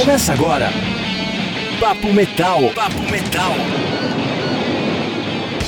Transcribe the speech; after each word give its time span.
Começa 0.00 0.32
agora. 0.32 0.70
Papo 1.78 2.10
Metal. 2.10 2.70
Papo 2.74 3.02
Metal. 3.10 3.52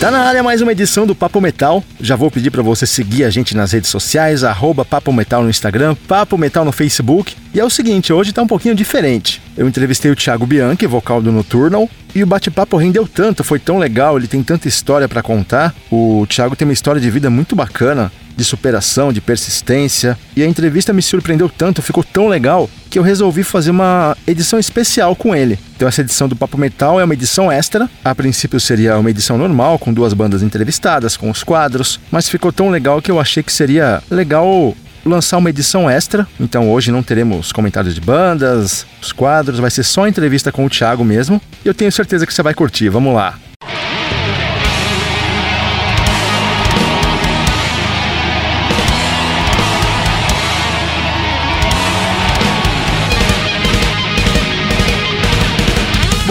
Tá 0.01 0.11
na 0.11 0.21
área 0.21 0.43
mais 0.43 0.63
uma 0.63 0.73
edição 0.73 1.07
do 1.07 1.15
Papo 1.15 1.39
Metal. 1.39 1.85
Já 2.01 2.17
vou 2.17 2.31
pedir 2.31 2.51
para 2.51 2.63
você 2.63 2.87
seguir 2.87 3.25
a 3.25 3.31
gente 3.31 3.55
nas 3.55 3.73
redes 3.73 3.91
sociais, 3.91 4.43
arroba 4.43 4.87
Papo 4.87 5.13
Metal 5.13 5.43
no 5.43 5.51
Instagram, 5.51 5.95
Papo 6.09 6.39
Metal 6.39 6.65
no 6.65 6.73
Facebook. 6.73 7.37
E 7.53 7.61
é 7.61 7.65
o 7.65 7.69
seguinte, 7.69 8.11
hoje 8.11 8.33
tá 8.33 8.41
um 8.41 8.47
pouquinho 8.47 8.75
diferente. 8.75 9.43
Eu 9.55 9.69
entrevistei 9.69 10.11
o 10.11 10.17
Thiago 10.17 10.47
Bianchi, 10.47 10.87
vocal 10.87 11.21
do 11.21 11.31
Nocturnal, 11.31 11.87
e 12.15 12.23
o 12.23 12.27
bate-papo 12.27 12.79
rendeu 12.79 13.07
tanto, 13.07 13.45
foi 13.45 13.59
tão 13.59 13.77
legal, 13.77 14.17
ele 14.17 14.27
tem 14.27 14.43
tanta 14.43 14.67
história 14.67 15.07
para 15.07 15.23
contar. 15.23 15.75
O 15.91 16.27
Thiago 16.27 16.57
tem 16.57 16.67
uma 16.67 16.73
história 16.73 17.01
de 17.01 17.11
vida 17.11 17.29
muito 17.29 17.55
bacana 17.55 18.11
de 18.37 18.45
superação, 18.45 19.13
de 19.13 19.21
persistência. 19.21 20.19
E 20.37 20.43
a 20.43 20.47
entrevista 20.47 20.93
me 20.93 21.03
surpreendeu 21.03 21.49
tanto, 21.49 21.83
ficou 21.83 22.05
tão 22.05 22.29
legal, 22.29 22.69
que 22.91 22.99
eu 22.99 23.03
resolvi 23.03 23.43
fazer 23.43 23.71
uma 23.71 24.17
edição 24.27 24.59
especial 24.59 25.17
com 25.17 25.35
ele. 25.35 25.59
Então 25.77 25.89
essa 25.89 26.03
edição 26.03 26.29
do 26.29 26.37
Papo 26.37 26.59
Metal 26.59 27.01
é 27.01 27.05
uma 27.05 27.15
edição 27.15 27.51
extra. 27.51 27.89
A 28.05 28.15
princípio 28.15 28.61
seria 28.61 28.99
uma 28.99 29.11
edição 29.11 29.39
normal, 29.39 29.79
com 29.79 29.93
duas 29.93 30.13
bandas 30.13 30.43
entrevistadas, 30.43 31.17
com 31.17 31.31
os 31.31 31.43
quadros, 31.43 31.99
mas 32.11 32.29
ficou 32.29 32.53
tão 32.53 32.71
legal 32.71 33.01
que 33.01 33.11
eu 33.11 33.21
achei 33.21 33.43
que 33.43 33.53
seria 33.53 34.03
legal 34.11 34.77
lançar 35.05 35.39
uma 35.39 35.51
edição 35.51 35.91
extra. 35.91 36.27
Então 36.39 36.71
hoje 36.71 36.93
não 36.93 37.03
teremos 37.03 37.53
comentários 37.53 37.95
de 37.95 38.01
bandas, 38.01 38.87
os 39.01 39.13
quadros, 39.13 39.59
vai 39.59 39.71
ser 39.71 39.83
só 39.83 40.07
entrevista 40.07 40.53
com 40.53 40.65
o 40.65 40.71
Thiago 40.71 41.05
mesmo. 41.05 41.41
E 41.65 41.69
eu 41.69 41.75
tenho 41.75 41.91
certeza 41.91 42.27
que 42.27 42.33
você 42.33 42.43
vai 42.43 42.55
curtir. 42.55 42.89
Vamos 42.89 43.15
lá. 43.15 43.39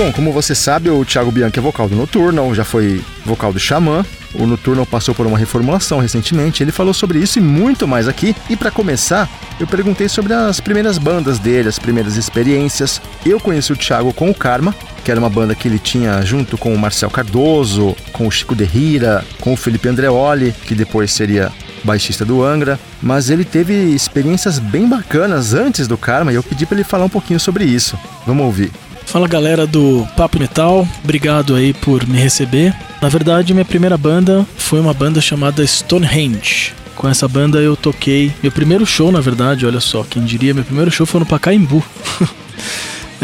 Bom, 0.01 0.11
como 0.11 0.33
você 0.33 0.55
sabe, 0.55 0.89
o 0.89 1.05
Thiago 1.05 1.31
Bianchi 1.31 1.59
é 1.59 1.61
vocal 1.61 1.87
do 1.87 1.95
Nocturnal, 1.95 2.55
já 2.55 2.63
foi 2.63 3.03
vocal 3.23 3.53
do 3.53 3.59
Xamã. 3.59 4.03
O 4.33 4.47
Nocturnal 4.47 4.83
passou 4.83 5.13
por 5.13 5.27
uma 5.27 5.37
reformulação 5.37 5.99
recentemente. 5.99 6.63
Ele 6.63 6.71
falou 6.71 6.91
sobre 6.91 7.19
isso 7.19 7.37
e 7.37 7.41
muito 7.41 7.87
mais 7.87 8.07
aqui. 8.07 8.35
E 8.49 8.55
para 8.57 8.71
começar, 8.71 9.29
eu 9.59 9.67
perguntei 9.67 10.09
sobre 10.09 10.33
as 10.33 10.59
primeiras 10.59 10.97
bandas 10.97 11.37
dele, 11.37 11.69
as 11.69 11.77
primeiras 11.77 12.17
experiências. 12.17 12.99
Eu 13.23 13.39
conheci 13.39 13.71
o 13.71 13.77
Thiago 13.77 14.11
com 14.11 14.31
o 14.31 14.33
Karma, 14.33 14.73
que 15.05 15.11
era 15.11 15.19
uma 15.19 15.29
banda 15.29 15.53
que 15.53 15.67
ele 15.67 15.77
tinha 15.77 16.19
junto 16.23 16.57
com 16.57 16.73
o 16.73 16.79
Marcel 16.79 17.11
Cardoso, 17.11 17.95
com 18.11 18.25
o 18.25 18.31
Chico 18.31 18.55
Derrira, 18.55 19.23
com 19.39 19.53
o 19.53 19.55
Felipe 19.55 19.87
Andreoli, 19.87 20.51
que 20.65 20.73
depois 20.73 21.11
seria 21.11 21.51
baixista 21.83 22.25
do 22.25 22.43
Angra, 22.43 22.79
mas 23.03 23.29
ele 23.29 23.45
teve 23.45 23.75
experiências 23.93 24.57
bem 24.57 24.89
bacanas 24.89 25.53
antes 25.53 25.87
do 25.87 25.95
Karma 25.95 26.31
e 26.31 26.35
eu 26.35 26.43
pedi 26.43 26.65
para 26.65 26.77
ele 26.77 26.83
falar 26.83 27.05
um 27.05 27.09
pouquinho 27.09 27.39
sobre 27.39 27.65
isso. 27.65 27.95
Vamos 28.25 28.43
ouvir. 28.47 28.71
Fala 29.05 29.27
galera 29.27 29.67
do 29.67 30.07
Papo 30.15 30.39
Metal, 30.39 30.87
obrigado 31.03 31.55
aí 31.55 31.73
por 31.73 32.07
me 32.07 32.17
receber. 32.17 32.73
Na 33.01 33.09
verdade, 33.09 33.53
minha 33.53 33.65
primeira 33.65 33.97
banda 33.97 34.45
foi 34.55 34.79
uma 34.79 34.93
banda 34.93 35.19
chamada 35.19 35.65
Stonehenge. 35.65 36.73
Com 36.95 37.09
essa 37.09 37.27
banda 37.27 37.59
eu 37.59 37.75
toquei 37.75 38.31
meu 38.41 38.51
primeiro 38.51 38.85
show, 38.85 39.11
na 39.11 39.19
verdade, 39.19 39.65
olha 39.65 39.79
só, 39.79 40.03
quem 40.03 40.23
diria, 40.23 40.53
meu 40.53 40.63
primeiro 40.63 40.91
show 40.91 41.05
foi 41.05 41.19
no 41.19 41.25
Pacaembu. 41.25 41.83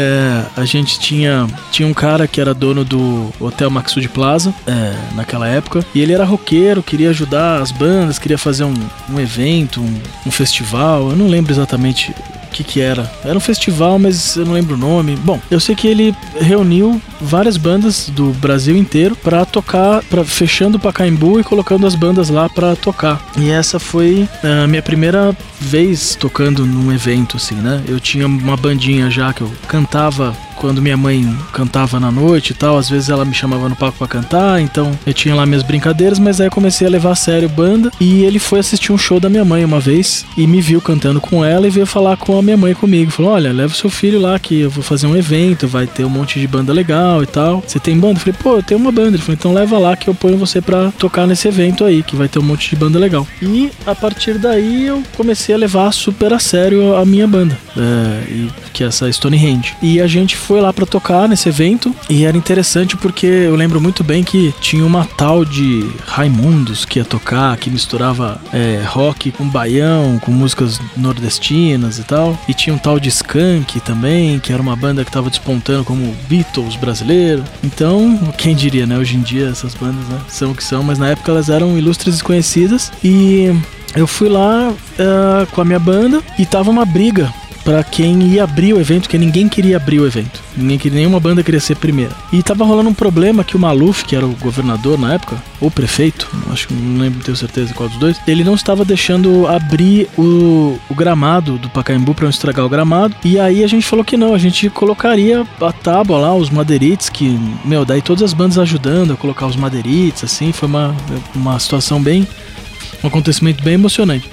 É, 0.00 0.44
a 0.56 0.64
gente 0.64 1.00
tinha, 1.00 1.48
tinha 1.72 1.86
um 1.88 1.92
cara 1.92 2.28
que 2.28 2.40
era 2.40 2.54
dono 2.54 2.84
do 2.84 3.32
Hotel 3.40 3.68
Maxud 3.68 4.08
Plaza 4.08 4.54
é, 4.64 4.94
naquela 5.16 5.48
época 5.48 5.84
e 5.92 6.00
ele 6.00 6.12
era 6.12 6.24
roqueiro, 6.24 6.84
queria 6.84 7.10
ajudar 7.10 7.60
as 7.60 7.72
bandas, 7.72 8.16
queria 8.16 8.38
fazer 8.38 8.62
um, 8.62 8.74
um 9.10 9.18
evento, 9.18 9.80
um, 9.80 10.00
um 10.24 10.30
festival. 10.30 11.10
Eu 11.10 11.16
não 11.16 11.26
lembro 11.26 11.52
exatamente 11.52 12.14
que 12.58 12.64
que 12.64 12.80
era. 12.80 13.10
Era 13.24 13.36
um 13.36 13.40
festival, 13.40 13.98
mas 13.98 14.36
eu 14.36 14.44
não 14.44 14.52
lembro 14.52 14.74
o 14.74 14.78
nome. 14.78 15.16
Bom, 15.16 15.40
eu 15.50 15.60
sei 15.60 15.74
que 15.74 15.86
ele 15.86 16.14
reuniu 16.40 17.00
várias 17.20 17.56
bandas 17.56 18.08
do 18.08 18.30
Brasil 18.34 18.76
inteiro 18.76 19.16
para 19.16 19.44
tocar, 19.44 20.02
para 20.04 20.24
fechando 20.24 20.76
o 20.76 20.80
Pacaembu 20.80 21.40
e 21.40 21.44
colocando 21.44 21.86
as 21.86 21.94
bandas 21.94 22.28
lá 22.28 22.48
para 22.48 22.76
tocar. 22.76 23.20
E 23.36 23.50
essa 23.50 23.78
foi 23.78 24.28
a 24.42 24.66
minha 24.66 24.82
primeira 24.82 25.36
vez 25.60 26.14
tocando 26.14 26.64
num 26.64 26.92
evento 26.92 27.36
assim, 27.36 27.56
né? 27.56 27.82
Eu 27.86 27.98
tinha 27.98 28.26
uma 28.26 28.56
bandinha 28.56 29.10
já 29.10 29.32
que 29.32 29.40
eu 29.40 29.50
cantava 29.66 30.36
quando 30.58 30.82
minha 30.82 30.96
mãe 30.96 31.24
cantava 31.52 32.00
na 32.00 32.10
noite 32.10 32.50
e 32.50 32.54
tal, 32.54 32.76
às 32.76 32.90
vezes 32.90 33.08
ela 33.08 33.24
me 33.24 33.32
chamava 33.32 33.68
no 33.68 33.76
palco 33.76 33.98
para 33.98 34.08
cantar, 34.08 34.60
então 34.60 34.90
eu 35.06 35.14
tinha 35.14 35.32
lá 35.32 35.46
minhas 35.46 35.62
brincadeiras, 35.62 36.18
mas 36.18 36.40
aí 36.40 36.48
eu 36.48 36.50
comecei 36.50 36.84
a 36.84 36.90
levar 36.90 37.12
a 37.12 37.14
sério 37.14 37.48
banda 37.48 37.92
e 38.00 38.24
ele 38.24 38.40
foi 38.40 38.58
assistir 38.58 38.92
um 38.92 38.98
show 38.98 39.20
da 39.20 39.28
minha 39.28 39.44
mãe 39.44 39.64
uma 39.64 39.78
vez 39.78 40.26
e 40.36 40.48
me 40.48 40.60
viu 40.60 40.80
cantando 40.80 41.20
com 41.20 41.44
ela 41.44 41.66
e 41.66 41.70
veio 41.70 41.86
falar 41.86 42.16
com 42.16 42.36
a 42.36 42.42
minha 42.42 42.56
mãe 42.56 42.74
comigo. 42.74 43.10
Falou: 43.10 43.32
"Olha, 43.32 43.52
leva 43.52 43.72
o 43.72 43.76
seu 43.76 43.88
filho 43.88 44.20
lá 44.20 44.36
que 44.36 44.62
eu 44.62 44.70
vou 44.70 44.82
fazer 44.82 45.06
um 45.06 45.16
evento, 45.16 45.68
vai 45.68 45.86
ter 45.86 46.04
um 46.04 46.10
monte 46.10 46.40
de 46.40 46.48
banda 46.48 46.72
legal 46.72 47.07
e 47.22 47.26
tal. 47.26 47.62
Você 47.66 47.78
tem 47.78 47.98
banda?" 47.98 48.14
Eu 48.14 48.20
falei: 48.20 48.34
"Pô, 48.42 48.56
eu 48.56 48.62
tenho 48.62 48.80
uma 48.80 48.92
banda". 48.92 49.10
Ele 49.10 49.18
falou: 49.18 49.34
"Então 49.34 49.52
leva 49.52 49.78
lá 49.78 49.96
que 49.96 50.08
eu 50.08 50.14
ponho 50.14 50.36
você 50.36 50.60
para 50.60 50.90
tocar 50.92 51.26
nesse 51.26 51.48
evento 51.48 51.84
aí, 51.84 52.02
que 52.02 52.16
vai 52.16 52.28
ter 52.28 52.38
um 52.38 52.42
monte 52.42 52.70
de 52.70 52.76
banda 52.76 52.98
legal". 52.98 53.26
E 53.42 53.70
a 53.86 53.94
partir 53.94 54.38
daí 54.38 54.86
eu 54.86 55.02
comecei 55.16 55.54
a 55.54 55.58
levar 55.58 55.92
super 55.92 56.32
a 56.32 56.38
sério 56.38 56.96
a 56.96 57.04
minha 57.04 57.26
banda, 57.26 57.58
é, 57.76 58.48
que 58.72 58.84
é 58.84 58.86
essa 58.86 59.10
Stonehenge. 59.10 59.74
E 59.82 60.00
a 60.00 60.06
gente 60.06 60.36
foi 60.36 60.60
lá 60.60 60.72
para 60.72 60.86
tocar 60.86 61.28
nesse 61.28 61.48
evento 61.48 61.94
e 62.08 62.24
era 62.24 62.36
interessante 62.36 62.96
porque 62.96 63.26
eu 63.26 63.54
lembro 63.54 63.80
muito 63.80 64.02
bem 64.04 64.22
que 64.22 64.54
tinha 64.60 64.84
uma 64.84 65.04
tal 65.04 65.44
de 65.44 65.88
Raimundos 66.06 66.84
que 66.84 66.98
ia 66.98 67.04
tocar, 67.04 67.56
que 67.56 67.70
misturava 67.70 68.40
é, 68.52 68.82
rock 68.86 69.30
com 69.30 69.48
baião, 69.48 70.18
com 70.18 70.30
músicas 70.30 70.80
nordestinas 70.96 71.98
e 71.98 72.04
tal. 72.04 72.38
E 72.48 72.54
tinha 72.54 72.74
um 72.74 72.78
tal 72.78 72.98
de 72.98 73.08
Skank 73.08 73.80
também, 73.80 74.38
que 74.38 74.52
era 74.52 74.62
uma 74.62 74.76
banda 74.76 75.04
que 75.04 75.10
tava 75.10 75.30
despontando 75.30 75.84
como 75.84 76.14
Beatles 76.28 76.76
brasileiro. 76.98 77.44
Então, 77.62 78.16
quem 78.36 78.54
diria, 78.54 78.86
né? 78.86 78.98
Hoje 78.98 79.16
em 79.16 79.20
dia 79.20 79.48
essas 79.48 79.74
bandas 79.74 80.06
né, 80.08 80.20
são 80.28 80.52
o 80.52 80.54
que 80.54 80.64
são, 80.64 80.82
mas 80.82 80.98
na 80.98 81.08
época 81.08 81.30
elas 81.30 81.48
eram 81.48 81.78
ilustres 81.78 82.16
desconhecidas. 82.16 82.92
E 83.02 83.54
eu 83.94 84.06
fui 84.06 84.28
lá 84.28 84.70
uh, 84.70 85.46
com 85.52 85.60
a 85.60 85.64
minha 85.64 85.78
banda 85.78 86.22
e 86.38 86.46
tava 86.46 86.70
uma 86.70 86.84
briga 86.84 87.32
para 87.68 87.84
quem 87.84 88.22
ia 88.22 88.44
abrir 88.44 88.72
o 88.72 88.80
evento, 88.80 89.02
porque 89.02 89.18
ninguém 89.18 89.46
queria 89.46 89.76
abrir 89.76 90.00
o 90.00 90.06
evento. 90.06 90.40
Ninguém 90.56 90.78
queria, 90.78 91.00
nenhuma 91.00 91.20
banda 91.20 91.42
queria 91.42 91.60
ser 91.60 91.76
primeira. 91.76 92.12
E 92.32 92.42
tava 92.42 92.64
rolando 92.64 92.88
um 92.88 92.94
problema 92.94 93.44
que 93.44 93.56
o 93.56 93.58
Maluf, 93.58 94.06
que 94.06 94.16
era 94.16 94.24
o 94.24 94.34
governador 94.36 94.98
na 94.98 95.12
época, 95.12 95.36
ou 95.60 95.70
prefeito, 95.70 96.26
acho 96.50 96.66
que 96.66 96.72
não 96.72 96.98
lembro, 96.98 97.22
tenho 97.22 97.36
certeza 97.36 97.74
qual 97.74 97.90
dos 97.90 97.98
dois, 97.98 98.18
ele 98.26 98.42
não 98.42 98.54
estava 98.54 98.86
deixando 98.86 99.46
abrir 99.46 100.08
o, 100.16 100.78
o 100.88 100.94
gramado 100.94 101.58
do 101.58 101.68
Pacaembu 101.68 102.14
para 102.14 102.22
não 102.22 102.30
estragar 102.30 102.64
o 102.64 102.70
gramado. 102.70 103.14
E 103.22 103.38
aí 103.38 103.62
a 103.62 103.66
gente 103.66 103.84
falou 103.84 104.02
que 104.02 104.16
não, 104.16 104.32
a 104.32 104.38
gente 104.38 104.70
colocaria 104.70 105.46
a 105.60 105.70
tábua 105.70 106.16
lá, 106.16 106.34
os 106.34 106.48
madeirites, 106.48 107.10
que, 107.10 107.38
meu, 107.66 107.84
daí 107.84 108.00
todas 108.00 108.22
as 108.22 108.32
bandas 108.32 108.56
ajudando 108.56 109.12
a 109.12 109.16
colocar 109.16 109.46
os 109.46 109.56
madeirites, 109.56 110.24
assim, 110.24 110.52
foi 110.52 110.68
uma, 110.68 110.96
uma 111.34 111.58
situação 111.58 112.02
bem. 112.02 112.26
um 113.04 113.08
acontecimento 113.08 113.62
bem 113.62 113.74
emocionante. 113.74 114.26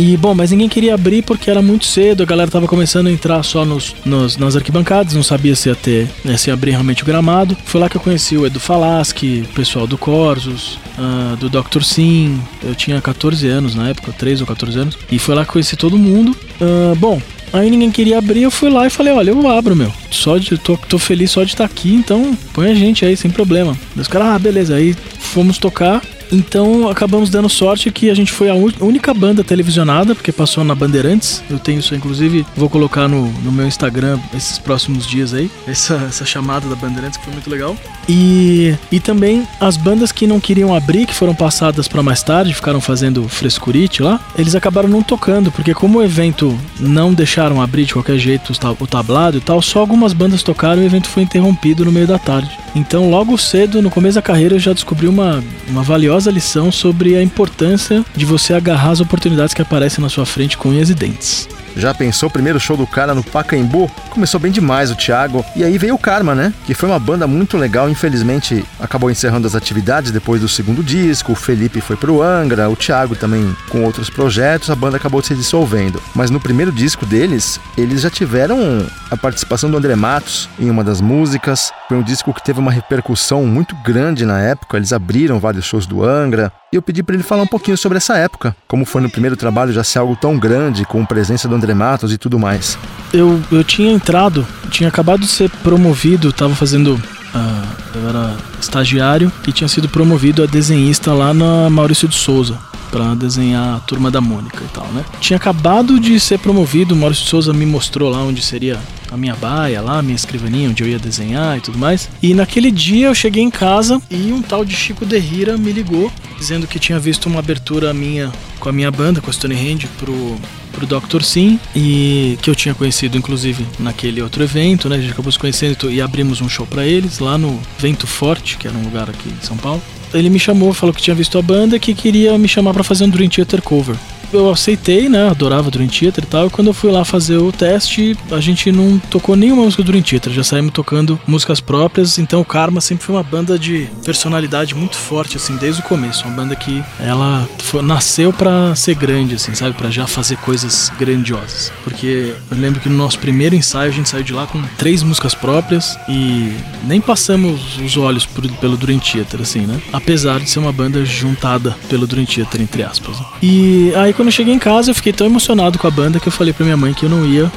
E 0.00 0.16
bom, 0.16 0.34
mas 0.34 0.50
ninguém 0.50 0.66
queria 0.66 0.94
abrir 0.94 1.20
porque 1.20 1.50
era 1.50 1.60
muito 1.60 1.84
cedo, 1.84 2.22
a 2.22 2.26
galera 2.26 2.50
tava 2.50 2.66
começando 2.66 3.08
a 3.08 3.12
entrar 3.12 3.42
só 3.42 3.66
nos, 3.66 3.94
nos 4.02 4.38
nas 4.38 4.56
arquibancadas, 4.56 5.12
não 5.12 5.22
sabia 5.22 5.54
se 5.54 5.68
ia 5.68 5.74
ter, 5.74 6.08
né, 6.24 6.38
se 6.38 6.48
ia 6.48 6.54
abrir 6.54 6.70
realmente 6.70 7.02
o 7.02 7.06
gramado. 7.06 7.54
Foi 7.66 7.78
lá 7.78 7.86
que 7.86 7.98
eu 7.98 8.00
conheci 8.00 8.34
o 8.34 8.46
Edu 8.46 8.58
Falaschi, 8.58 9.44
o 9.44 9.54
pessoal 9.54 9.86
do 9.86 9.98
Corsos, 9.98 10.78
uh, 10.96 11.36
do 11.36 11.50
Dr. 11.50 11.82
Sim. 11.82 12.40
Eu 12.64 12.74
tinha 12.74 12.98
14 12.98 13.46
anos 13.46 13.74
na 13.74 13.90
época, 13.90 14.10
13 14.10 14.42
ou 14.42 14.46
14 14.46 14.78
anos, 14.78 14.98
e 15.12 15.18
foi 15.18 15.34
lá 15.34 15.44
que 15.44 15.52
conheci 15.52 15.76
todo 15.76 15.98
mundo. 15.98 16.34
Uh, 16.58 16.96
bom, 16.96 17.20
Aí 17.52 17.68
ninguém 17.68 17.90
queria 17.90 18.16
abrir, 18.16 18.42
eu 18.42 18.50
fui 18.50 18.70
lá 18.70 18.86
e 18.86 18.90
falei, 18.90 19.12
olha, 19.12 19.30
eu 19.30 19.48
abro, 19.48 19.74
meu. 19.74 19.92
Só 20.10 20.38
de. 20.38 20.56
tô, 20.56 20.76
tô 20.76 20.98
feliz 20.98 21.32
só 21.32 21.42
de 21.42 21.50
estar 21.50 21.64
aqui, 21.64 21.92
então 21.92 22.38
põe 22.54 22.70
a 22.70 22.74
gente 22.74 23.04
aí, 23.04 23.16
sem 23.16 23.30
problema. 23.30 23.76
Os 23.96 24.06
caras, 24.06 24.28
ah, 24.28 24.38
beleza. 24.38 24.76
Aí 24.76 24.94
fomos 25.18 25.58
tocar. 25.58 26.00
Então 26.32 26.88
acabamos 26.88 27.30
dando 27.30 27.48
sorte 27.48 27.90
que 27.90 28.10
a 28.10 28.14
gente 28.14 28.32
foi 28.32 28.48
a 28.48 28.54
única 28.54 29.12
banda 29.12 29.42
televisionada, 29.42 30.14
porque 30.14 30.32
passou 30.32 30.64
na 30.64 30.74
Bandeirantes. 30.74 31.42
Eu 31.50 31.58
tenho 31.58 31.80
isso, 31.80 31.94
inclusive, 31.94 32.46
vou 32.56 32.68
colocar 32.68 33.08
no, 33.08 33.26
no 33.42 33.52
meu 33.52 33.66
Instagram 33.66 34.18
esses 34.34 34.58
próximos 34.58 35.06
dias 35.06 35.34
aí. 35.34 35.50
Essa, 35.66 35.94
essa 36.08 36.24
chamada 36.24 36.68
da 36.68 36.76
Bandeirantes 36.76 37.18
que 37.18 37.24
foi 37.24 37.32
muito 37.32 37.50
legal. 37.50 37.76
E, 38.08 38.74
e 38.90 38.98
também 38.98 39.46
as 39.60 39.76
bandas 39.76 40.10
que 40.10 40.26
não 40.26 40.40
queriam 40.40 40.74
abrir, 40.74 41.06
que 41.06 41.14
foram 41.14 41.34
passadas 41.34 41.86
para 41.86 42.02
mais 42.02 42.22
tarde, 42.22 42.54
ficaram 42.54 42.80
fazendo 42.80 43.28
frescurite 43.28 44.02
lá, 44.02 44.20
eles 44.36 44.54
acabaram 44.54 44.88
não 44.88 45.02
tocando, 45.02 45.52
porque 45.52 45.74
como 45.74 45.98
o 45.98 46.02
evento 46.02 46.58
não 46.78 47.14
deixaram 47.14 47.60
abrir 47.60 47.84
de 47.84 47.92
qualquer 47.92 48.18
jeito 48.18 48.52
o 48.80 48.86
tablado 48.86 49.38
e 49.38 49.40
tal, 49.40 49.62
só 49.62 49.80
algumas 49.80 50.12
bandas 50.12 50.42
tocaram 50.42 50.82
e 50.82 50.84
o 50.84 50.86
evento 50.86 51.08
foi 51.08 51.22
interrompido 51.22 51.84
no 51.84 51.92
meio 51.92 52.06
da 52.06 52.18
tarde. 52.18 52.50
Então, 52.74 53.10
logo 53.10 53.36
cedo, 53.36 53.82
no 53.82 53.90
começo 53.90 54.14
da 54.14 54.22
carreira, 54.22 54.54
eu 54.54 54.58
já 54.58 54.72
descobri 54.72 55.08
uma, 55.08 55.42
uma 55.68 55.82
valiosa 55.82 56.19
lição 56.28 56.72
sobre 56.72 57.16
a 57.16 57.22
importância 57.22 58.04
de 58.16 58.24
você 58.24 58.52
agarrar 58.52 58.90
as 58.90 59.00
oportunidades 59.00 59.54
que 59.54 59.62
aparecem 59.62 60.02
na 60.02 60.08
sua 60.08 60.26
frente 60.26 60.58
com 60.58 60.70
unhas 60.70 60.90
e 60.90 60.94
dentes. 60.94 61.48
Já 61.76 61.94
pensou 61.94 62.28
o 62.28 62.32
primeiro 62.32 62.58
show 62.58 62.76
do 62.76 62.86
cara 62.86 63.14
no 63.14 63.22
Pacaembu? 63.22 63.90
Começou 64.10 64.40
bem 64.40 64.50
demais 64.50 64.90
o 64.90 64.96
Thiago. 64.96 65.44
E 65.54 65.64
aí 65.64 65.78
veio 65.78 65.94
o 65.94 65.98
Karma, 65.98 66.34
né? 66.34 66.52
Que 66.66 66.74
foi 66.74 66.88
uma 66.88 66.98
banda 66.98 67.26
muito 67.26 67.56
legal. 67.56 67.88
Infelizmente, 67.88 68.64
acabou 68.78 69.10
encerrando 69.10 69.46
as 69.46 69.54
atividades 69.54 70.10
depois 70.10 70.40
do 70.40 70.48
segundo 70.48 70.82
disco. 70.82 71.32
O 71.32 71.36
Felipe 71.36 71.80
foi 71.80 71.96
pro 71.96 72.22
Angra, 72.22 72.68
o 72.68 72.76
Thiago 72.76 73.14
também 73.14 73.54
com 73.68 73.84
outros 73.84 74.10
projetos. 74.10 74.70
A 74.70 74.74
banda 74.74 74.96
acabou 74.96 75.22
se 75.22 75.34
dissolvendo. 75.34 76.02
Mas 76.14 76.30
no 76.30 76.40
primeiro 76.40 76.72
disco 76.72 77.06
deles, 77.06 77.60
eles 77.76 78.02
já 78.02 78.10
tiveram 78.10 78.86
a 79.10 79.16
participação 79.16 79.70
do 79.70 79.76
André 79.76 79.94
Matos 79.96 80.48
em 80.58 80.70
uma 80.70 80.84
das 80.84 81.00
músicas. 81.00 81.72
Foi 81.88 81.96
um 81.96 82.02
disco 82.02 82.32
que 82.32 82.42
teve 82.42 82.60
uma 82.60 82.70
repercussão 82.70 83.44
muito 83.46 83.74
grande 83.76 84.24
na 84.24 84.40
época. 84.40 84.76
Eles 84.76 84.92
abriram 84.92 85.40
vários 85.40 85.64
shows 85.64 85.86
do 85.86 86.04
Angra. 86.04 86.52
E 86.72 86.76
eu 86.76 86.82
pedi 86.82 87.02
para 87.02 87.16
ele 87.16 87.24
falar 87.24 87.42
um 87.42 87.48
pouquinho 87.48 87.76
sobre 87.76 87.98
essa 87.98 88.16
época, 88.16 88.54
como 88.68 88.84
foi 88.84 89.02
no 89.02 89.10
primeiro 89.10 89.36
trabalho 89.36 89.72
já 89.72 89.82
ser 89.82 89.98
algo 89.98 90.14
tão 90.14 90.38
grande, 90.38 90.84
com 90.84 91.04
presença 91.04 91.48
do 91.48 91.54
André 91.56 91.74
Matos 91.74 92.12
e 92.12 92.18
tudo 92.18 92.38
mais. 92.38 92.78
Eu, 93.12 93.42
eu 93.50 93.64
tinha 93.64 93.90
entrado, 93.90 94.46
tinha 94.70 94.88
acabado 94.88 95.22
de 95.22 95.26
ser 95.26 95.50
promovido, 95.50 96.28
estava 96.28 96.54
fazendo. 96.54 96.94
Uh, 96.94 97.96
eu 97.96 98.08
era 98.08 98.36
estagiário 98.60 99.32
e 99.48 99.52
tinha 99.52 99.66
sido 99.66 99.88
promovido 99.88 100.44
a 100.44 100.46
desenhista 100.46 101.12
lá 101.12 101.34
na 101.34 101.68
Maurício 101.68 102.06
de 102.06 102.14
Souza 102.14 102.56
para 102.90 103.14
desenhar 103.14 103.76
a 103.76 103.80
turma 103.80 104.08
da 104.08 104.20
Mônica 104.20 104.62
e 104.64 104.68
tal, 104.68 104.86
né? 104.92 105.04
Tinha 105.20 105.36
acabado 105.36 105.98
de 105.98 106.20
ser 106.20 106.38
promovido, 106.38 106.94
o 106.94 106.96
Maurício 106.96 107.24
de 107.24 107.30
Souza 107.30 107.52
me 107.52 107.66
mostrou 107.66 108.10
lá 108.10 108.18
onde 108.18 108.42
seria 108.42 108.78
a 109.10 109.16
minha 109.16 109.34
baia 109.34 109.80
lá, 109.80 109.98
a 109.98 110.02
minha 110.02 110.16
escrivaninha 110.16 110.70
onde 110.70 110.82
eu 110.82 110.88
ia 110.88 110.98
desenhar 110.98 111.58
e 111.58 111.60
tudo 111.60 111.78
mais. 111.78 112.08
E 112.22 112.34
naquele 112.34 112.70
dia 112.70 113.08
eu 113.08 113.14
cheguei 113.14 113.42
em 113.42 113.50
casa 113.50 114.00
e 114.10 114.32
um 114.32 114.40
tal 114.40 114.64
de 114.64 114.74
Chico 114.74 115.04
Derrira 115.04 115.56
me 115.56 115.72
ligou 115.72 116.10
dizendo 116.38 116.66
que 116.66 116.78
tinha 116.78 116.98
visto 116.98 117.26
uma 117.26 117.38
abertura 117.38 117.92
minha 117.92 118.32
com 118.58 118.68
a 118.68 118.72
minha 118.72 118.90
banda, 118.90 119.20
com 119.20 119.30
a 119.30 119.32
Stone 119.32 119.54
Hand, 119.54 119.86
pro 119.98 120.36
pro 120.72 120.86
Dr. 120.86 121.22
Sim 121.22 121.58
e 121.74 122.38
que 122.40 122.48
eu 122.48 122.54
tinha 122.54 122.74
conhecido 122.74 123.18
inclusive 123.18 123.66
naquele 123.78 124.22
outro 124.22 124.42
evento, 124.42 124.88
né? 124.88 124.96
A 124.96 125.00
gente 125.00 125.12
acabou 125.12 125.32
se 125.32 125.38
conhecendo 125.38 125.90
e 125.90 126.00
abrimos 126.00 126.40
um 126.40 126.48
show 126.48 126.64
para 126.64 126.86
eles 126.86 127.18
lá 127.18 127.36
no 127.36 127.60
Vento 127.78 128.06
Forte, 128.06 128.56
que 128.56 128.68
era 128.68 128.76
um 128.76 128.84
lugar 128.84 129.10
aqui 129.10 129.28
em 129.28 129.44
São 129.44 129.56
Paulo. 129.56 129.82
Ele 130.14 130.30
me 130.30 130.38
chamou, 130.38 130.72
falou 130.72 130.94
que 130.94 131.02
tinha 131.02 131.14
visto 131.14 131.38
a 131.38 131.42
banda 131.42 131.76
e 131.76 131.80
que 131.80 131.94
queria 131.94 132.36
me 132.38 132.48
chamar 132.48 132.72
para 132.72 132.84
fazer 132.84 133.04
um 133.04 133.10
Dream 133.10 133.28
Theater 133.28 133.60
cover 133.62 133.96
eu 134.32 134.50
aceitei, 134.50 135.08
né? 135.08 135.28
Adorava 135.28 135.70
Dream 135.70 135.88
Theater 135.88 136.24
e 136.24 136.26
tal. 136.26 136.46
E 136.46 136.50
quando 136.50 136.68
eu 136.68 136.74
fui 136.74 136.90
lá 136.90 137.04
fazer 137.04 137.38
o 137.38 137.50
teste, 137.50 138.16
a 138.30 138.40
gente 138.40 138.70
não 138.70 138.98
tocou 138.98 139.34
nenhuma 139.36 139.64
música 139.64 139.82
do 139.82 139.90
Dream 139.90 140.02
Theater, 140.02 140.32
já 140.32 140.44
saímos 140.44 140.72
tocando 140.72 141.18
músicas 141.26 141.60
próprias. 141.60 142.18
Então 142.18 142.40
o 142.40 142.44
Karma 142.44 142.80
sempre 142.80 143.04
foi 143.04 143.14
uma 143.14 143.22
banda 143.22 143.58
de 143.58 143.88
personalidade 144.04 144.74
muito 144.74 144.96
forte, 144.96 145.36
assim, 145.36 145.56
desde 145.56 145.80
o 145.80 145.84
começo. 145.84 146.24
Uma 146.24 146.36
banda 146.36 146.54
que 146.56 146.82
ela 146.98 147.48
foi, 147.58 147.82
nasceu 147.82 148.32
para 148.32 148.74
ser 148.74 148.94
grande, 148.94 149.34
assim, 149.34 149.54
sabe? 149.54 149.70
para 149.80 149.90
já 149.90 150.06
fazer 150.06 150.36
coisas 150.36 150.92
grandiosas. 150.98 151.72
Porque 151.82 152.34
eu 152.50 152.56
lembro 152.56 152.80
que 152.80 152.88
no 152.88 152.96
nosso 152.96 153.18
primeiro 153.18 153.54
ensaio 153.54 153.90
a 153.90 153.94
gente 153.94 154.08
saiu 154.08 154.22
de 154.22 154.32
lá 154.32 154.46
com 154.46 154.62
três 154.76 155.02
músicas 155.02 155.34
próprias 155.34 155.98
e 156.08 156.52
nem 156.84 157.00
passamos 157.00 157.78
os 157.78 157.96
olhos 157.96 158.26
por, 158.26 158.46
pelo 158.58 158.76
Dream 158.76 158.98
Theater, 158.98 159.40
assim, 159.40 159.60
né? 159.60 159.80
Apesar 159.92 160.38
de 160.40 160.50
ser 160.50 160.58
uma 160.58 160.72
banda 160.72 161.02
juntada 161.04 161.76
pelo 161.88 162.06
Dream 162.06 162.26
Theater, 162.26 162.60
entre 162.60 162.82
aspas. 162.82 163.16
E 163.42 163.92
aí 163.94 164.12
quando 164.20 164.28
eu 164.28 164.32
cheguei 164.32 164.52
em 164.52 164.58
casa, 164.58 164.90
eu 164.90 164.94
fiquei 164.94 165.14
tão 165.14 165.26
emocionado 165.26 165.78
com 165.78 165.86
a 165.86 165.90
banda 165.90 166.20
que 166.20 166.28
eu 166.28 166.32
falei 166.32 166.52
pra 166.52 166.62
minha 166.62 166.76
mãe 166.76 166.92
que 166.92 167.06
eu 167.06 167.08
não 167.08 167.24
ia. 167.24 167.50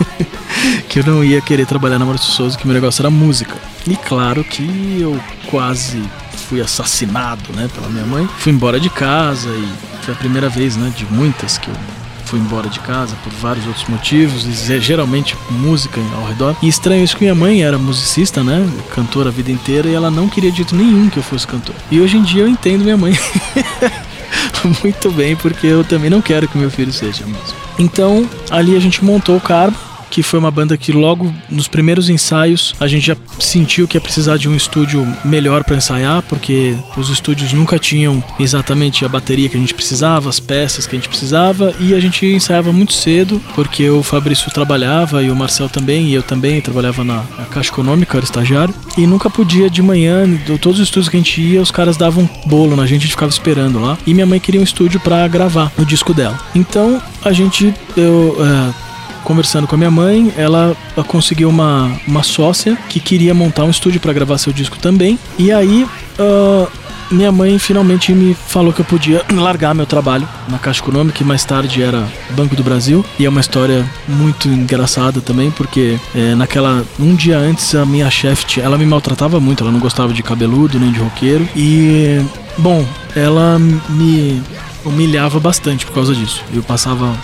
que 0.90 0.98
eu 0.98 1.04
não 1.06 1.24
ia 1.24 1.40
querer 1.40 1.64
trabalhar 1.64 1.98
na 1.98 2.04
Maurício 2.04 2.30
Souza, 2.32 2.58
que 2.58 2.66
meu 2.66 2.74
negócio 2.74 3.00
era 3.00 3.08
música. 3.08 3.56
E 3.86 3.96
claro 3.96 4.44
que 4.44 4.98
eu 5.00 5.18
quase 5.46 6.02
fui 6.46 6.60
assassinado, 6.60 7.50
né, 7.54 7.66
pela 7.74 7.88
minha 7.88 8.04
mãe. 8.04 8.28
Fui 8.36 8.52
embora 8.52 8.78
de 8.78 8.90
casa 8.90 9.48
e 9.48 10.04
foi 10.04 10.12
a 10.12 10.16
primeira 10.18 10.50
vez, 10.50 10.76
né, 10.76 10.92
de 10.94 11.06
muitas 11.06 11.56
que 11.56 11.68
eu 11.68 11.74
fui 12.26 12.38
embora 12.38 12.68
de 12.68 12.78
casa 12.80 13.16
por 13.24 13.32
vários 13.32 13.66
outros 13.66 13.88
motivos, 13.88 14.44
e 14.44 14.80
geralmente 14.80 15.34
música 15.48 15.98
ao 16.14 16.26
redor. 16.26 16.56
E 16.60 16.68
estranho 16.68 17.02
isso 17.02 17.16
que 17.16 17.24
minha 17.24 17.34
mãe 17.34 17.62
era 17.62 17.78
musicista, 17.78 18.44
né? 18.44 18.68
Cantora 18.94 19.30
a 19.30 19.32
vida 19.32 19.50
inteira, 19.50 19.88
e 19.88 19.94
ela 19.94 20.10
não 20.10 20.28
queria 20.28 20.50
de 20.50 20.58
jeito 20.58 20.76
nenhum 20.76 21.08
que 21.08 21.16
eu 21.16 21.22
fosse 21.22 21.46
cantor. 21.46 21.74
E 21.90 21.98
hoje 21.98 22.18
em 22.18 22.22
dia 22.22 22.42
eu 22.42 22.48
entendo 22.48 22.84
minha 22.84 22.98
mãe. 22.98 23.18
muito 24.82 25.10
bem, 25.10 25.36
porque 25.36 25.66
eu 25.66 25.84
também 25.84 26.10
não 26.10 26.20
quero 26.20 26.48
que 26.48 26.58
meu 26.58 26.70
filho 26.70 26.92
seja 26.92 27.26
músico. 27.26 27.58
Então, 27.78 28.28
ali 28.50 28.76
a 28.76 28.80
gente 28.80 29.04
montou 29.04 29.36
o 29.36 29.40
Carbo, 29.40 29.76
que 30.10 30.22
foi 30.22 30.38
uma 30.38 30.50
banda 30.50 30.76
que 30.76 30.92
logo 30.92 31.32
nos 31.48 31.68
primeiros 31.68 32.08
ensaios 32.08 32.74
a 32.80 32.86
gente 32.86 33.06
já 33.06 33.16
sentiu 33.38 33.86
que 33.86 33.96
ia 33.96 34.00
precisar 34.00 34.36
de 34.36 34.48
um 34.48 34.56
estúdio 34.56 35.06
melhor 35.24 35.64
para 35.64 35.76
ensaiar, 35.76 36.22
porque 36.22 36.76
os 36.96 37.08
estúdios 37.08 37.52
nunca 37.52 37.78
tinham 37.78 38.22
exatamente 38.38 39.04
a 39.04 39.08
bateria 39.08 39.48
que 39.48 39.56
a 39.56 39.60
gente 39.60 39.74
precisava, 39.74 40.28
as 40.28 40.40
peças 40.40 40.86
que 40.86 40.96
a 40.96 40.98
gente 40.98 41.08
precisava, 41.08 41.74
e 41.78 41.94
a 41.94 42.00
gente 42.00 42.26
ensaiava 42.26 42.72
muito 42.72 42.92
cedo, 42.92 43.40
porque 43.54 43.88
o 43.88 44.02
Fabrício 44.02 44.50
trabalhava 44.50 45.22
e 45.22 45.30
o 45.30 45.36
Marcel 45.36 45.68
também, 45.68 46.08
e 46.08 46.14
eu 46.14 46.22
também 46.22 46.60
trabalhava 46.60 47.04
na, 47.04 47.24
na 47.38 47.44
Caixa 47.44 47.70
Econômica, 47.70 48.16
era 48.18 48.24
estagiário, 48.24 48.74
e 48.98 49.06
nunca 49.06 49.30
podia 49.30 49.70
de 49.70 49.82
manhã, 49.82 50.24
todos 50.60 50.80
os 50.80 50.86
estúdios 50.86 51.08
que 51.08 51.16
a 51.16 51.20
gente 51.20 51.40
ia, 51.40 51.62
os 51.62 51.70
caras 51.70 51.96
davam 51.96 52.28
bolo 52.46 52.76
na 52.76 52.84
gente, 52.86 52.98
a 52.98 53.02
gente 53.02 53.12
ficava 53.12 53.30
esperando 53.30 53.80
lá, 53.80 53.96
e 54.06 54.12
minha 54.12 54.26
mãe 54.26 54.40
queria 54.40 54.60
um 54.60 54.64
estúdio 54.64 55.00
para 55.00 55.26
gravar 55.28 55.72
o 55.78 55.84
disco 55.84 56.12
dela. 56.12 56.38
Então 56.54 57.00
a 57.24 57.32
gente, 57.32 57.72
eu. 57.96 58.36
Uh, 58.38 58.89
conversando 59.24 59.66
com 59.66 59.74
a 59.74 59.78
minha 59.78 59.90
mãe, 59.90 60.32
ela 60.36 60.76
conseguiu 61.06 61.48
uma, 61.48 61.90
uma 62.06 62.22
sócia 62.22 62.76
que 62.88 63.00
queria 63.00 63.34
montar 63.34 63.64
um 63.64 63.70
estúdio 63.70 64.00
para 64.00 64.12
gravar 64.12 64.38
seu 64.38 64.52
disco 64.52 64.78
também. 64.78 65.18
E 65.38 65.52
aí, 65.52 65.86
uh, 66.18 66.68
minha 67.10 67.32
mãe 67.32 67.58
finalmente 67.58 68.12
me 68.12 68.34
falou 68.34 68.72
que 68.72 68.80
eu 68.80 68.84
podia 68.84 69.24
largar 69.32 69.74
meu 69.74 69.86
trabalho 69.86 70.28
na 70.48 70.58
Caixa 70.58 70.80
Econômica, 70.80 71.18
que 71.18 71.24
mais 71.24 71.44
tarde 71.44 71.82
era 71.82 72.06
Banco 72.30 72.54
do 72.54 72.62
Brasil. 72.62 73.04
E 73.18 73.26
é 73.26 73.28
uma 73.28 73.40
história 73.40 73.84
muito 74.06 74.48
engraçada 74.48 75.20
também, 75.20 75.50
porque 75.50 75.98
é, 76.14 76.34
naquela. 76.34 76.84
Um 76.98 77.14
dia 77.14 77.38
antes, 77.38 77.74
a 77.74 77.84
minha 77.84 78.10
chefe, 78.10 78.60
ela 78.60 78.78
me 78.78 78.86
maltratava 78.86 79.40
muito, 79.40 79.62
ela 79.62 79.72
não 79.72 79.80
gostava 79.80 80.12
de 80.12 80.22
cabeludo 80.22 80.78
nem 80.78 80.92
de 80.92 81.00
roqueiro. 81.00 81.48
E. 81.56 82.24
Bom, 82.58 82.84
ela 83.16 83.58
me 83.88 84.42
humilhava 84.84 85.38
bastante 85.40 85.86
por 85.86 85.94
causa 85.94 86.14
disso. 86.14 86.42
Eu 86.52 86.62
passava 86.62 87.16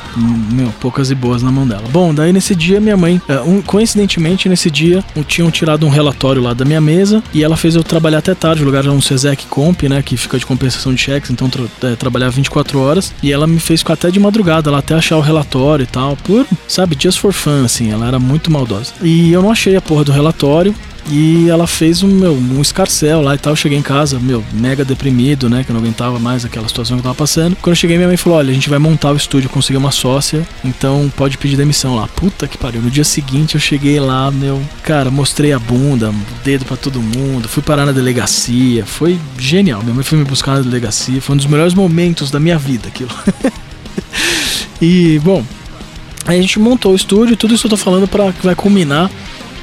meu, 0.53 0.73
poucas 0.81 1.11
e 1.11 1.15
boas 1.15 1.43
na 1.43 1.51
mão 1.51 1.67
dela. 1.67 1.85
Bom, 1.91 2.15
daí 2.15 2.33
nesse 2.33 2.55
dia 2.55 2.81
minha 2.81 2.97
mãe, 2.97 3.21
é, 3.29 3.41
um, 3.41 3.61
coincidentemente 3.63 4.49
nesse 4.49 4.71
dia, 4.71 5.05
tinham 5.27 5.51
tirado 5.51 5.87
um 5.87 5.89
relatório 5.89 6.43
lá 6.43 6.53
da 6.53 6.65
minha 6.65 6.81
mesa 6.81 7.23
e 7.33 7.43
ela 7.43 7.57
fez 7.57 7.75
eu 7.75 7.83
trabalhar 7.83 8.19
até 8.19 8.35
tarde, 8.35 8.63
o 8.63 8.67
lugar 8.67 8.85
era 8.85 8.93
um 8.93 9.01
Cesec 9.01 9.47
Comp, 9.47 9.83
né, 9.85 10.03
que 10.03 10.17
fica 10.17 10.39
de 10.39 10.47
compensação 10.47 10.95
de 10.95 11.01
cheques, 11.01 11.31
então 11.31 11.49
tra 11.49 11.65
é, 11.83 11.97
trabalhava 11.97 12.33
24 12.33 12.79
horas 12.81 13.13
e 13.23 13.33
ela 13.33 13.47
me 13.47 13.59
fez 13.59 13.81
ficar 13.81 13.95
até 13.95 14.11
de 14.11 14.19
madrugada 14.21 14.71
lá 14.71 14.79
até 14.79 14.95
achar 14.95 15.17
o 15.17 15.21
relatório 15.21 15.85
e 15.85 15.87
tal, 15.87 16.17
por, 16.17 16.47
sabe, 16.69 16.97
just 16.99 17.19
for 17.19 17.33
fun, 17.33 17.65
assim, 17.65 17.91
ela 17.91 18.07
era 18.07 18.19
muito 18.19 18.51
maldosa. 18.51 18.93
E 19.03 19.33
eu 19.33 19.43
não 19.43 19.51
achei 19.51 19.77
a 19.77 19.81
porra 19.81 20.05
do 20.05 20.13
relatório, 20.13 20.75
e 21.09 21.49
ela 21.49 21.67
fez 21.67 22.03
um, 22.03 22.09
meu, 22.09 22.33
um 22.33 22.61
escarcel 22.61 23.21
lá 23.21 23.35
e 23.35 23.39
tal. 23.39 23.53
Eu 23.53 23.57
cheguei 23.57 23.79
em 23.79 23.83
casa, 23.83 24.19
meu, 24.19 24.45
mega 24.53 24.85
deprimido, 24.85 25.49
né? 25.49 25.63
Que 25.63 25.71
eu 25.71 25.75
não 25.75 25.81
aguentava 25.81 26.19
mais 26.19 26.45
aquela 26.45 26.67
situação 26.67 26.97
que 26.97 27.01
eu 27.01 27.05
tava 27.05 27.15
passando. 27.15 27.57
Quando 27.57 27.73
eu 27.73 27.77
cheguei, 27.77 27.97
minha 27.97 28.09
mãe 28.09 28.17
falou: 28.17 28.39
Olha, 28.39 28.51
a 28.51 28.55
gente 28.55 28.69
vai 28.69 28.79
montar 28.79 29.13
o 29.13 29.17
estúdio, 29.17 29.49
conseguir 29.49 29.77
uma 29.77 29.93
sócia, 29.93 30.47
então 30.65 31.11
pode 31.17 31.39
pedir 31.39 31.57
demissão 31.57 31.95
lá. 31.95 32.09
Puta 32.09 32.49
que 32.49 32.59
pariu. 32.59 32.83
No 32.83 32.91
dia 32.91 33.05
seguinte 33.05 33.55
eu 33.55 33.61
cheguei 33.61 34.01
lá, 34.01 34.31
meu, 34.31 34.61
cara, 34.83 35.11
mostrei 35.11 35.53
a 35.53 35.59
bunda, 35.59 36.13
dedo 36.45 36.65
para 36.65 36.77
todo 36.77 37.01
mundo, 37.01 37.49
fui 37.49 37.63
parar 37.63 37.87
na 37.87 37.93
delegacia. 37.93 38.85
Foi 38.85 39.19
genial. 39.39 39.83
Minha 39.83 39.95
mãe 39.95 40.05
foi 40.05 40.19
me 40.19 40.25
buscar 40.25 40.57
na 40.57 40.61
delegacia. 40.61 41.21
Foi 41.21 41.35
um 41.35 41.37
dos 41.37 41.47
melhores 41.47 41.75
momentos 41.75 42.31
da 42.31 42.41
minha 42.41 42.59
vida 42.59 42.89
aquilo. 42.89 43.11
e, 44.83 45.21
bom, 45.23 45.45
aí 46.27 46.39
a 46.39 46.43
gente 46.43 46.59
montou 46.59 46.93
o 46.93 46.97
estúdio, 46.97 47.37
tudo 47.37 47.55
isso 47.55 47.67
eu 47.67 47.71
tô 47.71 47.77
falando 47.77 48.09
para 48.09 48.33
que 48.33 48.45
vai 48.45 48.55
culminar 48.55 49.11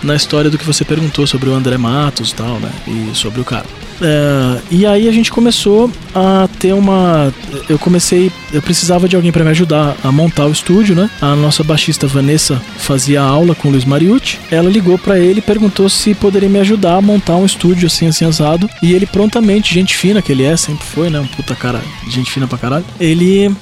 na 0.03 0.15
história 0.15 0.49
do 0.49 0.57
que 0.57 0.65
você 0.65 0.83
perguntou 0.83 1.25
sobre 1.25 1.49
o 1.49 1.53
André 1.53 1.77
Matos 1.77 2.31
e 2.31 2.35
tal, 2.35 2.59
né? 2.59 2.71
E 2.87 3.15
sobre 3.15 3.41
o 3.41 3.45
cara. 3.45 3.65
É, 4.01 4.61
e 4.71 4.85
aí 4.85 5.07
a 5.07 5.11
gente 5.11 5.31
começou 5.31 5.89
a 6.13 6.47
ter 6.59 6.73
uma. 6.73 7.33
Eu 7.69 7.79
comecei. 7.79 8.31
Eu 8.51 8.61
precisava 8.61 9.07
de 9.07 9.15
alguém 9.15 9.31
para 9.31 9.43
me 9.43 9.49
ajudar 9.51 9.95
a 10.03 10.11
montar 10.11 10.45
o 10.45 10.51
estúdio, 10.51 10.95
né? 10.95 11.09
A 11.21 11.35
nossa 11.35 11.63
baixista 11.63 12.07
Vanessa 12.07 12.61
fazia 12.77 13.21
aula 13.21 13.55
com 13.55 13.67
o 13.69 13.71
Luiz 13.71 13.85
Mariucci. 13.85 14.39
Ela 14.51 14.69
ligou 14.69 14.97
para 14.97 15.19
ele 15.19 15.39
e 15.39 15.41
perguntou 15.41 15.89
se 15.89 16.13
poderia 16.13 16.49
me 16.49 16.59
ajudar 16.59 16.97
a 16.97 17.01
montar 17.01 17.35
um 17.35 17.45
estúdio 17.45 17.87
assim, 17.87 18.07
assim, 18.07 18.25
assado. 18.25 18.69
E 18.81 18.93
ele 18.93 19.05
prontamente, 19.05 19.73
gente 19.73 19.95
fina 19.95 20.21
que 20.21 20.31
ele 20.31 20.43
é, 20.43 20.57
sempre 20.57 20.85
foi, 20.85 21.09
né? 21.09 21.19
Um 21.19 21.27
puta 21.27 21.55
cara, 21.55 21.81
gente 22.09 22.31
fina 22.31 22.47
pra 22.47 22.57
caralho. 22.57 22.85
Ele 22.99 23.55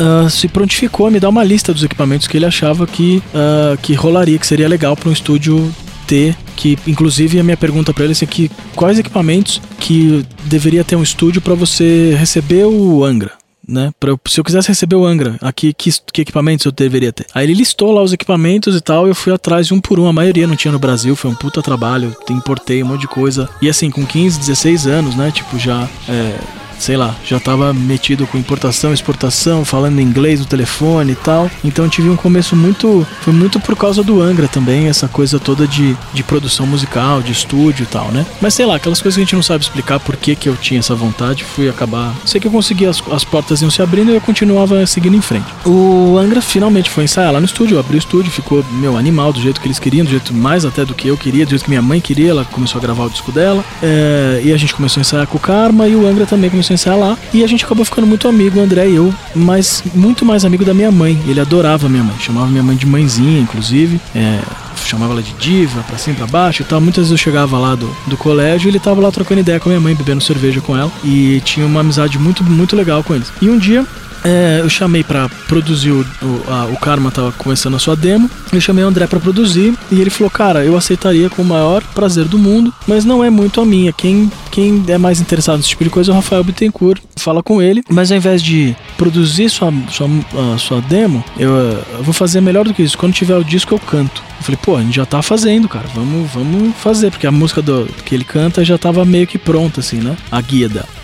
Uh, 0.00 0.30
se 0.30 0.46
prontificou 0.46 1.08
a 1.08 1.10
me 1.10 1.18
dar 1.18 1.28
uma 1.28 1.42
lista 1.42 1.74
dos 1.74 1.82
equipamentos 1.82 2.28
que 2.28 2.36
ele 2.36 2.46
achava 2.46 2.86
que, 2.86 3.20
uh, 3.34 3.76
que 3.82 3.94
rolaria, 3.94 4.38
que 4.38 4.46
seria 4.46 4.68
legal 4.68 4.96
para 4.96 5.08
um 5.08 5.12
estúdio 5.12 5.74
ter 6.08 6.34
que 6.56 6.78
inclusive 6.86 7.38
a 7.38 7.44
minha 7.44 7.56
pergunta 7.56 7.92
para 7.92 8.04
ele 8.04 8.14
é 8.20 8.26
que 8.26 8.50
quais 8.74 8.98
equipamentos 8.98 9.60
que 9.78 10.24
deveria 10.44 10.82
ter 10.82 10.96
um 10.96 11.02
estúdio 11.02 11.42
para 11.42 11.54
você 11.54 12.16
receber 12.18 12.64
o 12.64 13.04
Angra 13.04 13.32
né? 13.68 13.92
Pra, 14.00 14.16
se 14.26 14.40
eu 14.40 14.44
quisesse 14.44 14.68
receber 14.68 14.96
o 14.96 15.04
Angra, 15.04 15.36
aqui 15.42 15.74
que, 15.74 15.92
que, 16.10 16.22
equipamentos 16.22 16.64
eu 16.64 16.72
deveria 16.72 17.12
ter? 17.12 17.26
Aí 17.34 17.44
ele 17.44 17.52
listou 17.52 17.92
lá 17.92 18.02
os 18.02 18.14
equipamentos 18.14 18.74
e 18.74 18.80
tal, 18.80 19.06
eu 19.06 19.14
fui 19.14 19.30
atrás 19.30 19.66
de 19.66 19.74
um 19.74 19.80
por 19.80 20.00
um. 20.00 20.06
A 20.06 20.12
maioria 20.12 20.46
não 20.46 20.56
tinha 20.56 20.72
no 20.72 20.78
Brasil, 20.78 21.14
foi 21.14 21.30
um 21.30 21.34
puta 21.34 21.60
trabalho, 21.60 22.16
importei 22.30 22.82
um 22.82 22.86
monte 22.86 23.02
de 23.02 23.08
coisa. 23.08 23.46
E 23.60 23.68
assim, 23.68 23.90
com 23.90 24.06
15, 24.06 24.38
16 24.38 24.86
anos, 24.86 25.14
né? 25.14 25.30
Tipo, 25.30 25.58
já 25.58 25.86
é, 26.08 26.38
sei 26.78 26.96
lá, 26.96 27.14
já 27.24 27.38
tava 27.38 27.72
metido 27.72 28.26
com 28.26 28.38
importação, 28.38 28.92
exportação, 28.92 29.64
falando 29.64 30.00
inglês 30.00 30.40
no 30.40 30.46
telefone 30.46 31.12
e 31.12 31.16
tal. 31.16 31.50
Então 31.64 31.88
tive 31.88 32.08
um 32.08 32.16
começo 32.16 32.56
muito. 32.56 33.06
Foi 33.20 33.32
muito 33.32 33.60
por 33.60 33.76
causa 33.76 34.02
do 34.02 34.20
Angra 34.20 34.48
também, 34.48 34.88
essa 34.88 35.08
coisa 35.08 35.38
toda 35.38 35.66
de, 35.66 35.96
de 36.12 36.22
produção 36.22 36.66
musical, 36.66 37.22
de 37.22 37.32
estúdio 37.32 37.82
e 37.82 37.86
tal, 37.86 38.10
né? 38.10 38.26
Mas 38.40 38.54
sei 38.54 38.66
lá, 38.66 38.76
aquelas 38.76 39.00
coisas 39.00 39.16
que 39.16 39.22
a 39.22 39.24
gente 39.24 39.34
não 39.34 39.42
sabe 39.42 39.64
explicar 39.64 40.00
por 40.00 40.16
que, 40.16 40.34
que 40.36 40.48
eu 40.48 40.56
tinha 40.56 40.80
essa 40.80 40.94
vontade, 40.94 41.44
fui 41.44 41.68
acabar. 41.68 42.14
Sei 42.24 42.40
que 42.40 42.46
eu 42.46 42.52
consegui, 42.52 42.86
as, 42.86 43.02
as 43.10 43.24
portas 43.24 43.60
iam 43.62 43.70
se 43.70 43.82
abrindo 43.82 44.10
e 44.10 44.14
eu 44.14 44.20
continuava 44.20 44.86
seguindo 44.86 45.16
em 45.16 45.20
frente. 45.20 45.46
O 45.64 46.16
Angra 46.18 46.40
finalmente 46.40 46.90
foi 46.90 47.04
ensaiar 47.04 47.32
lá 47.32 47.40
no 47.40 47.46
estúdio, 47.46 47.76
eu 47.76 47.80
abri 47.80 47.96
o 47.96 47.98
estúdio, 47.98 48.30
ficou 48.30 48.64
meu 48.72 48.96
animal, 48.96 49.32
do 49.32 49.40
jeito 49.40 49.60
que 49.60 49.66
eles 49.66 49.78
queriam, 49.78 50.04
do 50.04 50.10
jeito 50.10 50.32
mais 50.32 50.64
até 50.64 50.84
do 50.84 50.94
que 50.94 51.08
eu 51.08 51.16
queria, 51.16 51.44
do 51.44 51.50
jeito 51.50 51.64
que 51.64 51.70
minha 51.70 51.82
mãe 51.82 52.00
queria, 52.00 52.30
ela 52.30 52.44
começou 52.44 52.78
a 52.78 52.82
gravar 52.82 53.04
o 53.04 53.10
disco 53.10 53.32
dela. 53.32 53.64
É, 53.82 54.40
e 54.44 54.52
a 54.52 54.56
gente 54.56 54.74
começou 54.74 55.00
a 55.00 55.02
ensaiar 55.02 55.26
com 55.26 55.36
o 55.36 55.40
Karma 55.40 55.88
e 55.88 55.94
o 55.94 56.06
Angra 56.06 56.26
também 56.26 56.50
começou 56.50 56.67
a 56.72 56.74
ensaiar 56.74 56.98
lá. 56.98 57.18
E 57.32 57.44
a 57.44 57.46
gente 57.46 57.64
acabou 57.64 57.84
ficando 57.84 58.06
muito 58.06 58.28
amigo, 58.28 58.58
o 58.58 58.62
André 58.62 58.88
e 58.88 58.96
eu, 58.96 59.14
mas 59.34 59.82
muito 59.94 60.24
mais 60.24 60.44
amigo 60.44 60.64
da 60.64 60.74
minha 60.74 60.90
mãe. 60.90 61.18
Ele 61.26 61.40
adorava 61.40 61.88
minha 61.88 62.02
mãe, 62.02 62.16
chamava 62.20 62.46
minha 62.46 62.62
mãe 62.62 62.76
de 62.76 62.86
mãezinha, 62.86 63.40
inclusive. 63.40 64.00
É, 64.14 64.40
chamava 64.84 65.12
ela 65.12 65.22
de 65.22 65.32
diva, 65.34 65.82
pra 65.82 65.98
cima 65.98 66.16
pra 66.16 66.26
baixo 66.26 66.62
e 66.62 66.64
tal. 66.64 66.80
Muitas 66.80 67.08
vezes 67.08 67.12
eu 67.12 67.18
chegava 67.18 67.58
lá 67.58 67.74
do, 67.74 67.94
do 68.06 68.16
colégio 68.16 68.68
e 68.68 68.70
ele 68.70 68.78
tava 68.78 69.00
lá 69.00 69.10
trocando 69.10 69.40
ideia 69.40 69.60
com 69.60 69.68
a 69.68 69.70
minha 69.70 69.80
mãe, 69.80 69.94
bebendo 69.94 70.22
cerveja 70.22 70.60
com 70.60 70.76
ela. 70.76 70.90
E 71.04 71.40
tinha 71.44 71.66
uma 71.66 71.80
amizade 71.80 72.18
muito, 72.18 72.42
muito 72.44 72.74
legal 72.74 73.02
com 73.02 73.14
eles. 73.14 73.32
E 73.40 73.48
um 73.48 73.58
dia 73.58 73.84
é, 74.24 74.60
eu 74.60 74.68
chamei 74.68 75.04
para 75.04 75.28
produzir 75.46 75.90
o, 75.90 76.00
o, 76.22 76.44
a, 76.48 76.66
o 76.66 76.76
Karma 76.76 77.10
tava 77.10 77.32
começando 77.32 77.76
a 77.76 77.78
sua 77.78 77.96
demo. 77.96 78.30
Eu 78.52 78.60
chamei 78.60 78.84
o 78.84 78.88
André 78.88 79.06
para 79.06 79.20
produzir 79.20 79.74
e 79.90 80.00
ele 80.00 80.10
falou: 80.10 80.30
"Cara, 80.30 80.64
eu 80.64 80.76
aceitaria 80.76 81.30
com 81.30 81.42
o 81.42 81.44
maior 81.44 81.82
prazer 81.94 82.24
do 82.24 82.38
mundo, 82.38 82.72
mas 82.86 83.04
não 83.04 83.22
é 83.22 83.30
muito 83.30 83.60
a 83.60 83.64
minha. 83.64 83.92
Quem 83.92 84.30
quem 84.50 84.82
é 84.88 84.98
mais 84.98 85.20
interessado 85.20 85.58
nesse 85.58 85.68
tipo 85.68 85.84
de 85.84 85.90
coisa 85.90 86.10
é 86.10 86.12
o 86.12 86.16
Rafael 86.16 86.42
Bittencourt. 86.42 87.00
Fala 87.16 87.42
com 87.42 87.60
ele, 87.62 87.82
mas 87.88 88.10
ao 88.10 88.16
invés 88.16 88.42
de 88.42 88.74
produzir 88.96 89.48
sua 89.48 89.72
sua, 89.90 90.08
sua 90.58 90.80
demo, 90.80 91.24
eu, 91.38 91.50
eu 91.50 92.02
vou 92.02 92.12
fazer 92.12 92.40
melhor 92.40 92.64
do 92.64 92.74
que 92.74 92.82
isso. 92.82 92.98
Quando 92.98 93.14
tiver 93.14 93.36
o 93.36 93.44
disco 93.44 93.74
eu 93.74 93.78
canto. 93.78 94.22
Eu 94.38 94.44
falei, 94.44 94.58
pô, 94.62 94.76
a 94.76 94.82
gente 94.82 94.94
já 94.94 95.06
tá 95.06 95.20
fazendo, 95.20 95.68
cara. 95.68 95.86
Vamos, 95.94 96.30
vamos 96.30 96.76
fazer, 96.76 97.10
porque 97.10 97.26
a 97.26 97.32
música 97.32 97.60
do, 97.60 97.86
que 98.04 98.14
ele 98.14 98.24
canta 98.24 98.64
já 98.64 98.78
tava 98.78 99.04
meio 99.04 99.26
que 99.26 99.36
pronta, 99.36 99.80
assim, 99.80 99.98
né? 99.98 100.16
A 100.30 100.40
guia 100.40 100.68
dela. 100.68 100.97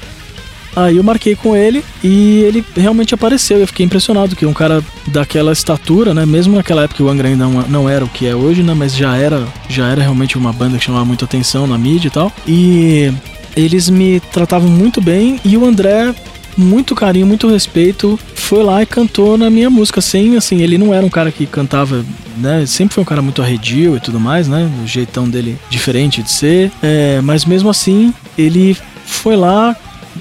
Aí 0.76 0.96
eu 0.96 1.02
marquei 1.02 1.36
com 1.36 1.56
ele 1.56 1.84
e 2.02 2.40
ele 2.40 2.64
realmente 2.76 3.14
apareceu. 3.14 3.58
Eu 3.58 3.66
fiquei 3.66 3.86
impressionado 3.86 4.34
que 4.34 4.46
um 4.46 4.52
cara 4.52 4.82
daquela 5.06 5.52
estatura, 5.52 6.12
né? 6.12 6.26
Mesmo 6.26 6.56
naquela 6.56 6.82
época 6.84 7.02
o 7.02 7.08
Angra 7.08 7.28
ainda 7.28 7.44
não, 7.44 7.62
não 7.62 7.88
era 7.88 8.04
o 8.04 8.08
que 8.08 8.26
é 8.26 8.34
hoje, 8.34 8.62
né? 8.62 8.74
Mas 8.74 8.96
já 8.96 9.16
era, 9.16 9.46
já 9.68 9.88
era 9.88 10.02
realmente 10.02 10.36
uma 10.36 10.52
banda 10.52 10.78
que 10.78 10.84
chamava 10.84 11.04
muita 11.04 11.24
atenção 11.24 11.66
na 11.66 11.78
mídia 11.78 12.08
e 12.08 12.10
tal. 12.10 12.32
E 12.46 13.12
eles 13.56 13.88
me 13.88 14.20
tratavam 14.32 14.68
muito 14.68 15.00
bem 15.00 15.40
e 15.44 15.56
o 15.56 15.64
André 15.64 16.14
muito 16.56 16.94
carinho, 16.94 17.26
muito 17.26 17.48
respeito, 17.48 18.18
foi 18.34 18.62
lá 18.62 18.82
e 18.82 18.86
cantou 18.86 19.36
na 19.36 19.50
minha 19.50 19.68
música, 19.68 20.00
sem 20.00 20.36
assim, 20.36 20.62
ele 20.62 20.78
não 20.78 20.94
era 20.94 21.04
um 21.04 21.08
cara 21.08 21.32
que 21.32 21.46
cantava, 21.46 22.04
né, 22.36 22.64
sempre 22.66 22.94
foi 22.94 23.02
um 23.02 23.06
cara 23.06 23.22
muito 23.22 23.42
arredio 23.42 23.96
e 23.96 24.00
tudo 24.00 24.20
mais, 24.20 24.46
né, 24.46 24.70
o 24.82 24.86
jeitão 24.86 25.28
dele 25.28 25.58
diferente 25.68 26.22
de 26.22 26.30
ser, 26.30 26.70
é, 26.82 27.20
mas 27.22 27.44
mesmo 27.44 27.68
assim, 27.68 28.14
ele 28.38 28.76
foi 29.04 29.36
lá, 29.36 29.76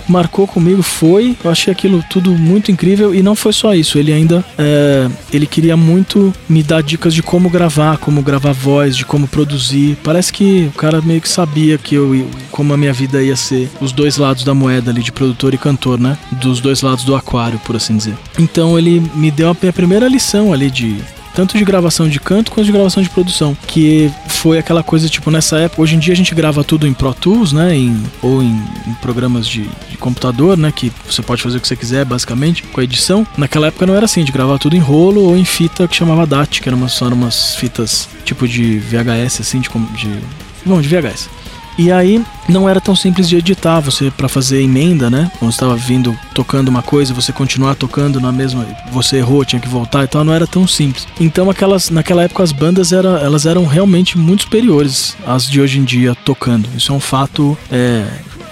marcou 0.08 0.48
comigo 0.48 0.82
foi. 0.82 1.36
Eu 1.44 1.52
achei 1.52 1.72
aquilo 1.72 2.04
tudo 2.10 2.32
muito 2.32 2.72
incrível 2.72 3.14
e 3.14 3.22
não 3.22 3.36
foi 3.36 3.54
só 3.54 3.74
isso. 3.74 3.98
Ele 3.98 4.12
ainda 4.12 4.44
é, 4.58 5.08
ele 5.32 5.46
queria 5.46 5.78
muito 5.78 6.34
me 6.48 6.64
dar 6.64 6.82
dicas 6.82 7.14
de 7.14 7.24
como 7.24 7.50
gravar, 7.50 7.98
como 7.98 8.22
gravar 8.22 8.54
voz, 8.54 8.96
de 8.96 9.06
como 9.06 9.28
produzir. 9.28 9.98
Parece 10.04 10.32
que 10.32 10.70
o 10.74 10.78
cara 10.78 11.02
meio 11.02 11.22
que 11.22 11.30
sabia 11.30 11.78
que 11.78 11.96
eu 11.96 12.28
como 12.52 12.74
a 12.74 12.78
minha 12.78 12.94
vida 12.94 13.22
ia 13.22 13.36
ser 13.36 13.70
os 13.82 13.92
dois 13.92 14.18
lados 14.18 14.44
da 14.44 14.54
moeda 14.54 14.92
ali 14.92 15.02
de 15.02 15.12
produtor 15.12 15.54
e 15.54 15.58
cantor, 15.58 16.00
né? 16.00 16.18
Dos 16.32 16.60
dois 16.60 16.82
lados 16.82 17.04
do 17.04 17.16
aquário, 17.16 17.60
por 17.60 17.76
assim 17.76 17.98
dizer. 17.98 18.16
Então 18.38 18.78
ele 18.78 19.02
me 19.16 19.32
deu 19.32 19.50
a 19.50 19.56
minha 19.60 19.74
primeira 19.74 20.08
lição 20.08 20.54
ali 20.54 20.70
de 20.70 20.98
tanto 21.34 21.58
de 21.58 21.66
gravação 21.66 22.08
de 22.08 22.20
canto 22.20 22.52
quanto 22.52 22.66
de 22.66 22.72
gravação 22.72 23.02
de 23.02 23.10
produção, 23.10 23.58
que 23.68 24.12
foi 24.28 24.58
aquela 24.58 24.84
coisa 24.84 25.08
tipo 25.10 25.32
nessa 25.32 25.58
época, 25.58 25.82
hoje 25.82 25.96
em 25.96 26.00
dia 26.00 26.14
a 26.14 26.16
gente 26.16 26.34
grava 26.36 26.64
tudo 26.64 26.88
em 26.88 26.94
Pro 26.94 27.14
Tools, 27.14 27.54
né, 27.54 27.76
em, 27.76 28.04
ou 28.22 28.42
em, 28.42 28.62
em 28.88 28.94
programas 29.02 29.48
de, 29.48 29.68
de, 29.90 29.98
computador, 29.98 30.58
né, 30.58 30.72
que 30.72 30.92
você 31.06 31.22
pode 31.22 31.42
fazer 31.42 31.58
o 31.58 31.62
que 31.62 31.68
você 31.68 31.76
quiser 31.76 32.06
basicamente 32.06 32.64
com 32.64 32.80
a 32.80 32.84
edição. 32.84 33.26
Naquela 33.38 33.68
época 33.68 33.86
não 33.86 33.96
era 33.96 34.06
assim, 34.06 34.24
de 34.24 34.32
gravar 34.32 34.58
tudo 34.58 34.76
em 34.76 34.80
rolo 34.80 35.22
ou 35.24 35.38
em 35.38 35.46
fita 35.46 35.88
que 35.88 35.96
chamava 35.96 36.26
DAT, 36.26 36.62
que 36.62 36.68
eram 36.68 36.78
umas, 36.78 37.02
eram 37.02 37.16
umas 37.16 37.56
fitas 37.56 38.10
tipo 38.26 38.48
de 38.48 38.80
VHS 38.80 39.42
assim, 39.42 39.60
de, 39.60 39.70
de 39.70 40.20
bom, 40.66 40.82
de 40.82 40.88
VHS. 40.88 41.30
E 41.78 41.92
aí 41.92 42.24
não 42.48 42.68
era 42.68 42.82
tão 42.82 42.96
simples 42.96 43.28
de 43.28 43.38
editar, 43.38 43.80
você 43.80 44.12
para 44.12 44.28
fazer 44.28 44.62
emenda, 44.62 45.10
né? 45.10 45.32
Quando 45.40 45.52
estava 45.52 45.76
vindo 45.76 46.18
tocando 46.34 46.68
uma 46.68 46.82
coisa, 46.82 47.14
você 47.14 47.32
continuar 47.32 47.76
tocando 47.76 48.20
na 48.20 48.32
mesma, 48.32 48.66
você 48.92 49.18
errou, 49.18 49.46
tinha 49.46 49.60
que 49.60 49.68
voltar 49.68 50.04
e 50.04 50.08
tal, 50.08 50.24
não 50.24 50.34
era 50.34 50.46
tão 50.46 50.68
simples. 50.68 51.08
Então 51.20 51.50
aquelas 51.50 51.90
naquela 51.90 52.24
época 52.24 52.44
as 52.44 52.52
bandas 52.52 52.92
era, 52.92 53.20
elas 53.20 53.46
eram 53.46 53.66
realmente 53.66 54.18
muito 54.18 54.44
superiores 54.44 55.16
às 55.26 55.50
de 55.50 55.62
hoje 55.62 55.80
em 55.80 55.84
dia 55.84 56.16
tocando. 56.16 56.68
Isso 56.76 56.92
é 56.92 56.96
um 56.96 57.00
fato 57.00 57.58
é, 57.72 58.06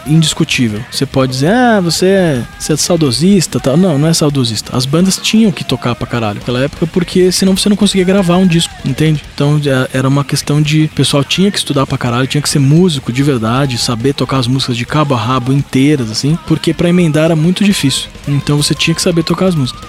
indiscutível. 0.05 0.81
Você 0.91 1.05
pode 1.05 1.34
dizer, 1.34 1.51
ah, 1.51 1.79
você 1.81 2.05
é, 2.05 2.43
você 2.58 2.74
é 2.74 2.77
saudosista, 2.77 3.60
tal. 3.60 3.77
Não, 3.77 3.98
não 3.98 4.08
é 4.08 4.13
saudosista. 4.13 4.75
As 4.75 4.86
bandas 4.86 5.17
tinham 5.17 5.51
que 5.51 5.63
tocar 5.63 5.96
pra 5.96 6.08
caralho 6.08 6.39
naquela 6.39 6.60
época, 6.60 6.88
porque 6.88 7.31
senão 7.31 7.55
você 7.55 7.70
não 7.70 7.75
conseguia 7.75 8.05
gravar 8.05 8.38
um 8.38 8.48
disco, 8.48 8.74
entende? 8.86 9.24
Então 9.34 9.60
é, 9.65 9.98
era 9.98 10.08
uma 10.08 10.24
questão 10.24 10.62
de. 10.62 10.86
O 10.86 10.89
pessoal 10.89 11.24
tinha 11.24 11.51
que 11.51 11.58
estudar 11.58 11.86
pra 11.86 11.98
caralho, 11.98 12.27
tinha 12.27 12.41
que 12.41 12.50
ser 12.50 12.60
músico 12.60 13.12
de 13.12 13.24
verdade, 13.24 13.77
saber 13.77 14.13
tocar 14.13 14.38
as 14.38 14.48
músicas 14.48 14.77
de 14.77 14.86
cabo 14.86 15.13
a 15.13 15.17
rabo 15.17 15.53
inteiras, 15.53 16.12
assim, 16.12 16.38
porque 16.48 16.74
para 16.74 16.89
emendar 16.89 17.25
era 17.25 17.36
muito 17.36 17.63
difícil. 17.63 18.10
Então 18.27 18.58
você 18.58 18.74
tinha 18.74 18.96
que 18.96 19.01
saber 19.01 19.24
tocar 19.24 19.48
as 19.48 19.55
músicas. 19.55 19.81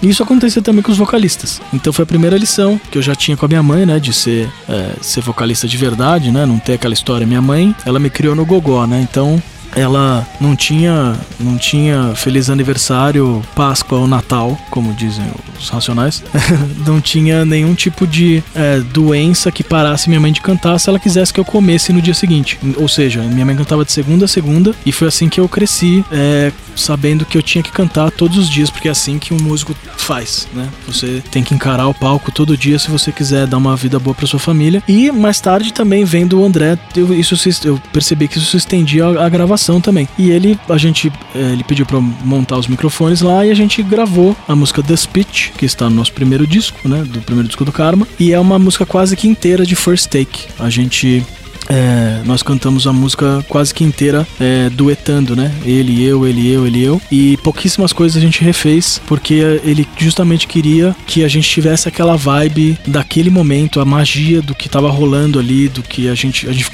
E 0.00 0.08
isso 0.08 0.22
acontecia 0.22 0.62
também 0.62 0.82
com 0.82 0.92
os 0.92 0.98
vocalistas. 0.98 1.60
Então 1.72 1.92
foi 1.92 2.04
a 2.04 2.06
primeira 2.06 2.36
lição 2.36 2.80
que 2.90 2.98
eu 2.98 3.02
já 3.02 3.14
tinha 3.14 3.36
com 3.36 3.44
a 3.44 3.48
minha 3.48 3.62
mãe, 3.62 3.84
né? 3.84 3.98
De 3.98 4.12
ser, 4.12 4.48
é, 4.68 4.92
ser 5.00 5.20
vocalista 5.20 5.66
de 5.66 5.76
verdade, 5.76 6.30
né? 6.30 6.46
Não 6.46 6.58
ter 6.58 6.74
aquela 6.74 6.94
história. 6.94 7.26
Minha 7.26 7.42
mãe, 7.42 7.74
ela 7.84 7.98
me 7.98 8.08
criou 8.08 8.34
no 8.34 8.46
gogó, 8.46 8.86
né? 8.86 9.00
Então 9.00 9.42
ela 9.78 10.26
não 10.40 10.56
tinha 10.56 11.16
não 11.38 11.56
tinha 11.56 12.14
feliz 12.14 12.50
aniversário, 12.50 13.42
Páscoa 13.54 14.00
ou 14.00 14.06
Natal, 14.06 14.58
como 14.70 14.92
dizem 14.92 15.24
os 15.58 15.68
racionais. 15.68 16.22
não 16.86 17.00
tinha 17.00 17.44
nenhum 17.44 17.74
tipo 17.74 18.06
de 18.06 18.42
é, 18.54 18.80
doença 18.80 19.52
que 19.52 19.62
parasse 19.62 20.08
minha 20.08 20.20
mãe 20.20 20.32
de 20.32 20.40
cantar 20.40 20.78
se 20.78 20.88
ela 20.88 20.98
quisesse 20.98 21.32
que 21.32 21.40
eu 21.40 21.44
comesse 21.44 21.92
no 21.92 22.02
dia 22.02 22.14
seguinte. 22.14 22.58
Ou 22.76 22.88
seja, 22.88 23.22
minha 23.22 23.46
mãe 23.46 23.56
cantava 23.56 23.84
de 23.84 23.92
segunda 23.92 24.24
a 24.24 24.28
segunda 24.28 24.74
e 24.84 24.92
foi 24.92 25.08
assim 25.08 25.28
que 25.28 25.40
eu 25.40 25.48
cresci, 25.48 26.04
é, 26.10 26.52
sabendo 26.74 27.24
que 27.24 27.36
eu 27.36 27.42
tinha 27.42 27.62
que 27.62 27.70
cantar 27.70 28.10
todos 28.10 28.36
os 28.36 28.48
dias, 28.48 28.70
porque 28.70 28.88
é 28.88 28.90
assim 28.90 29.18
que 29.18 29.32
um 29.32 29.38
músico 29.38 29.74
faz, 29.96 30.48
né? 30.54 30.68
Você 30.86 31.22
tem 31.30 31.42
que 31.42 31.54
encarar 31.54 31.86
o 31.86 31.94
palco 31.94 32.32
todo 32.32 32.56
dia 32.56 32.78
se 32.78 32.90
você 32.90 33.12
quiser 33.12 33.46
dar 33.46 33.58
uma 33.58 33.76
vida 33.76 33.98
boa 33.98 34.14
para 34.14 34.26
sua 34.26 34.40
família. 34.40 34.82
E 34.88 35.10
mais 35.12 35.40
tarde 35.40 35.72
também 35.72 36.04
vendo 36.04 36.40
o 36.40 36.44
André, 36.44 36.78
eu, 36.96 37.12
isso 37.12 37.36
eu 37.64 37.80
percebi 37.92 38.26
que 38.26 38.38
isso 38.38 38.46
se 38.46 38.56
estendia 38.56 39.06
à 39.06 39.28
gravação 39.28 39.67
também. 39.80 40.08
E 40.18 40.30
ele, 40.30 40.58
a 40.68 40.78
gente, 40.78 41.12
é, 41.34 41.52
ele 41.52 41.62
pediu 41.62 41.84
para 41.84 42.00
montar 42.00 42.56
os 42.56 42.66
microfones 42.66 43.20
lá 43.20 43.44
e 43.44 43.50
a 43.50 43.54
gente 43.54 43.82
gravou 43.82 44.34
a 44.48 44.56
música 44.56 44.82
The 44.82 44.96
Speech, 44.96 45.52
que 45.56 45.66
está 45.66 45.88
no 45.90 45.96
nosso 45.96 46.12
primeiro 46.12 46.46
disco, 46.46 46.88
né, 46.88 47.04
do 47.04 47.20
primeiro 47.20 47.46
disco 47.46 47.64
do 47.64 47.72
Karma, 47.72 48.06
e 48.18 48.32
é 48.32 48.40
uma 48.40 48.58
música 48.58 48.86
quase 48.86 49.16
que 49.16 49.28
inteira 49.28 49.66
de 49.66 49.76
First 49.76 50.06
Take. 50.06 50.46
A 50.58 50.70
gente 50.70 51.24
é, 51.68 52.22
nós 52.24 52.42
cantamos 52.42 52.86
a 52.86 52.92
música 52.92 53.44
quase 53.48 53.74
que 53.74 53.84
inteira 53.84 54.26
é, 54.40 54.70
duetando, 54.70 55.36
né? 55.36 55.52
Ele, 55.64 56.02
eu, 56.02 56.26
ele, 56.26 56.48
eu, 56.48 56.66
ele, 56.66 56.82
eu. 56.82 57.00
E 57.10 57.36
pouquíssimas 57.38 57.92
coisas 57.92 58.16
a 58.16 58.20
gente 58.20 58.42
refez, 58.42 59.00
porque 59.06 59.34
ele 59.64 59.86
justamente 59.96 60.46
queria 60.46 60.96
que 61.06 61.24
a 61.24 61.28
gente 61.28 61.48
tivesse 61.48 61.88
aquela 61.88 62.16
vibe 62.16 62.78
daquele 62.86 63.30
momento, 63.30 63.80
a 63.80 63.84
magia 63.84 64.40
do 64.40 64.54
que 64.54 64.68
tava 64.68 64.90
rolando 64.90 65.38
ali, 65.38 65.68
do 65.68 65.82
que 65.82 66.08
a 66.08 66.14
gente, 66.14 66.48
a 66.48 66.52
gente 66.52 66.70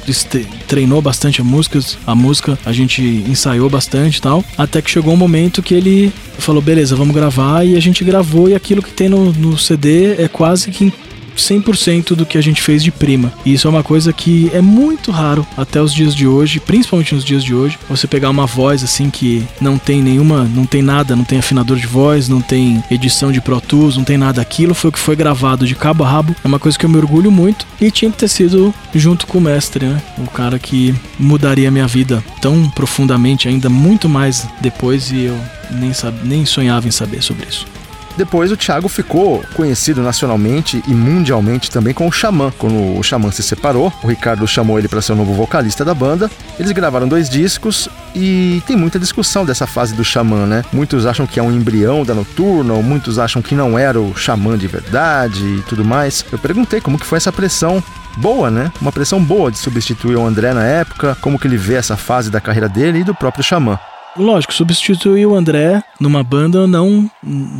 treinou 0.66 1.02
bastante 1.02 1.40
a 1.40 1.44
música, 1.44 1.80
a 2.06 2.14
música, 2.14 2.58
a 2.64 2.72
gente 2.72 3.02
ensaiou 3.02 3.68
bastante 3.68 4.18
e 4.18 4.22
tal. 4.22 4.44
Até 4.56 4.80
que 4.80 4.90
chegou 4.90 5.12
um 5.12 5.16
momento 5.16 5.62
que 5.62 5.74
ele 5.74 6.12
falou: 6.38 6.62
beleza, 6.62 6.94
vamos 6.94 7.14
gravar. 7.14 7.64
E 7.64 7.76
a 7.76 7.80
gente 7.80 8.04
gravou, 8.04 8.48
e 8.48 8.54
aquilo 8.54 8.82
que 8.82 8.92
tem 8.92 9.08
no, 9.08 9.32
no 9.32 9.58
CD 9.58 10.22
é 10.22 10.28
quase 10.28 10.70
que 10.70 10.92
100% 11.36 12.14
do 12.14 12.26
que 12.26 12.38
a 12.38 12.40
gente 12.40 12.62
fez 12.62 12.82
de 12.82 12.90
prima. 12.90 13.32
E 13.44 13.52
isso 13.52 13.66
é 13.66 13.70
uma 13.70 13.82
coisa 13.82 14.12
que 14.12 14.50
é 14.52 14.60
muito 14.60 15.10
raro 15.10 15.46
até 15.56 15.80
os 15.80 15.92
dias 15.92 16.14
de 16.14 16.26
hoje, 16.26 16.60
principalmente 16.60 17.14
nos 17.14 17.24
dias 17.24 17.42
de 17.42 17.54
hoje, 17.54 17.78
você 17.88 18.06
pegar 18.06 18.30
uma 18.30 18.46
voz 18.46 18.82
assim 18.82 19.10
que 19.10 19.44
não 19.60 19.78
tem 19.78 20.02
nenhuma, 20.02 20.44
não 20.44 20.66
tem 20.66 20.82
nada, 20.82 21.16
não 21.16 21.24
tem 21.24 21.38
afinador 21.38 21.76
de 21.76 21.86
voz, 21.86 22.28
não 22.28 22.40
tem 22.40 22.82
edição 22.90 23.32
de 23.32 23.40
Pro 23.40 23.60
Tools, 23.60 23.96
não 23.96 24.04
tem 24.04 24.18
nada 24.18 24.40
aquilo, 24.40 24.74
foi 24.74 24.90
o 24.90 24.92
que 24.92 24.98
foi 24.98 25.16
gravado 25.16 25.66
de 25.66 25.74
cabo 25.74 26.04
a 26.04 26.08
rabo. 26.08 26.34
É 26.44 26.46
uma 26.46 26.58
coisa 26.58 26.78
que 26.78 26.86
eu 26.86 26.90
me 26.90 26.96
orgulho 26.96 27.30
muito 27.30 27.66
e 27.80 27.90
tinha 27.90 28.10
que 28.10 28.18
ter 28.18 28.28
sido 28.28 28.74
junto 28.94 29.26
com 29.26 29.38
o 29.38 29.40
mestre, 29.40 29.86
né? 29.86 30.02
O 30.18 30.26
cara 30.26 30.58
que 30.58 30.94
mudaria 31.18 31.68
a 31.68 31.70
minha 31.70 31.86
vida 31.86 32.22
tão 32.40 32.68
profundamente, 32.70 33.48
ainda 33.48 33.68
muito 33.68 34.08
mais 34.08 34.46
depois 34.60 35.10
e 35.10 35.24
eu 35.24 35.38
nem, 35.70 35.92
nem 36.24 36.46
sonhava 36.46 36.88
em 36.88 36.90
saber 36.90 37.22
sobre 37.22 37.46
isso. 37.48 37.66
Depois 38.16 38.52
o 38.52 38.56
Thiago 38.56 38.88
ficou 38.88 39.44
conhecido 39.54 40.02
nacionalmente 40.02 40.82
e 40.86 40.94
mundialmente 40.94 41.70
também 41.70 41.92
com 41.92 42.06
o 42.06 42.12
Xamã. 42.12 42.52
Quando 42.58 42.98
o 42.98 43.02
Xamã 43.02 43.30
se 43.30 43.42
separou, 43.42 43.92
o 44.02 44.06
Ricardo 44.06 44.46
chamou 44.46 44.78
ele 44.78 44.88
para 44.88 45.02
ser 45.02 45.12
o 45.12 45.16
novo 45.16 45.34
vocalista 45.34 45.84
da 45.84 45.94
banda. 45.94 46.30
Eles 46.58 46.72
gravaram 46.72 47.08
dois 47.08 47.28
discos 47.28 47.88
e 48.14 48.62
tem 48.66 48.76
muita 48.76 48.98
discussão 48.98 49.44
dessa 49.44 49.66
fase 49.66 49.94
do 49.94 50.04
Xamã, 50.04 50.46
né? 50.46 50.64
Muitos 50.72 51.06
acham 51.06 51.26
que 51.26 51.40
é 51.40 51.42
um 51.42 51.52
embrião 51.52 52.04
da 52.04 52.14
Noturna, 52.14 52.74
muitos 52.74 53.18
acham 53.18 53.42
que 53.42 53.54
não 53.54 53.78
era 53.78 54.00
o 54.00 54.16
Xamã 54.16 54.56
de 54.56 54.66
verdade 54.66 55.44
e 55.44 55.62
tudo 55.62 55.84
mais. 55.84 56.24
Eu 56.30 56.38
perguntei 56.38 56.80
como 56.80 56.98
que 56.98 57.06
foi 57.06 57.16
essa 57.16 57.32
pressão 57.32 57.82
boa, 58.16 58.50
né? 58.50 58.70
Uma 58.80 58.92
pressão 58.92 59.22
boa 59.22 59.50
de 59.50 59.58
substituir 59.58 60.16
o 60.16 60.26
André 60.26 60.52
na 60.54 60.64
época, 60.64 61.16
como 61.20 61.38
que 61.38 61.46
ele 61.46 61.56
vê 61.56 61.74
essa 61.74 61.96
fase 61.96 62.30
da 62.30 62.40
carreira 62.40 62.68
dele 62.68 63.00
e 63.00 63.04
do 63.04 63.14
próprio 63.14 63.42
Xamã. 63.44 63.78
Lógico, 64.16 64.54
substituir 64.54 65.26
o 65.26 65.34
André 65.34 65.82
numa 66.00 66.22
banda 66.22 66.66
não, 66.66 67.10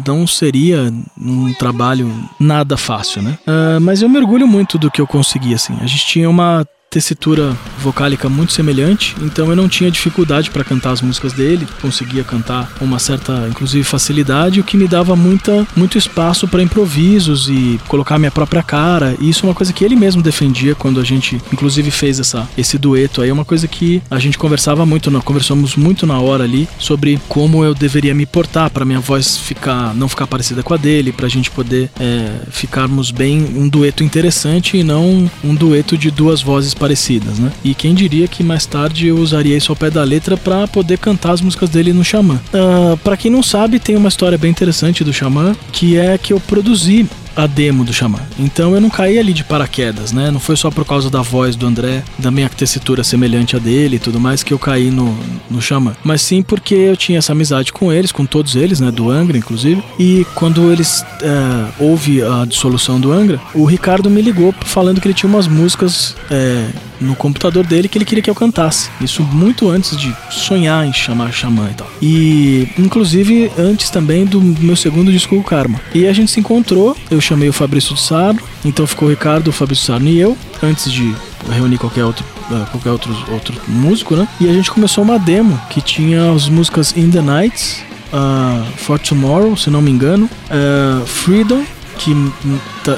não 0.07 0.27
seria 0.27 0.93
um 1.19 1.53
trabalho 1.55 2.13
nada 2.39 2.77
fácil, 2.77 3.23
né? 3.23 3.39
Uh, 3.47 3.81
mas 3.81 4.03
eu 4.03 4.09
mergulho 4.09 4.47
muito 4.47 4.79
do 4.79 4.91
que 4.91 5.01
eu 5.01 5.07
consegui, 5.07 5.55
assim. 5.55 5.77
A 5.81 5.87
gente 5.87 6.07
tinha 6.07 6.31
uma 6.31 6.67
tessitura 6.95 7.57
vocálica 7.83 8.29
muito 8.29 8.53
semelhante, 8.53 9.17
então 9.21 9.51
eu 9.51 9.57
não 9.57 9.69
tinha 9.69 9.91
dificuldade 9.91 10.49
para 10.49 10.63
cantar 10.63 10.93
as 10.93 11.03
músicas 11.03 11.33
dele, 11.33 11.67
conseguia 11.83 12.23
cantar 12.23 12.71
com 12.79 12.85
uma 12.85 13.01
certa, 13.01 13.49
inclusive, 13.51 13.83
facilidade, 13.83 14.61
o 14.61 14.65
que 14.65 14.77
me 14.77 14.87
dava 14.87 15.17
muita, 15.17 15.67
muito 15.75 15.99
espaço 15.99 16.47
para 16.47 16.63
improvisos 16.63 17.49
e 17.49 17.81
colocar 17.89 18.17
minha 18.17 18.31
própria 18.31 18.63
cara. 18.63 19.17
E 19.19 19.29
isso 19.29 19.45
é 19.45 19.49
uma 19.49 19.55
coisa 19.55 19.73
que 19.73 19.85
ele 19.85 19.97
mesmo 19.97 20.23
defendia 20.23 20.77
quando 20.77 21.01
a 21.01 21.05
gente, 21.05 21.43
inclusive, 21.53 21.91
fez 21.91 22.21
essa, 22.21 22.49
esse 22.57 22.79
dueto 22.79 23.21
aí. 23.21 23.29
É 23.29 23.33
uma 23.33 23.45
coisa 23.45 23.67
que 23.67 24.01
a 24.09 24.21
gente 24.21 24.39
conversava 24.39 24.87
muito, 24.87 25.11
nós 25.11 25.25
conversamos 25.25 25.75
muito 25.75 26.07
na 26.07 26.21
hora 26.21 26.45
ali 26.45 26.69
sobre 26.79 27.21
como 27.29 27.65
eu 27.65 27.75
deveria 27.75 28.15
me 28.15 28.25
portar 28.25 28.71
para 28.71 28.85
minha 28.85 29.01
voz 29.01 29.37
ficar, 29.37 29.93
não 29.97 30.09
ficar 30.09 30.29
parecida 30.29 30.63
com 30.63 30.73
a 30.73 30.77
dele, 30.77 31.11
para 31.11 31.27
a 31.27 31.31
gente 31.31 31.51
poder 31.51 31.91
é, 31.99 32.31
ficarmos 32.51 33.11
bem 33.11 33.43
um 33.57 33.69
dueto 33.69 34.05
interessante 34.05 34.77
e 34.77 34.85
não 34.85 35.29
um 35.43 35.55
dueto 35.57 35.99
de 35.99 36.11
duas 36.11 36.41
vozes 36.41 36.73
parecidas, 36.85 37.39
né? 37.39 37.51
E 37.65 37.75
quem 37.75 37.95
diria 37.95 38.29
que 38.29 38.45
mais 38.45 38.67
tarde 38.67 39.07
eu 39.07 39.17
usaria 39.17 39.57
isso 39.57 39.73
ao 39.73 39.77
pé 39.77 39.89
da 39.89 40.05
letra 40.05 40.37
para 40.37 40.69
poder 40.69 40.99
cantar 40.99 41.33
as 41.33 41.41
músicas 41.41 41.71
dele 41.71 41.95
no 41.95 42.05
Xamã. 42.05 42.39
Uh, 42.53 42.95
para 42.99 43.17
quem 43.17 43.31
não 43.31 43.43
sabe, 43.43 43.79
tem 43.81 43.97
uma 43.97 44.11
história 44.11 44.37
bem 44.37 44.51
interessante 44.51 45.03
do 45.03 45.11
Xamã, 45.11 45.57
que 45.73 45.97
é 45.97 46.19
que 46.19 46.35
eu 46.35 46.39
produzi 46.41 47.07
a 47.37 47.47
demo 47.47 47.85
do 47.85 47.93
Xamã. 47.93 48.19
Então 48.39 48.75
eu 48.75 48.81
não 48.81 48.91
caí 48.91 49.19
ali 49.19 49.33
de 49.33 49.45
paraquedas, 49.45 50.13
né? 50.13 50.31
Não 50.31 50.41
foi 50.41 50.57
só 50.57 50.71
por 50.71 50.85
causa 50.85 51.11
da 51.11 51.23
voz 51.23 51.57
do 51.57 51.67
André, 51.67 52.03
da 52.19 52.31
minha 52.31 52.49
tessitura 52.49 53.03
semelhante 53.05 53.57
a 53.57 53.59
dele 53.59 53.97
e 53.97 53.99
tudo 53.99 54.21
mais 54.21 54.43
que 54.43 54.53
eu 54.53 54.59
caí 54.59 54.91
no, 54.91 55.17
no 55.51 55.61
Xamã. 55.61 55.95
Mas 56.03 56.23
sim 56.23 56.43
porque 56.43 56.75
eu 56.75 56.97
tinha 56.97 57.19
essa 57.19 57.33
amizade 57.33 57.73
com 57.73 57.93
eles, 57.93 58.13
com 58.13 58.25
todos 58.25 58.57
eles, 58.57 58.81
né? 58.81 58.91
Do 58.91 59.11
Angra, 59.11 59.37
inclusive. 59.37 59.83
E 59.99 60.27
quando 60.35 60.73
eles 60.73 61.05
é, 61.23 61.73
houve 61.79 62.23
a 62.23 62.45
dissolução 62.45 63.01
do 63.01 63.13
Angra, 63.13 63.41
o 63.55 63.65
Ricardo 63.65 64.11
me 64.11 64.23
ligou 64.23 64.55
falando 64.65 65.01
que 65.01 65.09
ele 65.09 65.15
tinha 65.15 65.29
umas 65.29 65.49
músicas 65.49 66.17
é, 66.31 66.69
no 67.01 67.15
computador 67.15 67.67
dele 67.67 67.89
que 67.89 67.99
ele 67.99 68.05
queria 68.05 68.23
que 68.23 68.31
eu 68.31 68.35
cantasse. 68.35 68.91
Isso 69.01 69.23
muito 69.23 69.69
antes 69.69 69.97
de 69.97 70.15
sonhar 70.31 70.87
em 70.87 70.93
chamar 70.93 71.33
Xamã 71.33 71.69
e 71.71 71.75
tal. 71.75 71.91
E 72.01 72.69
inclusive 72.79 73.51
antes 73.59 73.91
também 73.91 74.25
do 74.25 74.41
meu 74.41 74.77
segundo 74.77 75.11
disco, 75.13 75.37
o 75.37 75.43
Karma. 75.43 75.81
E 75.95 76.07
a 76.07 76.13
gente 76.13 76.31
se 76.31 76.41
encontrou, 76.41 76.97
eu 77.11 77.21
chamei 77.21 77.49
o 77.49 77.53
Fabrício 77.53 77.95
de 77.95 78.01
Sabro, 78.01 78.45
então 78.65 78.87
ficou 78.87 79.09
o 79.09 79.11
Ricardo, 79.11 79.49
o 79.49 79.53
Fabrício 79.53 79.87
Sarno 79.87 80.09
e 80.09 80.19
eu, 80.19 80.37
antes 80.63 80.91
de 80.91 81.15
reunir 81.51 81.79
qualquer 81.79 82.05
outro 82.05 82.25
uh, 82.51 82.67
qualquer 82.71 82.91
outro, 82.91 83.15
outro 83.31 83.55
músico, 83.69 84.17
né? 84.17 84.27
E 84.41 84.49
a 84.49 84.53
gente 84.53 84.71
começou 84.71 85.05
uma 85.05 85.19
demo 85.19 85.61
que 85.71 85.81
tinha 85.81 86.33
as 86.33 86.49
músicas 86.49 86.97
In 86.97 87.11
the 87.11 87.21
Nights, 87.21 87.83
uh, 88.13 88.65
For 88.77 88.99
Tomorrow, 88.99 89.57
se 89.57 89.71
não 89.71 89.81
me 89.81 89.91
engano, 89.91 90.27
uh, 90.27 91.07
Freedom 91.07 91.65
que 91.99 92.15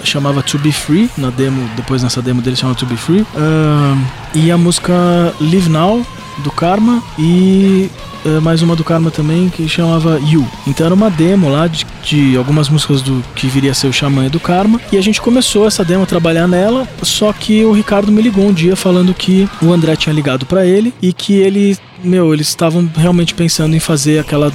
chamava 0.04 0.42
To 0.42 0.58
Be 0.58 0.72
Free, 0.72 1.10
na 1.16 1.30
demo, 1.30 1.68
depois 1.76 2.02
nessa 2.02 2.20
demo 2.22 2.42
dele 2.42 2.56
chama 2.56 2.74
To 2.74 2.86
Be 2.86 2.96
Free, 2.96 3.20
uh, 3.20 4.06
e 4.34 4.50
a 4.50 4.58
música 4.58 4.92
Live 5.40 5.68
Now, 5.68 6.04
do 6.38 6.50
Karma, 6.50 7.02
e 7.18 7.90
uh, 8.24 8.40
mais 8.42 8.62
uma 8.62 8.76
do 8.76 8.84
Karma 8.84 9.10
também, 9.10 9.48
que 9.48 9.68
chamava 9.68 10.20
You. 10.20 10.46
Então 10.66 10.86
era 10.86 10.94
uma 10.94 11.10
demo 11.10 11.48
lá 11.48 11.66
de, 11.66 11.86
de 12.02 12.36
algumas 12.36 12.68
músicas 12.68 13.00
do 13.02 13.22
que 13.34 13.46
viria 13.46 13.70
a 13.70 13.74
ser 13.74 13.86
o 13.86 13.92
Xamã 13.92 14.26
e 14.26 14.28
do 14.28 14.40
Karma, 14.40 14.80
e 14.92 14.96
a 14.96 15.02
gente 15.02 15.20
começou 15.20 15.66
essa 15.66 15.84
demo 15.84 16.02
a 16.02 16.06
trabalhar 16.06 16.46
nela, 16.46 16.86
só 17.02 17.32
que 17.32 17.64
o 17.64 17.72
Ricardo 17.72 18.12
me 18.12 18.20
ligou 18.22 18.46
um 18.46 18.52
dia 18.52 18.76
falando 18.76 19.14
que 19.14 19.48
o 19.62 19.72
André 19.72 19.96
tinha 19.96 20.12
ligado 20.12 20.44
para 20.46 20.66
ele 20.66 20.92
e 21.00 21.12
que 21.12 21.34
ele 21.34 21.76
meu, 22.02 22.32
eles 22.32 22.48
estavam 22.48 22.88
realmente 22.96 23.34
pensando 23.34 23.74
em 23.74 23.80
fazer 23.80 24.18
aquela 24.18 24.52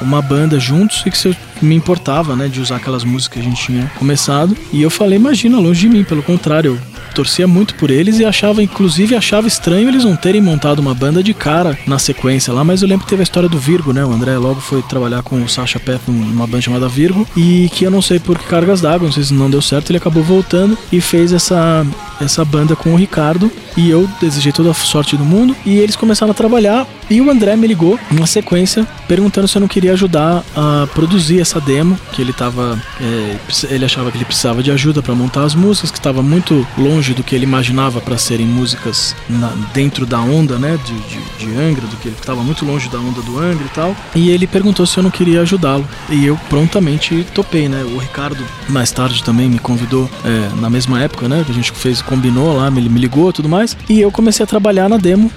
uma 0.00 0.22
banda 0.22 0.58
juntos 0.58 1.02
e 1.06 1.10
que 1.10 1.18
se 1.18 1.28
eu 1.28 1.36
me 1.62 1.74
importava, 1.74 2.36
né, 2.36 2.48
de 2.48 2.60
usar 2.60 2.76
aquelas 2.76 3.04
músicas 3.04 3.34
que 3.34 3.46
a 3.46 3.50
gente 3.50 3.62
tinha 3.62 3.90
começado. 3.96 4.56
E 4.72 4.82
eu 4.82 4.90
falei, 4.90 5.18
imagina, 5.18 5.58
longe 5.58 5.80
de 5.80 5.88
mim, 5.88 6.04
pelo 6.04 6.22
contrário, 6.22 6.72
eu 6.74 6.94
torcia 7.14 7.46
muito 7.46 7.74
por 7.76 7.90
eles 7.90 8.18
e 8.18 8.24
achava, 8.24 8.62
inclusive, 8.62 9.14
achava 9.14 9.46
estranho 9.46 9.88
eles 9.88 10.04
não 10.04 10.16
terem 10.16 10.40
montado 10.40 10.80
uma 10.80 10.92
banda 10.92 11.22
de 11.22 11.32
cara 11.32 11.78
na 11.86 11.98
sequência 11.98 12.52
lá, 12.52 12.64
mas 12.64 12.82
eu 12.82 12.88
lembro 12.88 13.04
que 13.04 13.10
teve 13.10 13.22
a 13.22 13.24
história 13.24 13.48
do 13.48 13.58
Virgo, 13.58 13.92
né? 13.92 14.04
O 14.04 14.12
André 14.12 14.36
logo 14.36 14.60
foi 14.60 14.82
trabalhar 14.82 15.22
com 15.22 15.42
o 15.42 15.48
Sasha 15.48 15.78
Pep 15.78 16.00
numa 16.08 16.46
banda 16.46 16.62
chamada 16.62 16.88
Virgo 16.88 17.26
e 17.36 17.70
que 17.72 17.84
eu 17.84 17.90
não 17.90 18.02
sei 18.02 18.18
por 18.18 18.38
que 18.38 18.46
cargas 18.46 18.80
d'água, 18.80 19.06
não 19.06 19.12
sei 19.12 19.22
se 19.22 19.32
não 19.32 19.48
deu 19.48 19.62
certo, 19.62 19.90
ele 19.90 19.98
acabou 19.98 20.22
voltando 20.22 20.76
e 20.90 21.00
fez 21.00 21.32
essa 21.32 21.86
essa 22.20 22.44
banda 22.44 22.76
com 22.76 22.92
o 22.92 22.96
Ricardo 22.96 23.50
e 23.76 23.90
eu 23.90 24.08
desejei 24.20 24.52
toda 24.52 24.70
a 24.70 24.74
sorte 24.74 25.16
do 25.16 25.24
mundo. 25.24 25.54
E 25.64 25.78
eles 25.78 25.96
começaram 25.96 26.30
a 26.30 26.34
trabalhar 26.34 26.86
e 27.10 27.20
o 27.20 27.30
André 27.30 27.56
me 27.56 27.66
ligou 27.66 27.98
numa 28.10 28.26
sequência 28.26 28.86
perguntando 29.06 29.46
se 29.46 29.56
eu 29.56 29.60
não 29.60 29.68
queria 29.68 29.92
ajudar 29.92 30.42
a 30.56 30.86
produzir 30.94 31.40
essa 31.40 31.60
demo 31.60 31.98
que 32.12 32.22
ele 32.22 32.32
tava 32.32 32.80
é, 33.00 33.36
ele 33.68 33.84
achava 33.84 34.10
que 34.10 34.16
ele 34.16 34.24
precisava 34.24 34.62
de 34.62 34.70
ajuda 34.70 35.02
para 35.02 35.14
montar 35.14 35.44
as 35.44 35.54
músicas 35.54 35.90
que 35.90 35.98
estava 35.98 36.22
muito 36.22 36.66
longe 36.78 37.12
do 37.12 37.22
que 37.22 37.34
ele 37.34 37.44
imaginava 37.44 38.00
para 38.00 38.16
serem 38.16 38.46
músicas 38.46 39.14
na, 39.28 39.48
dentro 39.74 40.06
da 40.06 40.20
onda 40.20 40.58
né 40.58 40.78
de, 40.84 40.94
de, 40.94 41.46
de 41.46 41.60
Angra 41.60 41.86
do 41.86 41.96
que 41.96 42.08
ele 42.08 42.16
estava 42.18 42.42
muito 42.42 42.64
longe 42.64 42.88
da 42.88 42.98
onda 42.98 43.20
do 43.22 43.38
Angra 43.38 43.64
e 43.64 43.70
tal. 43.70 43.96
E 44.14 44.30
ele 44.30 44.46
perguntou 44.46 44.86
se 44.86 44.98
eu 44.98 45.02
não 45.02 45.10
queria 45.10 45.42
ajudá-lo. 45.42 45.86
E 46.08 46.24
eu 46.24 46.38
prontamente 46.48 47.26
topei 47.34 47.68
né? 47.68 47.82
O 47.84 47.98
Ricardo 47.98 48.44
mais 48.68 48.90
tarde 48.90 49.22
também 49.22 49.48
me 49.48 49.58
convidou 49.58 50.08
é, 50.24 50.60
na 50.60 50.70
mesma 50.70 51.00
época 51.02 51.28
né? 51.28 51.42
Que 51.44 51.52
a 51.52 51.54
gente 51.54 51.72
fez 51.72 52.00
combinou 52.06 52.56
lá, 52.56 52.70
me, 52.70 52.88
me 52.88 53.00
ligou 53.00 53.32
tudo 53.32 53.48
mais. 53.48 53.76
E 53.88 54.00
eu 54.00 54.10
comecei 54.10 54.44
a 54.44 54.46
trabalhar 54.46 54.88
na 54.88 54.96
demo 54.96 55.30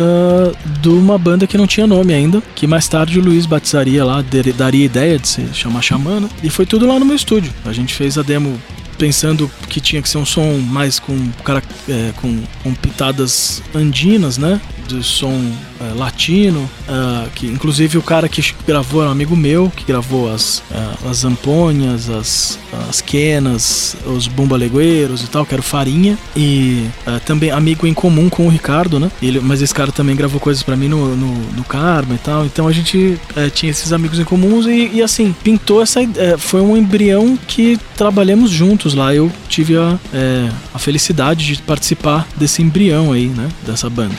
Uh, 0.00 0.56
de 0.80 0.88
uma 0.88 1.18
banda 1.18 1.46
que 1.46 1.56
não 1.56 1.66
tinha 1.66 1.86
nome 1.86 2.14
ainda, 2.14 2.42
que 2.56 2.66
mais 2.66 2.88
tarde 2.88 3.20
o 3.20 3.22
Luiz 3.22 3.44
batizaria 3.44 4.02
lá, 4.02 4.24
daria 4.56 4.86
ideia 4.86 5.18
de 5.18 5.28
se 5.28 5.46
chamar 5.52 5.82
Xamana, 5.82 6.30
e 6.42 6.48
foi 6.48 6.64
tudo 6.64 6.86
lá 6.86 6.98
no 6.98 7.04
meu 7.04 7.14
estúdio. 7.14 7.52
A 7.64 7.72
gente 7.74 7.92
fez 7.92 8.16
a 8.16 8.22
demo 8.22 8.58
pensando 8.98 9.50
que 9.68 9.80
tinha 9.80 10.00
que 10.00 10.08
ser 10.08 10.18
um 10.18 10.24
som 10.24 10.58
mais 10.58 10.98
com, 10.98 11.14
é, 11.88 12.12
com, 12.16 12.42
com 12.62 12.74
pitadas 12.74 13.62
andinas, 13.74 14.38
né? 14.38 14.60
Do 14.88 15.02
som 15.02 15.40
é, 15.82 15.94
latino, 15.94 16.60
uh, 16.88 17.28
que 17.34 17.46
inclusive 17.46 17.98
o 17.98 18.02
cara 18.02 18.28
que 18.28 18.54
gravou 18.64 19.00
era 19.00 19.08
um 19.08 19.12
amigo 19.12 19.34
meu, 19.34 19.70
que 19.74 19.84
gravou 19.84 20.32
as, 20.32 20.58
uh, 20.70 21.08
as 21.10 21.18
zamponhas, 21.18 22.08
as, 22.08 22.58
as 22.88 23.00
quenas, 23.00 23.96
os 24.06 24.28
bumbalegueiros 24.28 25.24
e 25.24 25.26
tal, 25.26 25.44
que 25.44 25.52
era 25.52 25.60
o 25.60 25.64
Farinha, 25.64 26.16
e 26.36 26.86
uh, 27.04 27.18
também 27.26 27.50
amigo 27.50 27.84
em 27.84 27.94
comum 27.94 28.28
com 28.30 28.46
o 28.46 28.48
Ricardo, 28.48 29.00
né? 29.00 29.10
Ele, 29.20 29.40
mas 29.40 29.60
esse 29.60 29.74
cara 29.74 29.90
também 29.90 30.14
gravou 30.14 30.38
coisas 30.38 30.62
para 30.62 30.76
mim 30.76 30.86
no, 30.86 31.16
no, 31.16 31.34
no 31.52 31.64
Karma 31.64 32.14
e 32.14 32.18
tal, 32.18 32.46
então 32.46 32.68
a 32.68 32.72
gente 32.72 33.18
tinha 33.54 33.70
esses 33.70 33.92
amigos 33.92 34.20
em 34.20 34.24
comuns 34.24 34.66
e, 34.66 34.90
e 34.94 35.02
assim, 35.02 35.34
pintou 35.42 35.82
essa. 35.82 36.00
foi 36.38 36.60
um 36.60 36.76
embrião 36.76 37.36
que 37.48 37.78
trabalhamos 37.96 38.50
juntos 38.50 38.94
lá. 38.94 39.14
Eu 39.14 39.32
tive 39.48 39.76
a, 39.76 39.98
a 40.72 40.78
felicidade 40.78 41.46
de 41.46 41.62
participar 41.62 42.26
desse 42.36 42.62
embrião 42.62 43.12
aí, 43.12 43.26
né? 43.26 43.48
Dessa 43.66 43.90
banda. 43.90 44.14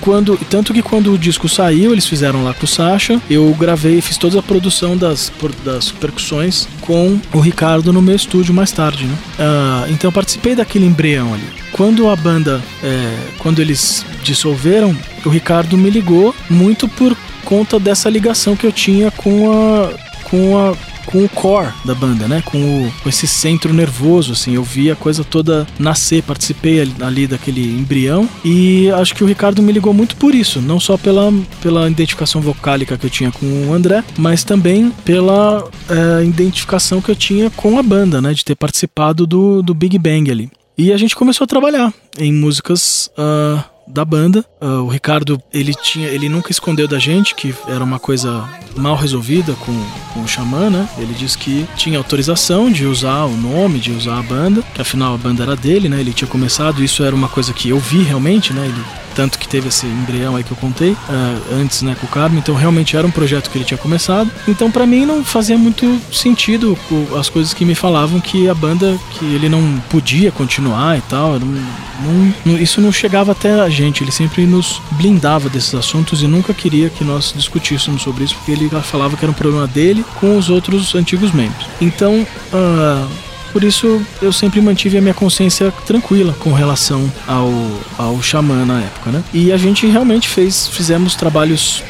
Quando. 0.00 0.36
Tanto 0.48 0.72
que 0.72 0.82
quando 0.82 1.12
o 1.12 1.18
disco 1.18 1.48
saiu, 1.48 1.92
eles 1.92 2.06
fizeram 2.06 2.44
lá 2.44 2.52
com 2.54 2.64
o 2.64 2.68
Sasha, 2.68 3.20
eu 3.28 3.54
gravei, 3.58 4.00
fiz 4.00 4.16
toda 4.16 4.38
a 4.38 4.42
produção 4.42 4.96
das, 4.96 5.32
das 5.64 5.90
percussões 5.90 6.68
com 6.80 7.18
o 7.32 7.40
Ricardo 7.40 7.92
no 7.92 8.02
meu 8.02 8.16
estúdio 8.16 8.52
mais 8.54 8.72
tarde, 8.72 9.04
né? 9.04 9.14
Uh, 9.38 9.92
então 9.92 10.08
eu 10.08 10.12
participei 10.12 10.54
daquele 10.54 10.86
embrião 10.86 11.32
ali. 11.34 11.64
Quando 11.72 12.08
a 12.08 12.14
banda. 12.14 12.62
É, 12.82 13.16
quando 13.38 13.60
eles 13.60 14.06
dissolveram, 14.22 14.96
o 15.24 15.28
Ricardo 15.28 15.76
me 15.76 15.90
ligou 15.90 16.34
muito 16.48 16.86
por 16.88 17.16
conta 17.44 17.80
dessa 17.80 18.08
ligação 18.08 18.54
que 18.56 18.66
eu 18.66 18.72
tinha 18.72 19.10
com 19.10 19.50
a. 19.50 19.90
com 20.24 20.56
a 20.58 20.93
com 21.06 21.24
o 21.24 21.28
core 21.28 21.72
da 21.84 21.94
banda, 21.94 22.26
né? 22.28 22.42
Com, 22.44 22.58
o, 22.58 22.92
com 23.02 23.08
esse 23.08 23.26
centro 23.26 23.72
nervoso, 23.72 24.32
assim. 24.32 24.54
Eu 24.54 24.62
vi 24.62 24.90
a 24.90 24.96
coisa 24.96 25.24
toda 25.24 25.66
nascer, 25.78 26.22
participei 26.22 26.80
ali, 27.00 27.26
daquele 27.26 27.78
embrião 27.78 28.28
e 28.44 28.90
acho 28.90 29.14
que 29.14 29.24
o 29.24 29.26
Ricardo 29.26 29.62
me 29.62 29.72
ligou 29.72 29.94
muito 29.94 30.16
por 30.16 30.34
isso, 30.34 30.60
não 30.60 30.78
só 30.78 30.96
pela, 30.96 31.32
pela 31.62 31.88
identificação 31.88 32.40
vocálica 32.40 32.98
que 32.98 33.06
eu 33.06 33.10
tinha 33.10 33.30
com 33.30 33.46
o 33.68 33.72
André, 33.72 34.04
mas 34.18 34.44
também 34.44 34.90
pela 35.04 35.68
é, 35.88 36.24
identificação 36.24 37.00
que 37.00 37.10
eu 37.10 37.16
tinha 37.16 37.50
com 37.50 37.78
a 37.78 37.82
banda, 37.82 38.20
né? 38.20 38.32
De 38.32 38.44
ter 38.44 38.54
participado 38.54 39.26
do, 39.26 39.62
do 39.62 39.74
Big 39.74 39.98
Bang 39.98 40.30
ali. 40.30 40.50
E 40.76 40.92
a 40.92 40.96
gente 40.96 41.14
começou 41.14 41.44
a 41.44 41.48
trabalhar 41.48 41.92
em 42.18 42.32
músicas 42.32 43.08
uh, 43.16 43.62
da 43.86 44.04
banda. 44.04 44.44
Uh, 44.60 44.82
o 44.82 44.88
Ricardo, 44.88 45.40
ele 45.52 45.74
tinha, 45.74 46.08
ele 46.08 46.28
nunca 46.28 46.50
escondeu 46.50 46.88
da 46.88 46.98
gente 46.98 47.34
que 47.34 47.54
era 47.66 47.82
uma 47.82 47.98
coisa 47.98 48.48
mal 48.76 48.96
resolvida 48.96 49.54
com, 49.54 49.72
com 50.12 50.20
o 50.20 50.28
Xamã, 50.28 50.70
né? 50.70 50.88
Ele 50.98 51.14
disse 51.14 51.38
que 51.38 51.66
tinha 51.76 51.98
autorização 51.98 52.70
de 52.70 52.86
usar 52.86 53.24
o 53.24 53.36
nome, 53.36 53.78
de 53.78 53.92
usar 53.92 54.18
a 54.18 54.22
banda, 54.22 54.62
que 54.74 54.80
afinal 54.80 55.14
a 55.14 55.18
banda 55.18 55.42
era 55.42 55.56
dele, 55.56 55.88
né? 55.88 56.00
Ele 56.00 56.12
tinha 56.12 56.28
começado, 56.28 56.82
isso 56.82 57.04
era 57.04 57.14
uma 57.14 57.28
coisa 57.28 57.52
que 57.52 57.68
eu 57.68 57.78
vi 57.78 58.02
realmente, 58.02 58.52
né? 58.52 58.66
Ele 58.66 59.03
tanto 59.14 59.38
que 59.38 59.48
teve 59.48 59.68
esse 59.68 59.86
embrião 59.86 60.36
aí 60.36 60.44
que 60.44 60.50
eu 60.50 60.56
contei 60.56 60.92
uh, 60.92 61.54
antes, 61.60 61.82
né, 61.82 61.96
com 61.98 62.06
o 62.06 62.10
Carmo. 62.10 62.38
Então 62.38 62.54
realmente 62.54 62.96
era 62.96 63.06
um 63.06 63.10
projeto 63.10 63.50
que 63.50 63.58
ele 63.58 63.64
tinha 63.64 63.78
começado. 63.78 64.30
Então 64.46 64.70
para 64.70 64.86
mim 64.86 65.06
não 65.06 65.24
fazia 65.24 65.56
muito 65.56 66.00
sentido 66.12 66.76
as 67.18 67.28
coisas 67.28 67.54
que 67.54 67.64
me 67.64 67.74
falavam 67.74 68.20
que 68.20 68.48
a 68.48 68.54
banda 68.54 68.98
que 69.12 69.24
ele 69.24 69.48
não 69.48 69.80
podia 69.88 70.30
continuar 70.30 70.98
e 70.98 71.00
tal. 71.02 71.38
Não, 71.38 72.34
não, 72.44 72.58
isso 72.58 72.80
não 72.80 72.92
chegava 72.92 73.32
até 73.32 73.60
a 73.60 73.68
gente. 73.68 74.02
Ele 74.02 74.12
sempre 74.12 74.46
nos 74.46 74.80
blindava 74.92 75.48
desses 75.48 75.74
assuntos 75.74 76.22
e 76.22 76.26
nunca 76.26 76.52
queria 76.52 76.90
que 76.90 77.04
nós 77.04 77.32
discutíssemos 77.34 78.02
sobre 78.02 78.24
isso 78.24 78.34
porque 78.34 78.52
ele 78.52 78.68
falava 78.82 79.16
que 79.16 79.24
era 79.24 79.30
um 79.30 79.34
problema 79.34 79.66
dele 79.66 80.04
com 80.20 80.36
os 80.36 80.50
outros 80.50 80.94
antigos 80.94 81.32
membros. 81.32 81.66
Então 81.80 82.26
uh, 82.52 83.08
por 83.54 83.62
isso 83.62 84.04
eu 84.20 84.32
sempre 84.32 84.60
mantive 84.60 84.98
a 84.98 85.00
minha 85.00 85.14
consciência 85.14 85.70
tranquila 85.86 86.34
com 86.40 86.52
relação 86.52 87.10
ao, 87.24 87.48
ao 87.96 88.20
xamã 88.20 88.64
na 88.64 88.80
época, 88.80 89.12
né? 89.12 89.22
E 89.32 89.52
a 89.52 89.56
gente 89.56 89.86
realmente 89.86 90.28
fez, 90.28 90.66
fizemos 90.66 91.14
trabalhos 91.14 91.80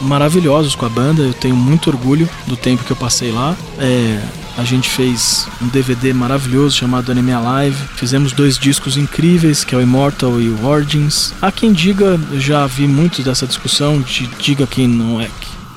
maravilhosos 0.00 0.74
com 0.74 0.86
a 0.86 0.88
banda. 0.88 1.20
Eu 1.20 1.34
tenho 1.34 1.54
muito 1.54 1.90
orgulho 1.90 2.26
do 2.46 2.56
tempo 2.56 2.84
que 2.84 2.90
eu 2.90 2.96
passei 2.96 3.30
lá. 3.30 3.54
É, 3.78 4.18
a 4.56 4.64
gente 4.64 4.88
fez 4.88 5.46
um 5.60 5.68
DVD 5.68 6.14
maravilhoso 6.14 6.74
chamado 6.74 7.12
Anime 7.12 7.32
Alive. 7.32 7.76
Fizemos 7.96 8.32
dois 8.32 8.56
discos 8.56 8.96
incríveis, 8.96 9.62
que 9.62 9.74
é 9.74 9.78
o 9.78 9.82
Immortal 9.82 10.40
e 10.40 10.48
o 10.48 10.66
Origins. 10.66 11.34
Há 11.42 11.52
quem 11.52 11.70
diga, 11.70 12.18
já 12.38 12.66
vi 12.66 12.88
muito 12.88 13.22
dessa 13.22 13.46
discussão, 13.46 14.00
de 14.00 14.26
diga 14.38 14.66
que 14.66 14.86
não 14.86 15.20
é 15.20 15.28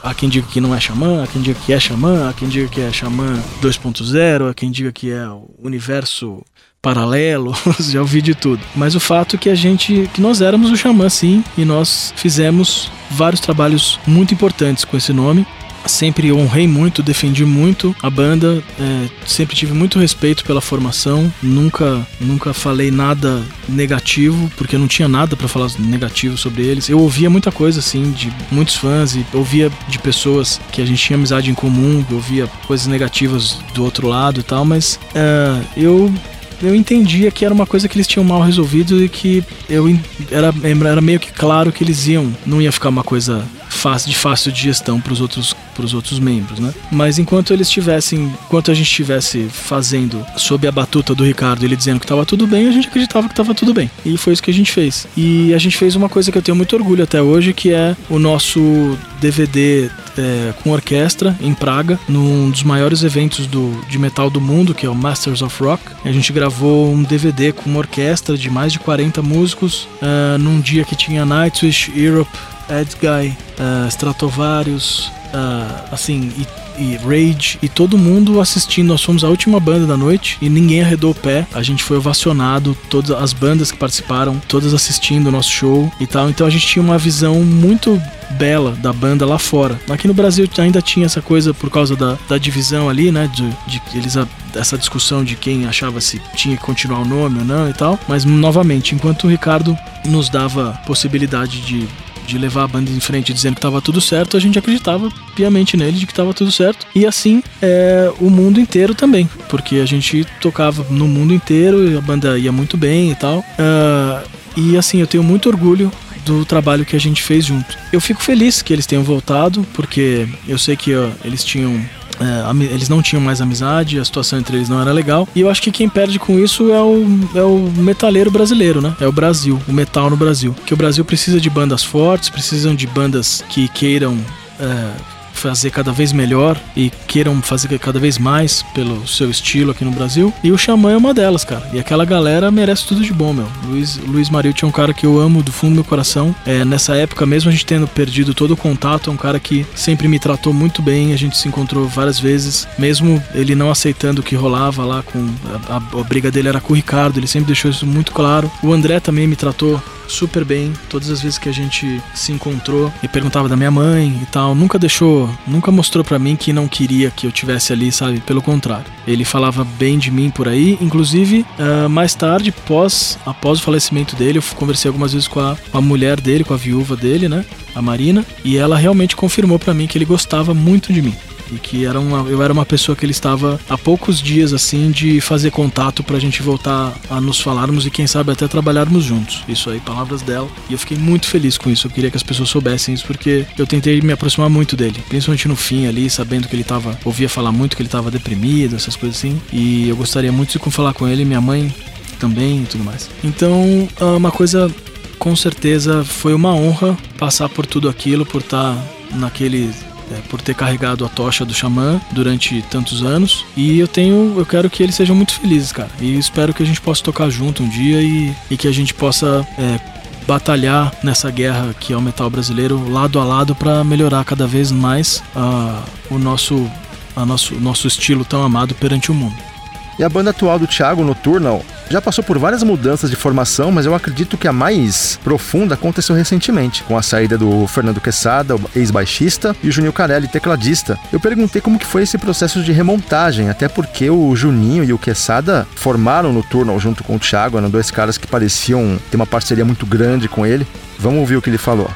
Há 0.04 0.14
quem 0.14 0.28
diga 0.28 0.46
que 0.46 0.60
não 0.60 0.76
é 0.76 0.82
xamã, 0.82 1.24
há 1.24 1.28
quem 1.28 1.42
diga 1.42 1.58
que 1.66 1.72
é 1.72 1.80
xamã, 1.80 2.30
há 2.30 2.34
quem 2.34 2.50
diga 2.50 2.68
que 2.68 2.82
é 2.82 2.92
xamã 2.92 3.42
2.0, 3.62 4.50
há 4.50 4.54
quem 4.54 4.70
diga 4.70 4.92
que 4.92 5.10
é 5.10 5.26
o 5.30 5.50
universo 5.64 6.44
paralelo, 6.82 7.56
já 7.80 8.02
ouvi 8.02 8.22
de 8.22 8.36
tudo. 8.36 8.62
Mas 8.76 8.96
o 8.96 9.00
fato 9.00 9.38
é 9.38 9.40
que 9.40 9.50
a 9.50 9.56
gente, 9.56 10.10
que 10.14 10.20
nós 10.20 10.42
éramos 10.42 10.70
o 10.72 10.76
xamã 10.76 11.08
sim, 11.08 11.42
e 11.58 11.64
nós 11.64 12.14
fizemos 12.18 12.92
vários 13.10 13.40
trabalhos 13.40 13.98
muito 14.06 14.34
importantes 14.34 14.84
com 14.84 14.98
esse 14.98 15.14
nome 15.14 15.48
sempre 15.86 16.32
honrei 16.32 16.68
muito, 16.68 17.04
defendi 17.04 17.46
muito 17.46 17.96
a 18.02 18.10
banda, 18.10 18.64
é, 18.80 19.10
sempre 19.26 19.56
tive 19.56 19.74
muito 19.74 20.00
respeito 20.00 20.44
pela 20.44 20.62
formação, 20.62 21.32
nunca 21.42 22.06
nunca 22.20 22.54
falei 22.54 22.92
nada 22.92 23.44
negativo, 23.68 24.52
porque 24.58 24.78
não 24.78 24.88
tinha 24.88 25.08
nada 25.08 25.36
para 25.36 25.48
falar 25.48 25.70
negativo 25.80 26.38
sobre 26.38 26.64
eles. 26.64 26.90
Eu 26.90 27.00
ouvia 27.00 27.30
muita 27.30 27.52
coisa 27.52 27.80
assim 27.80 28.12
de 28.12 28.32
muitos 28.52 28.76
fãs 28.76 29.16
e 29.16 29.26
ouvia 29.34 29.72
de 29.88 30.00
pessoas 30.00 30.60
que 30.72 30.82
a 30.82 30.86
gente 30.86 31.02
tinha 31.02 31.18
amizade 31.18 31.50
em 31.50 31.54
comum, 31.54 32.06
ouvia 32.12 32.48
coisas 32.68 32.88
negativas 32.88 33.60
do 33.74 33.84
outro 33.84 34.08
lado 34.08 34.40
e 34.40 34.44
tal, 34.44 34.66
mas 34.66 35.00
é, 35.14 35.62
eu 35.78 36.14
eu 36.62 36.74
entendia 36.74 37.30
que 37.30 37.44
era 37.44 37.54
uma 37.54 37.66
coisa 37.66 37.90
que 37.90 37.98
eles 37.98 38.08
tinham 38.08 38.24
mal 38.24 38.42
resolvido 38.42 39.04
e 39.04 39.10
que 39.10 39.44
eu 39.70 39.88
era, 40.32 40.54
era 40.90 41.02
meio 41.02 41.20
que 41.20 41.32
claro 41.32 41.72
que 41.72 41.84
eles 41.84 42.08
iam, 42.08 42.34
não 42.46 42.62
ia 42.62 42.72
ficar 42.72 42.90
uma 42.90 43.04
coisa 43.04 43.44
fácil, 43.84 44.10
de 44.10 44.16
fácil 44.16 44.52
digestão 44.52 45.02
para 45.02 45.12
os 45.12 45.20
outros 45.20 45.54
outros 45.94 46.20
membros, 46.20 46.60
né? 46.60 46.74
Mas 46.92 47.20
enquanto 47.20 47.52
eles 47.52 47.70
tivessem, 47.70 48.32
enquanto 48.46 48.72
a 48.72 48.74
gente 48.74 48.86
estivesse 48.86 49.50
fazendo 49.52 50.26
sob 50.38 50.68
a 50.68 50.72
batuta 50.72 51.14
do 51.14 51.24
Ricardo, 51.26 51.66
ele 51.66 51.76
dizendo 51.76 52.00
que 52.00 52.06
estava 52.06 52.26
tudo 52.26 52.48
bem, 52.48 52.68
a 52.68 52.72
gente 52.72 52.88
acreditava 52.88 53.28
que 53.28 53.34
estava 53.34 53.54
tudo 53.54 53.74
bem. 53.74 53.90
E 54.06 54.16
foi 54.18 54.34
isso 54.34 54.44
que 54.44 54.52
a 54.52 54.54
gente 54.54 54.72
fez. 54.72 55.08
E 55.18 55.54
a 55.54 55.58
gente 55.58 55.76
fez 55.76 55.96
uma 55.96 56.08
coisa 56.08 56.32
que 56.32 56.38
eu 56.38 56.42
tenho 56.42 56.56
muito 56.56 56.76
orgulho 56.76 57.04
até 57.04 57.22
hoje, 57.22 57.54
que 57.54 57.74
é 57.74 57.96
o 58.10 58.20
nosso 58.20 58.98
DVD 59.20 59.90
é, 60.18 60.54
com 60.62 60.70
orquestra 60.72 61.36
em 61.42 61.54
Praga, 61.54 62.00
num 62.08 62.50
dos 62.50 62.64
maiores 62.64 63.04
eventos 63.04 63.48
do, 63.48 63.72
de 63.90 63.98
metal 63.98 64.30
do 64.30 64.40
mundo, 64.40 64.74
que 64.74 64.86
é 64.86 64.90
o 64.90 64.96
Masters 64.96 65.42
of 65.42 65.64
Rock. 65.64 65.84
A 66.06 66.12
gente 66.12 66.32
gravou 66.32 66.94
um 66.94 67.04
DVD 67.04 67.52
com 67.52 67.70
uma 67.70 67.80
orquestra 67.80 68.38
de 68.38 68.50
mais 68.50 68.72
de 68.72 68.80
40 68.80 69.22
músicos, 69.22 69.88
uh, 70.02 70.38
num 70.38 70.62
dia 70.62 70.86
que 70.86 70.96
tinha 70.96 71.26
Nightwish, 71.26 71.92
Europe, 71.96 72.30
Edguy, 72.70 73.36
uh, 73.60 73.88
Stratovarius, 73.88 75.12
uh, 75.34 75.94
assim, 75.94 76.32
e 76.38 76.64
e 76.78 76.96
Rage 76.98 77.58
e 77.62 77.70
todo 77.70 77.98
mundo 77.98 78.40
assistindo. 78.40 78.88
Nós 78.88 79.04
fomos 79.04 79.24
a 79.24 79.30
última 79.30 79.60
banda 79.60 79.86
da 79.86 79.98
noite 79.98 80.38
e 80.42 80.50
ninguém 80.50 80.82
arredou 80.82 81.12
o 81.12 81.16
pé. 81.16 81.46
A 81.54 81.62
gente 81.62 81.84
foi 81.84 81.98
ovacionado, 81.98 82.78
todas 82.90 83.12
as 83.12 83.34
bandas 83.34 83.72
que 83.72 83.78
participaram, 83.78 84.42
todas 84.48 84.74
assistindo 84.74 85.28
o 85.28 85.32
nosso 85.32 85.52
show 85.52 85.92
e 86.00 86.08
tal. 86.08 86.30
Então 86.30 86.48
a 86.48 86.50
gente 86.50 86.68
tinha 86.68 86.84
uma 86.84 86.98
visão 86.98 87.36
muito 87.44 88.02
bela 88.32 88.72
da 88.72 88.92
banda 88.92 89.26
lá 89.26 89.38
fora. 89.38 89.80
Aqui 89.90 90.08
no 90.08 90.14
Brasil 90.14 90.50
ainda 90.58 90.82
tinha 90.82 91.06
essa 91.06 91.22
coisa 91.22 91.54
por 91.54 91.70
causa 91.70 91.96
da, 91.96 92.18
da 92.28 92.38
divisão 92.38 92.90
ali, 92.90 93.12
né? 93.12 93.30
De, 93.34 93.48
de 93.68 93.82
eles 93.94 94.16
essa 94.56 94.78
discussão 94.78 95.24
de 95.24 95.36
quem 95.36 95.66
achava 95.66 96.00
se 96.00 96.22
tinha 96.36 96.56
que 96.56 96.64
continuar 96.64 97.00
o 97.00 97.06
nome 97.06 97.40
ou 97.40 97.46
não 97.46 97.70
e 97.70 97.74
tal. 97.74 98.00
Mas 98.08 98.26
novamente, 98.26 98.96
enquanto 98.96 99.26
o 99.26 99.30
Ricardo 99.30 99.78
nos 100.06 100.30
dava 100.30 100.80
possibilidade 100.86 101.62
de 101.62 101.88
de 102.26 102.38
levar 102.38 102.64
a 102.64 102.68
banda 102.68 102.92
em 102.92 103.00
frente 103.00 103.34
dizendo 103.34 103.56
que 103.56 103.60
estava 103.60 103.82
tudo 103.82 104.02
certo, 104.02 104.38
a 104.38 104.40
gente 104.40 104.58
acreditava 104.58 105.10
piamente 105.36 105.78
nele 105.78 105.98
de 105.98 106.06
que 106.06 106.12
estava 106.12 106.34
tudo 106.34 106.52
certo. 106.52 106.86
E 106.96 107.06
assim 107.06 107.44
é, 107.62 108.12
o 108.20 108.30
mundo 108.30 108.60
inteiro 108.60 108.96
também, 108.96 109.30
porque 109.50 109.78
a 109.78 109.86
gente 109.86 110.26
tocava 110.40 110.86
no 110.90 111.08
mundo 111.08 111.34
inteiro 111.34 111.90
e 111.90 111.98
a 111.98 112.02
banda 112.02 112.38
ia 112.38 112.52
muito 112.52 112.78
bem 112.78 113.12
e 113.12 113.16
tal. 113.16 113.40
Uh, 113.40 114.28
e 114.56 114.78
assim, 114.78 115.00
eu 115.00 115.08
tenho 115.08 115.24
muito 115.24 115.50
orgulho 115.50 115.92
do 116.26 116.46
trabalho 116.46 116.86
que 116.86 116.96
a 116.96 117.00
gente 117.00 117.22
fez 117.22 117.46
junto. 117.46 117.78
Eu 117.92 118.00
fico 118.00 118.22
feliz 118.22 118.62
que 118.62 118.72
eles 118.72 118.86
tenham 118.86 119.04
voltado, 119.04 119.66
porque 119.74 120.28
eu 120.48 120.58
sei 120.58 120.76
que 120.76 120.92
eles 121.24 121.44
tinham 121.44 121.84
é, 122.24 122.64
eles 122.66 122.90
não 122.90 123.02
tinham 123.02 123.22
mais 123.22 123.42
amizade, 123.42 124.00
a 124.00 124.06
situação 124.06 124.40
entre 124.40 124.58
eles 124.58 124.70
não 124.70 124.82
era 124.82 124.92
legal. 124.92 125.28
E 125.36 125.42
eu 125.42 125.50
acho 125.50 125.62
que 125.62 125.72
quem 125.72 125.90
perde 125.90 126.18
com 126.18 126.40
isso 126.40 126.72
é 126.72 126.82
o, 126.82 127.06
é 127.36 127.44
o 127.44 127.72
metaleiro 127.78 128.32
brasileiro, 128.32 128.82
né? 128.82 128.96
É 129.00 129.08
o 129.08 129.12
Brasil, 129.12 129.62
o 129.68 129.74
metal 129.74 130.10
no 130.10 130.16
Brasil. 130.18 130.56
Que 130.66 130.74
o 130.74 130.78
Brasil 130.78 131.04
precisa 131.04 131.40
de 131.40 131.50
bandas 131.50 131.84
fortes, 131.84 132.30
precisam 132.30 132.74
de 132.74 132.88
bandas 132.88 133.44
que 133.50 133.68
queiram 133.68 134.18
é, 134.60 135.13
fazer 135.34 135.72
cada 135.72 135.92
vez 135.92 136.14
melhor 136.14 136.60
e 136.76 136.92
queiram 137.08 137.42
fazer 137.42 137.78
cada 137.80 138.00
vez 138.00 138.18
mais 138.18 138.64
pelo 138.74 139.06
seu 139.08 139.30
estilo 139.30 139.72
aqui 139.72 139.84
no 139.84 139.92
Brasil. 139.92 140.34
E 140.44 140.52
o 140.52 140.58
Xamã 140.58 140.92
é 140.92 140.98
uma 140.98 141.14
delas, 141.14 141.44
cara. 141.44 141.68
E 141.74 141.80
aquela 141.80 142.06
galera 142.06 142.50
merece 142.52 142.88
tudo 142.88 143.02
de 143.02 143.12
bom, 143.12 143.34
meu. 143.34 143.48
Luiz, 143.66 143.98
Luiz 143.98 144.30
Marilti 144.30 144.64
é 144.64 144.68
um 144.68 144.72
cara 144.72 144.94
que 144.94 145.06
eu 145.06 145.20
amo 145.20 145.44
do 145.44 145.52
fundo 145.52 145.72
do 145.72 145.76
meu 145.76 145.84
coração. 145.84 146.34
É, 146.46 146.64
nessa 146.64 146.96
época, 146.96 147.26
mesmo 147.26 147.50
a 147.50 147.52
gente 147.52 147.66
tendo 147.66 147.88
perdido 147.88 148.34
todo 148.34 148.52
o 148.52 148.58
contato, 148.58 149.10
é 149.10 149.14
um 149.14 149.18
cara 149.18 149.40
que 149.40 149.66
sempre 149.76 150.08
me 150.08 150.20
tratou 150.20 150.54
muito 150.54 150.82
bem. 150.82 151.14
A 151.14 151.18
gente 151.18 151.38
se 151.38 151.48
encontrou 151.48 151.88
várias 151.88 152.20
vezes, 152.20 152.68
mesmo 152.78 153.22
ele 153.34 153.56
não 153.56 153.72
aceitando 153.72 154.22
o 154.22 154.24
que 154.24 154.36
rolava 154.36 154.86
lá 154.86 155.04
com. 155.04 155.28
A, 155.68 155.78
a, 155.78 156.00
a 156.00 156.04
briga 156.04 156.32
dele 156.32 156.48
era 156.48 156.62
com 156.62 156.74
o 156.74 156.76
Ricardo, 156.76 157.20
ele 157.20 157.28
sempre 157.28 157.48
deixou 157.48 157.72
isso 157.72 157.86
muito 157.86 158.12
claro. 158.12 158.52
O 158.62 158.72
André 158.72 159.00
também 159.00 159.28
me 159.28 159.36
tratou 159.36 159.82
super 160.08 160.44
bem 160.44 160.74
todas 160.90 161.10
as 161.10 161.22
vezes 161.22 161.38
que 161.38 161.50
a 161.50 161.52
gente 161.52 162.02
se 162.14 162.32
encontrou 162.32 162.92
e 163.02 163.08
perguntava 163.08 163.50
da 163.50 163.56
minha 163.56 163.72
mãe 163.72 164.20
e 164.22 164.26
tal. 164.28 164.56
Nunca 164.56 164.78
deixou, 164.80 165.30
nunca 165.48 165.72
mostrou 165.72 166.04
para 166.04 166.20
mim 166.20 166.36
que 166.36 166.54
não 166.54 166.68
queria 166.68 167.12
que 167.12 167.28
eu 167.28 167.32
tivesse 167.32 167.74
ali, 167.74 167.92
sabe? 167.92 168.20
Pelo 168.22 168.42
contrário. 168.42 168.86
Ele 169.08 169.26
falava 169.26 169.64
bem 169.64 169.98
de 169.98 170.12
mim 170.12 170.30
por 170.30 170.48
aí. 170.48 170.78
Inclusive, 170.82 171.46
uh, 171.60 171.90
mais 171.90 172.16
tarde, 172.16 172.52
pós, 172.52 173.18
após 173.26 173.60
o 173.60 173.64
falecimento 173.64 174.16
dele, 174.16 174.40
eu 174.40 174.44
conversei 174.56 174.90
algumas 174.90 175.14
vezes 175.14 175.28
com 175.28 175.40
a, 175.40 175.58
com 175.72 175.78
a 175.78 175.82
mulher 175.82 176.20
dele, 176.20 176.44
com 176.44 176.54
a 176.54 176.58
viúva 176.58 176.96
dele, 176.96 177.28
né? 177.28 177.46
A 177.76 177.82
Marina. 177.82 178.26
E 178.44 178.58
ela 178.58 178.78
realmente 178.78 179.16
confirmou 179.16 179.60
para 179.60 179.74
mim 179.74 179.88
que 179.88 179.98
ele 179.98 180.06
gostava 180.06 180.54
muito 180.54 180.94
de 180.94 181.02
mim 181.02 181.16
e 181.52 181.56
que 181.56 181.86
era 181.86 182.00
uma, 182.00 182.30
eu 182.30 182.42
era 182.42 182.52
uma 182.52 182.66
pessoa 182.66 182.96
que 182.96 183.06
ele 183.06 183.12
estava 183.12 183.60
há 183.70 183.78
poucos 183.78 184.22
dias 184.22 184.54
assim 184.54 184.92
de 184.92 185.22
fazer 185.22 185.52
contato 185.52 186.04
pra 186.04 186.20
gente 186.20 186.42
voltar 186.42 186.94
a 187.10 187.20
nos 187.20 187.40
falarmos 187.40 187.86
e 187.86 187.92
quem 187.92 188.08
sabe 188.08 188.32
até 188.32 188.48
trabalharmos 188.48 189.04
juntos. 189.04 189.44
Isso 189.48 189.70
aí, 189.70 189.80
palavras 189.80 190.22
dela. 190.22 190.48
E 190.70 190.74
eu 190.74 190.80
fiquei 190.80 190.98
muito 190.98 191.28
feliz 191.28 191.58
com 191.58 191.70
isso. 191.70 191.88
Eu 191.88 191.92
queria 191.92 192.10
que 192.10 192.18
as 192.18 192.24
pessoas 192.24 192.50
soubessem 192.50 192.94
isso 192.94 193.06
porque 193.06 193.46
eu 193.58 193.68
tentei 193.68 194.02
me 194.02 194.14
aproximar 194.14 194.50
muito 194.50 194.76
dele, 194.76 195.04
principalmente 195.08 195.48
no 195.48 195.56
fim 195.56 195.88
ali, 195.88 196.10
sabendo 196.10 196.48
que 196.48 196.56
ele 196.56 196.64
tava, 196.64 196.98
ouvia 197.04 197.30
falar 197.30 197.52
muito 197.52 197.76
que 197.76 197.82
ele 197.82 197.90
tava 197.90 198.10
deprimido, 198.10 198.76
essas 198.76 198.96
coisas 198.96 199.18
assim. 199.18 199.42
E 199.52 199.90
eu 199.90 199.96
gostaria 199.96 200.32
muito 200.32 200.58
de 200.58 200.72
falar 200.72 200.94
com 200.94 201.08
ele, 201.08 201.26
minha 201.26 201.42
mãe 201.42 201.74
também 202.20 202.64
e 202.64 202.66
tudo 202.66 202.84
mais. 202.84 203.10
Então, 203.24 203.88
ah, 204.00 204.16
uma 204.16 204.32
coisa 204.32 204.72
com 205.20 205.36
certeza 205.36 206.04
foi 206.04 206.34
uma 206.34 206.54
honra 206.54 206.98
passar 207.18 207.48
por 207.50 207.66
tudo 207.66 207.88
aquilo, 207.90 208.26
por 208.26 208.42
estar 208.42 208.78
naquele 209.14 209.72
é, 210.14 210.22
por 210.30 210.42
ter 210.42 210.54
carregado 210.56 211.06
a 211.06 211.10
tocha 211.10 211.44
do 211.44 211.54
xamã 211.54 212.00
durante 212.12 212.62
tantos 212.70 213.04
anos. 213.04 213.46
E 213.56 213.80
eu 213.80 213.88
tenho, 213.88 214.36
eu 214.38 214.46
quero 214.46 214.70
que 214.70 214.84
eles 214.84 214.96
sejam 214.96 215.16
muito 215.16 215.34
felizes, 215.34 215.72
cara. 215.72 215.90
E 216.00 216.18
espero 216.18 216.54
que 216.54 216.62
a 216.62 216.66
gente 216.66 216.82
possa 216.82 217.04
tocar 217.04 217.30
junto 217.30 217.64
um 217.64 217.70
dia 217.70 218.02
e, 218.02 218.34
e 218.50 218.58
que 218.58 218.68
a 218.68 218.72
gente 218.72 218.94
possa 218.94 219.46
é, 219.58 219.80
batalhar 220.28 220.94
nessa 221.04 221.30
guerra 221.30 221.74
que 221.80 221.94
é 221.94 221.98
o 221.98 222.02
metal 222.02 222.30
brasileiro 222.30 222.90
lado 222.90 223.20
a 223.20 223.24
lado 223.24 223.56
para 223.56 223.84
melhorar 223.84 224.24
cada 224.24 224.48
vez 224.48 224.72
mais 224.72 225.24
uh, 225.36 225.84
o 226.10 226.18
nosso, 226.18 226.70
a 227.16 227.26
nosso, 227.26 227.56
nosso 227.56 227.88
estilo 227.88 228.24
tão 228.24 228.44
amado 228.44 228.74
perante 228.76 229.12
o 229.12 229.14
mundo. 229.14 229.53
E 229.98 230.04
a 230.04 230.10
banda 230.10 230.32
atual 230.32 230.58
do 230.58 230.68
Thiago, 230.68 231.04
Nocturnal, 231.04 231.64
já 231.90 232.02
passou 232.02 232.24
por 232.24 232.40
várias 232.40 232.64
mudanças 232.64 233.10
de 233.10 233.16
formação, 233.16 233.72
mas 233.72 233.86
eu 233.86 233.94
acredito 233.94 234.38
que 234.38 234.48
a 234.48 234.54
mais 234.54 235.20
profunda 235.24 235.76
aconteceu 235.76 236.16
recentemente, 236.16 236.84
com 236.84 236.98
a 236.98 237.04
saída 237.04 237.38
do 237.38 237.68
Fernando 237.68 238.02
Quesada, 238.02 238.56
ex-baixista, 238.76 239.56
e 239.62 239.70
o 239.70 239.72
Juninho 239.72 239.94
Carelli, 239.94 240.28
tecladista. 240.28 240.98
Eu 241.12 241.20
perguntei 241.20 241.62
como 241.62 241.78
que 241.78 241.86
foi 241.86 242.04
esse 242.04 242.18
processo 242.18 242.64
de 242.64 242.72
remontagem, 242.72 243.50
até 243.50 243.68
porque 243.68 244.10
o 244.10 244.36
Juninho 244.36 244.84
e 244.84 244.92
o 244.92 244.98
Quesada 244.98 245.68
formaram 245.76 246.30
no 246.30 246.40
Nocturnal 246.40 246.80
junto 246.80 247.04
com 247.04 247.16
o 247.16 247.20
Thiago, 247.20 247.58
eram 247.58 247.70
dois 247.70 247.92
caras 247.92 248.18
que 248.18 248.26
pareciam 248.26 249.00
ter 249.12 249.16
uma 249.16 249.28
parceria 249.28 249.66
muito 249.66 249.86
grande 249.86 250.28
com 250.28 250.46
ele. 250.46 250.66
Vamos 250.98 251.20
ouvir 251.20 251.38
o 251.38 251.42
que 251.42 251.50
ele 251.50 251.58
falou. 251.58 251.90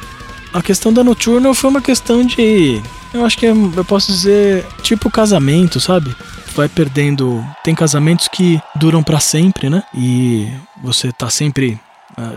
A 0.53 0.61
questão 0.61 0.93
da 0.93 1.03
Nocturnal 1.03 1.53
foi 1.53 1.69
uma 1.69 1.81
questão 1.81 2.25
de. 2.25 2.81
Eu 3.13 3.25
acho 3.25 3.37
que 3.37 3.45
é, 3.45 3.51
eu 3.51 3.85
posso 3.85 4.11
dizer 4.11 4.65
tipo 4.81 5.09
casamento, 5.09 5.79
sabe? 5.79 6.15
Vai 6.57 6.67
perdendo. 6.67 7.45
Tem 7.63 7.75
casamentos 7.75 8.27
que 8.27 8.59
duram 8.75 9.03
para 9.03 9.19
sempre, 9.19 9.69
né? 9.69 9.83
E 9.93 10.51
você 10.81 11.11
tá 11.11 11.29
sempre 11.29 11.79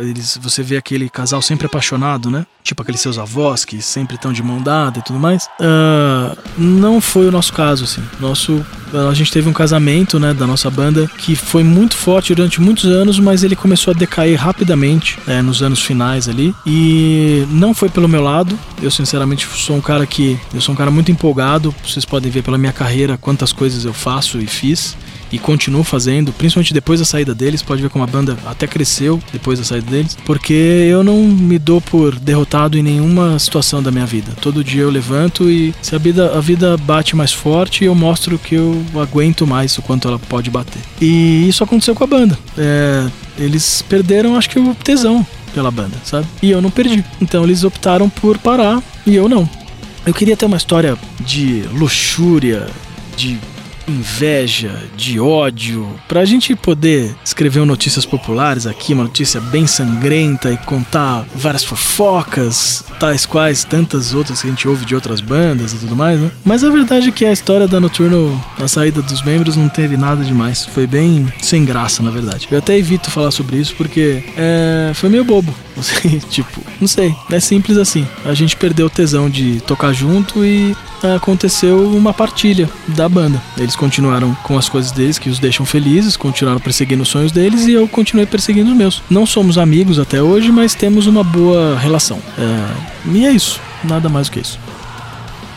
eles, 0.00 0.38
você 0.40 0.62
vê 0.62 0.76
aquele 0.76 1.08
casal 1.08 1.40
sempre 1.40 1.66
apaixonado, 1.66 2.30
né? 2.30 2.44
Tipo 2.62 2.82
aqueles 2.82 3.00
seus 3.00 3.18
avós 3.18 3.64
que 3.64 3.80
sempre 3.80 4.16
estão 4.16 4.32
de 4.32 4.42
mão 4.42 4.60
dada 4.60 4.98
e 4.98 5.02
tudo 5.02 5.18
mais. 5.18 5.46
Uh, 5.58 6.36
não 6.58 7.00
foi 7.00 7.26
o 7.26 7.32
nosso 7.32 7.52
caso, 7.52 7.84
assim. 7.84 8.02
Nosso, 8.20 8.64
a 9.08 9.14
gente 9.14 9.32
teve 9.32 9.48
um 9.48 9.52
casamento, 9.52 10.20
né, 10.20 10.34
da 10.34 10.46
nossa 10.46 10.70
banda 10.70 11.06
que 11.18 11.34
foi 11.34 11.64
muito 11.64 11.96
forte 11.96 12.34
durante 12.34 12.60
muitos 12.60 12.84
anos, 12.84 13.18
mas 13.18 13.42
ele 13.42 13.56
começou 13.56 13.92
a 13.92 13.96
decair 13.96 14.38
rapidamente 14.38 15.18
né, 15.26 15.40
nos 15.40 15.62
anos 15.62 15.80
finais 15.80 16.28
ali. 16.28 16.54
E 16.66 17.46
não 17.50 17.72
foi 17.72 17.88
pelo 17.88 18.08
meu 18.08 18.22
lado. 18.22 18.58
Eu 18.82 18.90
sinceramente 18.90 19.46
sou 19.46 19.76
um 19.76 19.80
cara 19.80 20.06
que 20.06 20.38
eu 20.52 20.60
sou 20.60 20.74
um 20.74 20.76
cara 20.76 20.90
muito 20.90 21.10
empolgado. 21.10 21.74
Vocês 21.82 22.04
podem 22.04 22.30
ver 22.30 22.42
pela 22.42 22.58
minha 22.58 22.72
carreira 22.72 23.16
quantas 23.16 23.52
coisas 23.52 23.84
eu 23.86 23.94
faço 23.94 24.38
e 24.38 24.46
fiz 24.46 24.96
e 25.32 25.38
continuo 25.38 25.82
fazendo, 25.82 26.32
principalmente 26.32 26.74
depois 26.74 27.00
da 27.00 27.06
saída 27.06 27.34
deles. 27.34 27.62
Pode 27.62 27.82
ver 27.82 27.90
como 27.90 28.04
a 28.04 28.06
banda 28.06 28.36
até 28.46 28.66
cresceu 28.66 29.20
depois 29.32 29.58
da 29.58 29.64
saída 29.64 29.90
deles, 29.90 30.16
porque 30.24 30.52
eu 30.52 31.02
não 31.04 31.22
me 31.22 31.58
dou 31.58 31.80
por 31.80 32.14
derrotado 32.16 32.78
em 32.78 32.82
nenhuma 32.82 33.38
situação 33.38 33.82
da 33.82 33.90
minha 33.90 34.06
vida. 34.06 34.32
Todo 34.40 34.64
dia 34.64 34.82
eu 34.82 34.90
levanto 34.90 35.50
e 35.50 35.74
se 35.82 35.94
a 35.94 35.98
vida, 35.98 36.36
a 36.36 36.40
vida 36.40 36.76
bate 36.76 37.14
mais 37.14 37.32
forte, 37.32 37.84
eu 37.84 37.94
mostro 37.94 38.38
que 38.38 38.54
eu 38.54 38.84
aguento 38.96 39.46
mais 39.46 39.76
o 39.78 39.82
quanto 39.82 40.08
ela 40.08 40.18
pode 40.18 40.50
bater. 40.50 40.82
E 41.00 41.48
isso 41.48 41.62
aconteceu 41.64 41.94
com 41.94 42.04
a 42.04 42.06
banda. 42.06 42.38
É, 42.56 43.08
eles 43.38 43.82
perderam, 43.82 44.36
acho 44.36 44.50
que 44.50 44.58
o 44.58 44.74
tesão 44.74 45.26
pela 45.54 45.70
banda, 45.70 45.96
sabe? 46.04 46.26
E 46.42 46.50
eu 46.50 46.62
não 46.62 46.70
perdi. 46.70 47.04
Então 47.20 47.44
eles 47.44 47.64
optaram 47.64 48.08
por 48.08 48.38
parar 48.38 48.82
e 49.06 49.14
eu 49.14 49.28
não. 49.28 49.48
Eu 50.06 50.14
queria 50.14 50.36
ter 50.36 50.46
uma 50.46 50.56
história 50.56 50.96
de 51.20 51.62
luxúria, 51.72 52.66
de 53.16 53.38
inveja, 53.90 54.74
de 54.96 55.20
ódio, 55.20 55.88
pra 56.08 56.24
gente 56.24 56.54
poder 56.54 57.14
escrever 57.24 57.64
notícias 57.64 58.04
populares 58.04 58.66
aqui, 58.66 58.94
uma 58.94 59.04
notícia 59.04 59.40
bem 59.40 59.66
sangrenta 59.66 60.50
e 60.50 60.56
contar 60.58 61.24
várias 61.34 61.64
fofocas, 61.64 62.84
tais 62.98 63.26
quais 63.26 63.64
tantas 63.64 64.14
outras 64.14 64.40
que 64.40 64.46
a 64.46 64.50
gente 64.50 64.68
ouve 64.68 64.84
de 64.84 64.94
outras 64.94 65.20
bandas 65.20 65.72
e 65.72 65.76
tudo 65.76 65.96
mais, 65.96 66.20
né? 66.20 66.30
Mas 66.44 66.64
a 66.64 66.70
verdade 66.70 67.08
é 67.08 67.12
que 67.12 67.24
a 67.24 67.32
história 67.32 67.66
da 67.66 67.80
Noturno, 67.80 68.42
a 68.58 68.68
saída 68.68 69.02
dos 69.02 69.22
membros, 69.22 69.56
não 69.56 69.68
teve 69.68 69.96
nada 69.96 70.24
demais. 70.24 70.64
Foi 70.64 70.86
bem 70.86 71.32
sem 71.40 71.64
graça, 71.64 72.02
na 72.02 72.10
verdade. 72.10 72.48
Eu 72.50 72.58
até 72.58 72.76
evito 72.76 73.10
falar 73.10 73.30
sobre 73.30 73.56
isso 73.56 73.74
porque 73.76 74.24
é, 74.36 74.92
foi 74.94 75.08
meio 75.08 75.24
bobo. 75.24 75.54
tipo, 76.30 76.60
não 76.80 76.88
sei, 76.88 77.14
é 77.30 77.40
simples 77.40 77.76
assim. 77.76 78.06
A 78.24 78.34
gente 78.34 78.56
perdeu 78.56 78.86
o 78.86 78.90
tesão 78.90 79.30
de 79.30 79.60
tocar 79.62 79.92
junto 79.92 80.44
e 80.44 80.76
aconteceu 81.02 81.88
uma 81.90 82.12
partilha 82.12 82.68
da 82.88 83.08
banda. 83.08 83.40
Eles 83.56 83.76
continuaram 83.80 84.34
com 84.42 84.58
as 84.58 84.68
coisas 84.68 84.92
deles 84.92 85.18
que 85.18 85.30
os 85.30 85.38
deixam 85.38 85.64
felizes, 85.64 86.14
continuaram 86.14 86.60
perseguindo 86.60 87.02
os 87.02 87.08
sonhos 87.08 87.32
deles 87.32 87.66
e 87.66 87.72
eu 87.72 87.88
continuei 87.88 88.26
perseguindo 88.26 88.70
os 88.70 88.76
meus. 88.76 89.02
Não 89.08 89.24
somos 89.24 89.56
amigos 89.56 89.98
até 89.98 90.22
hoje, 90.22 90.52
mas 90.52 90.74
temos 90.74 91.06
uma 91.06 91.24
boa 91.24 91.78
relação. 91.78 92.18
É... 92.38 93.10
E 93.10 93.24
é 93.24 93.32
isso, 93.32 93.58
nada 93.82 94.10
mais 94.10 94.28
do 94.28 94.32
que 94.32 94.40
isso. 94.40 94.60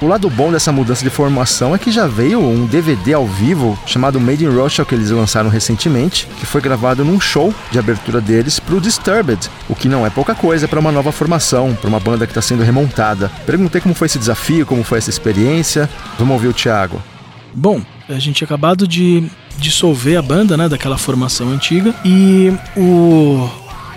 O 0.01 0.07
lado 0.07 0.29
bom 0.29 0.53
dessa 0.53 0.71
mudança 0.71 1.03
de 1.03 1.09
formação 1.09 1.75
é 1.75 1.77
que 1.77 1.91
já 1.91 2.07
veio 2.07 2.39
um 2.39 2.65
DVD 2.65 3.13
ao 3.13 3.27
vivo 3.27 3.77
chamado 3.85 4.21
Made 4.21 4.45
in 4.45 4.49
Russia 4.49 4.85
que 4.85 4.95
eles 4.95 5.09
lançaram 5.11 5.49
recentemente, 5.49 6.25
que 6.39 6.45
foi 6.45 6.61
gravado 6.61 7.03
num 7.03 7.19
show 7.19 7.53
de 7.71 7.79
abertura 7.79 8.21
deles 8.21 8.57
pro 8.57 8.79
Disturbed, 8.79 9.49
o 9.67 9.75
que 9.75 9.89
não 9.89 10.05
é 10.05 10.09
pouca 10.09 10.33
coisa 10.33 10.65
para 10.65 10.79
uma 10.79 10.93
nova 10.93 11.11
formação, 11.11 11.75
para 11.75 11.89
uma 11.89 11.99
banda 11.99 12.25
que 12.25 12.31
está 12.31 12.41
sendo 12.41 12.63
remontada. 12.63 13.29
Perguntei 13.45 13.81
como 13.81 13.93
foi 13.93 14.05
esse 14.05 14.19
desafio, 14.19 14.65
como 14.65 14.83
foi 14.83 14.97
essa 14.97 15.09
experiência. 15.09 15.89
Vamos 16.17 16.33
ouvir 16.33 16.47
o 16.47 16.53
Thiago. 16.53 17.01
Bom, 17.53 17.81
a 18.09 18.19
gente 18.19 18.37
tinha 18.37 18.45
acabado 18.45 18.87
de 18.87 19.23
dissolver 19.57 20.17
a 20.17 20.21
banda, 20.21 20.57
né, 20.57 20.67
daquela 20.67 20.97
formação 20.97 21.49
antiga 21.49 21.93
e 22.03 22.51
o 22.75 23.49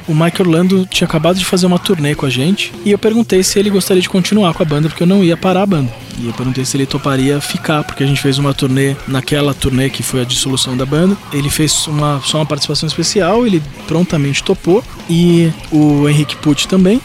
o 0.08 0.14
Mike 0.14 0.40
Orlando 0.40 0.86
tinha 0.86 1.06
acabado 1.06 1.36
de 1.36 1.44
fazer 1.44 1.66
uma 1.66 1.78
turnê 1.78 2.14
com 2.14 2.26
a 2.26 2.30
gente 2.30 2.72
e 2.84 2.92
eu 2.92 2.98
perguntei 2.98 3.42
se 3.42 3.58
ele 3.58 3.68
gostaria 3.68 4.00
de 4.00 4.08
continuar 4.08 4.54
com 4.54 4.62
a 4.62 4.66
banda, 4.66 4.88
porque 4.88 5.02
eu 5.02 5.06
não 5.06 5.24
ia 5.24 5.36
parar 5.36 5.62
a 5.62 5.66
banda. 5.66 5.92
E 6.18 6.26
eu 6.26 6.32
perguntei 6.32 6.64
se 6.64 6.76
ele 6.76 6.86
toparia 6.86 7.40
ficar, 7.40 7.82
porque 7.82 8.04
a 8.04 8.06
gente 8.06 8.20
fez 8.20 8.38
uma 8.38 8.54
turnê, 8.54 8.94
naquela 9.08 9.52
turnê 9.52 9.90
que 9.90 10.02
foi 10.02 10.22
a 10.22 10.24
dissolução 10.24 10.76
da 10.76 10.86
banda. 10.86 11.16
Ele 11.32 11.50
fez 11.50 11.86
uma, 11.88 12.20
só 12.24 12.38
uma 12.38 12.46
participação 12.46 12.86
especial, 12.86 13.46
ele 13.46 13.62
prontamente 13.86 14.42
topou. 14.42 14.82
E 15.10 15.52
o 15.70 16.08
Henrique 16.08 16.36
Pucci 16.36 16.68
também. 16.68 17.00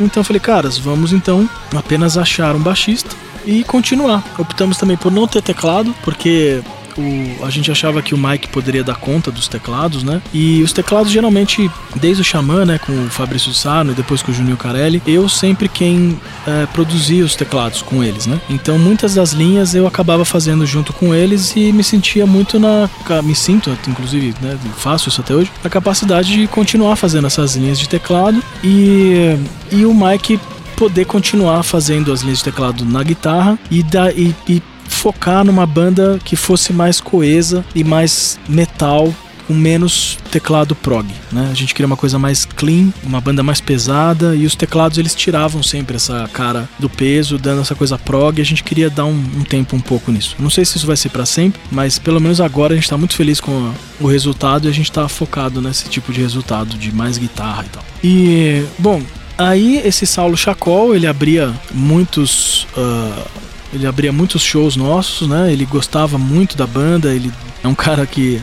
Então 0.00 0.20
eu 0.20 0.24
falei, 0.24 0.40
caras, 0.40 0.76
vamos 0.76 1.12
então 1.12 1.48
apenas 1.74 2.18
achar 2.18 2.56
um 2.56 2.60
baixista 2.60 3.14
e 3.44 3.64
continuar. 3.64 4.24
Optamos 4.38 4.76
também 4.76 4.96
por 4.96 5.10
não 5.10 5.26
ter 5.26 5.42
teclado, 5.42 5.94
porque 6.02 6.62
o, 6.98 7.44
a 7.44 7.50
gente 7.50 7.70
achava 7.70 8.02
que 8.02 8.14
o 8.14 8.18
Mike 8.18 8.48
poderia 8.48 8.84
dar 8.84 8.96
conta 8.96 9.30
dos 9.30 9.48
teclados, 9.48 10.02
né? 10.02 10.20
E 10.32 10.62
os 10.62 10.72
teclados 10.72 11.10
geralmente, 11.12 11.70
desde 11.96 12.22
o 12.22 12.24
Xamã, 12.24 12.64
né, 12.64 12.78
com 12.78 12.92
o 12.92 13.08
Fabrício 13.08 13.52
Sano 13.52 13.92
e 13.92 13.94
depois 13.94 14.22
com 14.22 14.30
o 14.30 14.34
Juninho 14.34 14.56
Carelli, 14.56 15.02
eu 15.06 15.28
sempre 15.28 15.68
quem 15.68 16.18
é, 16.46 16.66
produzia 16.66 17.24
os 17.24 17.34
teclados 17.34 17.82
com 17.82 18.02
eles, 18.02 18.26
né? 18.26 18.40
Então 18.48 18.78
muitas 18.78 19.14
das 19.14 19.32
linhas 19.32 19.74
eu 19.74 19.86
acabava 19.86 20.24
fazendo 20.24 20.66
junto 20.66 20.92
com 20.92 21.14
eles 21.14 21.54
e 21.56 21.72
me 21.72 21.84
sentia 21.84 22.26
muito 22.26 22.58
na. 22.58 22.88
me 23.22 23.34
sinto, 23.34 23.76
inclusive, 23.88 24.34
né, 24.40 24.58
faço 24.76 25.08
isso 25.08 25.20
até 25.20 25.34
hoje, 25.34 25.50
a 25.64 25.68
capacidade 25.68 26.32
de 26.32 26.46
continuar 26.46 26.96
fazendo 26.96 27.26
essas 27.26 27.56
linhas 27.56 27.78
de 27.78 27.88
teclado 27.88 28.42
e, 28.62 29.36
e 29.70 29.84
o 29.84 29.94
Mike 29.94 30.38
poder 30.82 31.04
continuar 31.04 31.62
fazendo 31.62 32.12
as 32.12 32.22
linhas 32.22 32.38
de 32.38 32.44
teclado 32.44 32.84
na 32.84 33.04
guitarra 33.04 33.56
e, 33.70 33.84
da, 33.84 34.10
e, 34.10 34.34
e 34.48 34.60
focar 34.88 35.44
numa 35.44 35.64
banda 35.64 36.18
que 36.24 36.34
fosse 36.34 36.72
mais 36.72 37.00
coesa 37.00 37.64
e 37.72 37.84
mais 37.84 38.36
metal 38.48 39.14
com 39.46 39.54
menos 39.54 40.18
teclado 40.32 40.74
prog, 40.74 41.06
né? 41.30 41.48
A 41.52 41.54
gente 41.54 41.72
queria 41.72 41.86
uma 41.86 41.96
coisa 41.96 42.18
mais 42.18 42.44
clean, 42.44 42.92
uma 43.04 43.20
banda 43.20 43.44
mais 43.44 43.60
pesada 43.60 44.34
e 44.34 44.44
os 44.44 44.56
teclados 44.56 44.98
eles 44.98 45.14
tiravam 45.14 45.62
sempre 45.62 45.94
essa 45.94 46.28
cara 46.32 46.68
do 46.80 46.90
peso, 46.90 47.38
dando 47.38 47.60
essa 47.60 47.76
coisa 47.76 47.96
prog. 47.96 48.40
A 48.40 48.44
gente 48.44 48.64
queria 48.64 48.90
dar 48.90 49.04
um, 49.04 49.14
um 49.36 49.44
tempo 49.44 49.76
um 49.76 49.80
pouco 49.80 50.10
nisso. 50.10 50.34
Não 50.36 50.50
sei 50.50 50.64
se 50.64 50.78
isso 50.78 50.86
vai 50.86 50.96
ser 50.96 51.10
para 51.10 51.24
sempre, 51.24 51.60
mas 51.70 51.96
pelo 51.96 52.20
menos 52.20 52.40
agora 52.40 52.72
a 52.72 52.76
gente 52.76 52.90
tá 52.90 52.98
muito 52.98 53.14
feliz 53.14 53.38
com 53.38 53.72
o 54.00 54.06
resultado 54.08 54.66
e 54.66 54.68
a 54.68 54.74
gente 54.74 54.90
tá 54.90 55.06
focado 55.06 55.62
nesse 55.62 55.88
tipo 55.88 56.12
de 56.12 56.20
resultado 56.20 56.76
de 56.76 56.92
mais 56.92 57.18
guitarra 57.18 57.64
e 57.64 57.68
tal. 57.68 57.84
E 58.02 58.64
bom, 58.80 59.00
aí 59.36 59.78
esse 59.84 60.06
Saulo 60.06 60.36
Chacol 60.36 60.94
ele 60.94 61.06
abria 61.06 61.52
muitos 61.72 62.66
uh, 62.76 63.28
ele 63.72 63.86
abria 63.86 64.12
muitos 64.12 64.42
shows 64.42 64.76
nossos, 64.76 65.26
né? 65.26 65.50
Ele 65.50 65.64
gostava 65.64 66.18
muito 66.18 66.56
da 66.56 66.66
banda, 66.66 67.12
ele 67.12 67.32
é 67.64 67.68
um 67.68 67.74
cara 67.74 68.06
que 68.06 68.40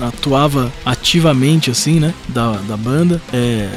atuava 0.00 0.72
ativamente, 0.84 1.70
assim, 1.70 2.00
né? 2.00 2.14
Da, 2.28 2.52
da 2.52 2.76
banda. 2.76 3.20
É, 3.32 3.68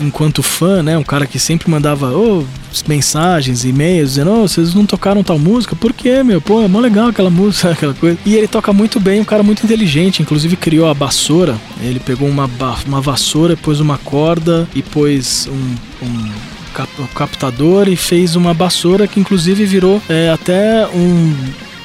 enquanto 0.00 0.42
fã, 0.42 0.82
né? 0.82 0.96
Um 0.96 1.02
cara 1.02 1.26
que 1.26 1.38
sempre 1.38 1.70
mandava 1.70 2.16
oh, 2.16 2.44
mensagens, 2.86 3.64
e-mails, 3.64 4.10
dizendo: 4.10 4.30
oh, 4.30 4.48
vocês 4.48 4.74
não 4.74 4.86
tocaram 4.86 5.22
tal 5.22 5.38
música? 5.38 5.74
Por 5.74 5.92
quê, 5.92 6.22
meu? 6.22 6.40
Pô, 6.40 6.62
é 6.62 6.68
mó 6.68 6.80
legal 6.80 7.08
aquela 7.08 7.28
música, 7.30 7.72
aquela 7.72 7.94
coisa. 7.94 8.18
E 8.24 8.34
ele 8.34 8.48
toca 8.48 8.72
muito 8.72 9.00
bem, 9.00 9.20
um 9.20 9.24
cara 9.24 9.42
muito 9.42 9.64
inteligente, 9.64 10.22
inclusive 10.22 10.56
criou 10.56 10.88
a 10.88 10.92
vassoura. 10.92 11.56
Ele 11.80 12.00
pegou 12.00 12.28
uma, 12.28 12.48
uma 12.86 13.00
vassoura, 13.00 13.56
pôs 13.56 13.80
uma 13.80 13.98
corda 13.98 14.68
e 14.74 14.82
pôs 14.82 15.48
um, 15.48 16.06
um 16.06 16.30
cap, 16.72 16.90
captador 17.14 17.88
e 17.88 17.96
fez 17.96 18.36
uma 18.36 18.54
vassoura 18.54 19.06
que 19.06 19.20
inclusive 19.20 19.64
virou 19.64 20.00
é, 20.08 20.30
até 20.30 20.86
um 20.88 21.34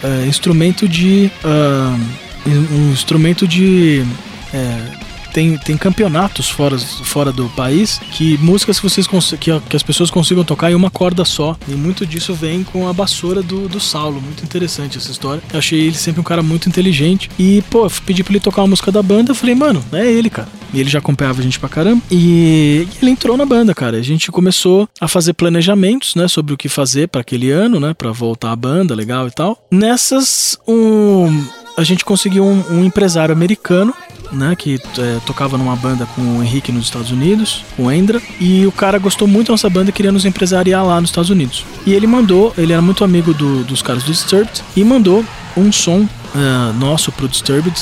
é, 0.04 0.26
instrumento 0.28 0.88
de 0.88 1.32
uh, 1.44 2.28
um 2.50 2.92
instrumento 2.92 3.48
de 3.48 4.06
é, 4.54 5.07
tem, 5.38 5.56
tem 5.56 5.78
campeonatos 5.78 6.50
fora, 6.50 6.80
fora 6.80 7.32
do 7.32 7.48
país 7.50 8.00
que 8.12 8.40
músicas 8.40 8.80
que, 8.80 8.90
vocês 8.90 9.06
que, 9.40 9.60
que 9.60 9.76
as 9.76 9.84
pessoas 9.84 10.10
consigam 10.10 10.44
tocar 10.44 10.72
em 10.72 10.74
uma 10.74 10.90
corda 10.90 11.24
só. 11.24 11.56
E 11.68 11.74
muito 11.74 12.08
disso 12.08 12.34
vem 12.34 12.64
com 12.64 12.88
a 12.88 12.92
vassoura 12.92 13.44
do, 13.44 13.70
do 13.70 13.80
Saulo. 13.80 14.20
Muito 14.20 14.44
interessante 14.44 14.98
essa 14.98 15.12
história. 15.12 15.44
Eu 15.54 15.60
achei 15.60 15.80
ele 15.80 15.96
sempre 15.96 16.22
um 16.22 16.24
cara 16.24 16.42
muito 16.42 16.68
inteligente. 16.68 17.30
E, 17.38 17.62
pô, 17.70 17.88
pedi 18.04 18.24
pra 18.24 18.34
ele 18.34 18.40
tocar 18.40 18.64
uma 18.64 18.70
música 18.70 18.92
da 18.92 19.04
banda. 19.04 19.30
Eu 19.30 19.36
falei, 19.36 19.54
mano, 19.54 19.86
é 19.94 20.12
ele, 20.12 20.32
cara. 20.32 20.50
E 20.74 20.80
ele 20.80 20.90
já 20.90 20.98
acompanhava 20.98 21.40
a 21.40 21.44
gente 21.44 21.60
pra 21.60 21.70
caramba. 21.70 22.02
E, 22.10 22.88
ele 23.00 23.12
entrou 23.12 23.38
na 23.38 23.46
banda, 23.46 23.76
cara. 23.76 23.98
A 23.98 24.02
gente 24.02 24.32
começou 24.32 24.90
a 25.00 25.08
fazer 25.08 25.34
planejamentos, 25.34 26.16
né, 26.16 26.28
sobre 26.28 26.56
o 26.56 26.58
que 26.58 26.68
fazer 26.68 27.10
para 27.10 27.22
aquele 27.22 27.52
ano, 27.52 27.80
né, 27.80 27.94
para 27.94 28.12
voltar 28.12 28.52
a 28.52 28.56
banda, 28.56 28.96
legal 28.96 29.28
e 29.28 29.32
tal. 29.32 29.64
Nessas, 29.70 30.58
um 30.68 31.46
a 31.78 31.84
gente 31.84 32.04
conseguiu 32.04 32.44
um, 32.44 32.64
um 32.72 32.84
empresário 32.84 33.32
americano 33.32 33.94
né, 34.32 34.56
que 34.56 34.80
é, 34.98 35.20
tocava 35.26 35.58
numa 35.58 35.76
banda 35.76 36.06
com 36.16 36.22
o 36.38 36.44
Henrique 36.44 36.72
nos 36.72 36.86
Estados 36.86 37.12
Unidos, 37.12 37.64
o 37.78 37.92
Endra, 37.92 38.22
e 38.40 38.66
o 38.66 38.72
cara 38.72 38.98
gostou 38.98 39.28
muito 39.28 39.48
da 39.48 39.54
nossa 39.54 39.70
banda 39.70 39.90
e 39.90 39.94
queria 39.94 40.12
nos 40.12 40.26
empresariar 40.26 40.86
lá 40.86 41.00
nos 41.00 41.10
Estados 41.10 41.30
Unidos. 41.30 41.66
E 41.86 41.94
ele 41.94 42.08
mandou, 42.08 42.54
ele 42.58 42.74
era 42.74 42.82
muito 42.82 43.04
amigo 43.04 43.34
do, 43.34 43.64
dos 43.64 43.82
caras 43.82 44.04
do 44.04 44.12
Disturbed, 44.12 44.64
e 44.76 44.84
mandou 44.84 45.24
um 45.56 45.72
som 45.72 46.02
uh, 46.02 46.74
nosso 46.80 47.12
pro 47.12 47.28
Disturbed, 47.28 47.74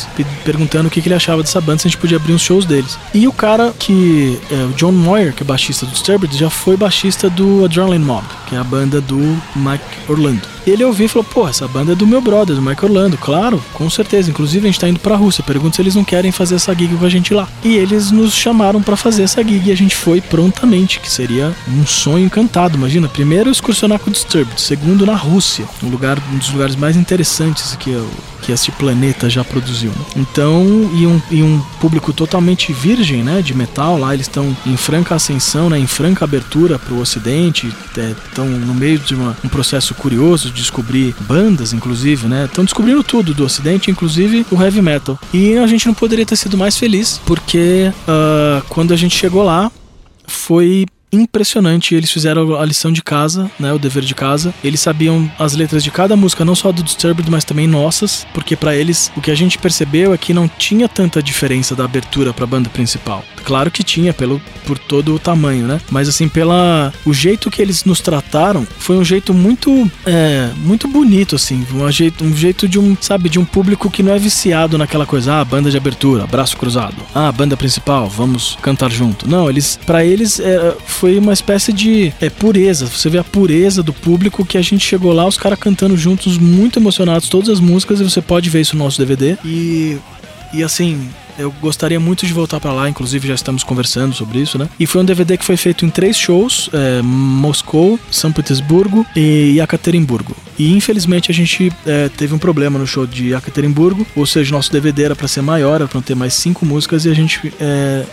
perguntando 0.44 0.88
o 0.88 0.92
que, 0.92 1.02
que, 1.02 1.08
ele 1.08 1.16
achava 1.16 1.42
dessa 1.42 1.60
banda, 1.60 1.80
se 1.80 1.88
a 1.88 1.92
gente 1.92 2.00
podia 2.00 2.18
abrir 2.18 2.34
uns 2.34 2.42
shows 2.42 2.66
deles. 2.66 2.98
E 3.14 3.28
o 3.28 3.34
cara 3.34 3.74
que, 3.78 4.40
uh, 4.50 4.72
o 4.72 4.74
John 4.74 4.92
Moyer, 4.92 5.34
que 5.34 5.44
é 5.44 5.46
baixista 5.46 5.86
do 5.86 5.92
Disturbed, 5.92 6.36
já 6.36 6.50
foi 6.50 6.78
baixista 6.78 7.30
do 7.30 7.66
Adrenaline 7.66 8.06
Mob, 8.06 8.26
que 8.48 8.56
é 8.56 8.58
a 8.58 8.64
banda 8.64 9.02
do 9.02 9.18
Mike 9.56 9.84
Orlando. 10.08 10.55
E 10.66 10.72
ele 10.72 10.84
ouviu 10.84 11.06
e 11.06 11.10
falou: 11.10 11.24
Pô, 11.24 11.48
essa 11.48 11.68
banda 11.68 11.92
é 11.92 11.96
do 11.96 12.08
meu 12.08 12.22
brother, 12.22 12.56
do 12.56 12.62
Mike 12.62 12.84
Orlando. 12.84 13.18
Claro, 13.18 13.64
com 13.74 13.90
certeza. 13.90 14.30
Inclusive, 14.30 14.68
a 14.68 14.72
gente 14.72 14.80
tá 14.80 14.88
indo 14.88 15.00
pra 15.00 15.16
Rússia. 15.16 15.44
Pergunta 15.44 15.76
se 15.76 15.82
eles 15.82 15.96
não 15.96 16.04
querem 16.04 16.32
fazer 16.32 16.56
essa 16.56 16.74
gig 16.74 16.96
com 16.96 17.06
a 17.06 17.10
gente 17.10 17.34
lá. 17.34 17.48
E 17.64 17.76
eles 17.76 18.12
nos 18.12 18.34
chamaram 18.34 18.82
para 18.82 18.96
fazer 18.96 19.24
essa 19.24 19.44
gig 19.44 19.70
e 19.70 19.72
a 19.72 19.78
gente 19.78 19.96
foi 19.96 20.22
prontamente, 20.22 21.00
que 21.00 21.10
seria 21.10 21.56
um 21.68 21.86
sonho 21.86 22.26
encantado. 22.26 22.78
Imagina, 22.78 23.08
primeiro 23.08 23.50
excursionar 23.50 24.00
com 24.00 24.10
o 24.10 24.14
Disturbed, 24.14 24.60
segundo 24.60 25.06
na 25.06 25.16
Rússia, 25.16 25.66
um 25.84 25.90
lugar, 25.90 26.18
um 26.34 26.38
dos 26.38 26.50
lugares 26.52 26.76
mais 26.76 26.96
interessantes 26.96 27.76
que 27.76 27.92
eu 27.92 28.10
que 28.46 28.52
este 28.52 28.72
planeta 28.72 29.28
já 29.28 29.44
produziu. 29.44 29.90
Né? 29.90 30.06
Então, 30.18 30.64
e 30.94 31.08
um, 31.08 31.22
e 31.32 31.42
um 31.42 31.60
público 31.80 32.14
totalmente 32.14 32.72
virgem, 32.72 33.24
né, 33.24 33.42
de 33.42 33.56
metal, 33.56 33.98
lá 33.98 34.14
eles 34.14 34.28
estão 34.28 34.56
em 34.66 34.78
franca 34.78 35.16
ascensão, 35.16 35.70
né, 35.70 35.80
em 35.80 35.88
franca 35.88 36.24
abertura 36.24 36.78
para 36.78 36.94
o 36.94 37.00
Ocidente, 37.00 37.68
estão 37.68 38.46
é, 38.46 38.50
no 38.50 38.76
meio 38.76 39.00
de 39.00 39.16
uma, 39.16 39.36
um 39.44 39.50
processo 39.50 39.96
curioso 39.96 40.52
descobrir 40.56 41.16
bandas, 41.22 41.74
inclusive, 41.74 42.28
né, 42.28 42.46
estão 42.46 42.64
descobrindo 42.64 43.04
tudo 43.04 43.34
do 43.34 43.44
Ocidente, 43.44 43.92
inclusive 43.92 44.46
o 44.52 44.62
heavy 44.62 44.82
metal. 44.82 45.20
E 45.34 45.58
a 45.58 45.68
gente 45.68 45.86
não 45.86 45.94
poderia 45.94 46.26
ter 46.26 46.36
sido 46.36 46.58
mais 46.58 46.78
feliz, 46.78 47.20
porque 47.26 47.92
uh, 48.08 48.66
quando 48.70 48.94
a 48.94 48.98
gente 48.98 49.16
chegou 49.16 49.44
lá, 49.44 49.72
foi 50.28 50.86
impressionante. 51.16 51.96
Eles 51.96 52.12
fizeram 52.12 52.56
a 52.56 52.66
lição 52.66 52.92
de 52.92 53.02
casa, 53.02 53.50
né, 53.60 53.74
o 53.74 53.80
dever 53.80 54.04
de 54.04 54.16
casa. 54.16 54.54
Eles 54.64 54.80
sabiam 54.80 55.32
as 55.40 55.54
letras 55.54 55.84
de 55.84 55.92
cada 55.92 56.16
música, 56.16 56.46
não 56.46 56.56
só 56.56 56.72
do 56.72 56.84
Disturbed, 56.84 57.30
mas 57.30 57.44
também 57.44 57.68
nossas, 57.68 58.26
porque 58.34 58.56
para 58.56 58.76
eles 58.76 59.12
o 59.16 59.22
que 59.22 59.32
a 59.32 59.36
gente 59.36 59.58
percebeu 59.58 60.14
é 60.14 60.18
que 60.18 60.34
não 60.34 60.48
tinha 60.48 60.88
tanta 60.88 61.22
diferença 61.22 61.76
da 61.76 61.86
abertura 61.86 62.34
para 62.34 62.44
a 62.44 62.48
banda 62.48 62.70
principal. 62.70 63.24
Claro 63.44 63.70
que 63.70 63.84
tinha 63.84 64.14
pelo 64.14 64.42
por 64.66 64.80
todo 64.80 65.14
o 65.14 65.20
tamanho, 65.20 65.68
né? 65.68 65.80
Mas 65.92 66.10
assim 66.10 66.28
pela 66.28 66.92
o 67.06 67.14
jeito 67.14 67.52
que 67.52 67.62
eles 67.62 67.86
nos 67.86 68.00
trataram 68.00 68.68
foi 68.80 68.98
um 68.98 69.04
jeito 69.04 69.34
muito 69.34 69.90
é, 70.06 70.50
muito 70.58 70.88
bonito 70.88 71.36
assim, 71.36 71.66
um 71.74 71.92
jeito 71.92 72.24
um 72.24 72.36
jeito 72.36 72.68
de 72.68 72.80
um 72.80 72.98
sabe 73.00 73.30
de 73.30 73.40
um 73.40 73.46
público 73.46 73.90
que 73.90 74.02
não 74.02 74.14
é 74.14 74.18
viciado 74.18 74.78
naquela 74.78 75.06
coisa, 75.06 75.36
ah, 75.36 75.46
banda 75.46 75.70
de 75.70 75.78
abertura, 75.78 76.26
braço 76.26 76.58
cruzado, 76.58 76.96
ah, 77.14 77.32
banda 77.32 77.56
principal, 77.56 78.10
vamos 78.10 78.58
cantar 78.62 78.92
junto. 78.92 79.30
Não, 79.30 79.50
eles 79.50 79.80
para 79.86 80.04
eles 80.04 80.40
é, 80.40 80.76
foi 80.86 81.05
uma 81.18 81.34
espécie 81.34 81.72
de 81.72 82.14
é, 82.20 82.30
pureza. 82.30 82.86
Você 82.86 83.10
vê 83.10 83.18
a 83.18 83.24
pureza 83.24 83.82
do 83.82 83.94
público 83.94 84.46
que 84.46 84.58
a 84.58 84.62
gente 84.62 84.86
chegou 84.86 85.14
lá, 85.14 85.28
os 85.28 85.38
caras 85.38 85.60
cantando 85.60 85.96
juntos, 85.98 86.38
muito 86.38 86.80
emocionados, 86.80 87.30
todas 87.30 87.50
as 87.50 87.60
músicas, 87.60 88.00
e 88.00 88.04
você 88.04 88.22
pode 88.22 88.50
ver 88.50 88.62
isso 88.62 88.76
no 88.78 88.84
nosso 88.84 88.98
DVD. 88.98 89.38
E, 89.44 89.98
e 90.54 90.64
assim, 90.64 91.10
eu 91.38 91.52
gostaria 91.62 92.00
muito 92.00 92.26
de 92.26 92.34
voltar 92.34 92.60
para 92.60 92.74
lá, 92.74 92.90
inclusive 92.90 93.28
já 93.28 93.36
estamos 93.36 93.64
conversando 93.64 94.14
sobre 94.14 94.40
isso, 94.40 94.58
né? 94.58 94.70
E 94.80 94.86
foi 94.86 95.02
um 95.02 95.06
DVD 95.06 95.38
que 95.38 95.46
foi 95.46 95.58
feito 95.58 95.86
em 95.86 95.90
três 95.90 96.18
shows: 96.18 96.70
é, 96.74 97.02
Moscou, 97.02 98.00
São 98.12 98.32
Petersburgo 98.32 99.06
e 99.16 99.58
Yekaterinburgo. 99.60 100.36
E 100.58 100.72
infelizmente 100.74 101.32
a 101.32 101.34
gente 101.34 101.72
é, 101.86 102.10
teve 102.10 102.34
um 102.34 102.38
problema 102.38 102.80
no 102.80 102.88
show 102.88 103.06
de 103.06 103.34
Yekaterinburgo, 103.34 104.06
ou 104.16 104.26
seja, 104.26 104.54
nosso 104.54 104.72
DVD 104.72 105.04
era 105.04 105.16
para 105.16 105.28
ser 105.28 105.42
maior, 105.42 105.76
era 105.76 105.88
para 105.88 106.02
ter 106.02 106.16
mais 106.16 106.34
cinco 106.34 106.66
músicas 106.66 107.06
e 107.06 107.10
a 107.10 107.14
gente 107.14 107.54
é, 107.60 108.06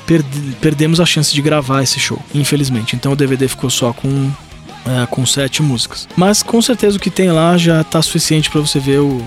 perdemos 0.60 1.00
a 1.00 1.06
chance 1.06 1.32
de 1.32 1.40
gravar 1.40 1.82
esse 1.82 2.00
show, 2.00 2.20
infelizmente. 2.34 2.96
Então 2.96 3.12
o 3.12 3.16
DVD 3.16 3.46
ficou 3.46 3.70
só 3.70 3.92
com 3.92 4.30
é, 4.86 5.06
com 5.06 5.24
sete 5.24 5.62
músicas. 5.62 6.08
Mas 6.16 6.42
com 6.42 6.60
certeza 6.60 6.96
o 6.96 7.00
que 7.00 7.10
tem 7.10 7.30
lá 7.30 7.56
já 7.56 7.82
tá 7.84 8.00
suficiente 8.02 8.50
para 8.50 8.60
você 8.60 8.78
ver 8.78 9.00
o, 9.00 9.24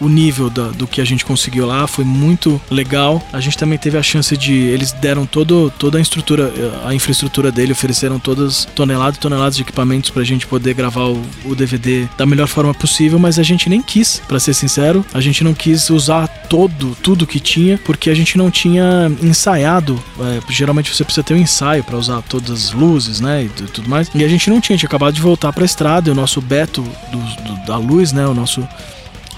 o, 0.00 0.06
o 0.06 0.08
nível 0.08 0.50
da, 0.50 0.68
do 0.68 0.86
que 0.86 1.00
a 1.00 1.04
gente 1.04 1.24
conseguiu 1.24 1.66
lá. 1.66 1.86
Foi 1.86 2.04
muito 2.04 2.60
legal. 2.70 3.22
A 3.32 3.40
gente 3.40 3.56
também 3.56 3.78
teve 3.78 3.98
a 3.98 4.02
chance 4.02 4.36
de. 4.36 4.52
Eles 4.52 4.92
deram 4.92 5.26
todo, 5.26 5.72
toda 5.78 5.98
a 5.98 6.00
estrutura, 6.00 6.52
a 6.84 6.94
infraestrutura 6.94 7.50
dele, 7.50 7.72
ofereceram 7.72 8.18
todas 8.18 8.64
toneladas 8.74 9.16
e 9.16 9.20
toneladas 9.20 9.56
de 9.56 9.62
equipamentos 9.62 10.10
pra 10.10 10.24
gente 10.24 10.46
poder 10.46 10.74
gravar 10.74 11.04
o, 11.04 11.22
o 11.44 11.54
DVD 11.54 12.08
da 12.16 12.26
melhor 12.26 12.48
forma 12.48 12.74
possível, 12.74 13.18
mas 13.18 13.38
a 13.38 13.42
gente 13.42 13.68
nem 13.68 13.82
quis, 13.82 14.20
para 14.26 14.38
ser 14.40 14.54
sincero, 14.54 15.04
a 15.12 15.20
gente 15.20 15.44
não 15.44 15.54
quis 15.54 15.90
usar 15.90 16.26
todo, 16.48 16.96
tudo 17.02 17.26
que 17.26 17.40
tinha, 17.40 17.78
porque 17.78 18.10
a 18.10 18.14
gente 18.14 18.36
não 18.38 18.50
tinha 18.50 19.10
ensaiado. 19.22 20.02
É, 20.20 20.40
geralmente 20.52 20.94
você 20.94 21.04
precisa 21.04 21.24
ter 21.24 21.34
um 21.34 21.38
ensaio 21.38 21.82
para 21.82 21.96
usar 21.96 22.22
todas 22.22 22.50
as 22.50 22.72
luzes, 22.72 23.20
né? 23.20 23.44
E 23.44 23.48
tudo 23.48 23.88
mais. 23.88 24.10
E 24.14 24.24
a 24.24 24.28
gente 24.28 24.48
não 24.50 24.60
tinha, 24.60 24.78
tinha 24.78 24.88
acabado 24.94 25.14
de 25.14 25.20
voltar 25.20 25.52
para 25.52 25.64
a 25.64 25.66
estrada, 25.66 26.08
e 26.08 26.12
o 26.12 26.14
nosso 26.14 26.40
Beto 26.40 26.82
do, 27.10 27.18
do, 27.18 27.66
da 27.66 27.76
Luz, 27.76 28.12
né, 28.12 28.26
o 28.26 28.34
nosso 28.34 28.66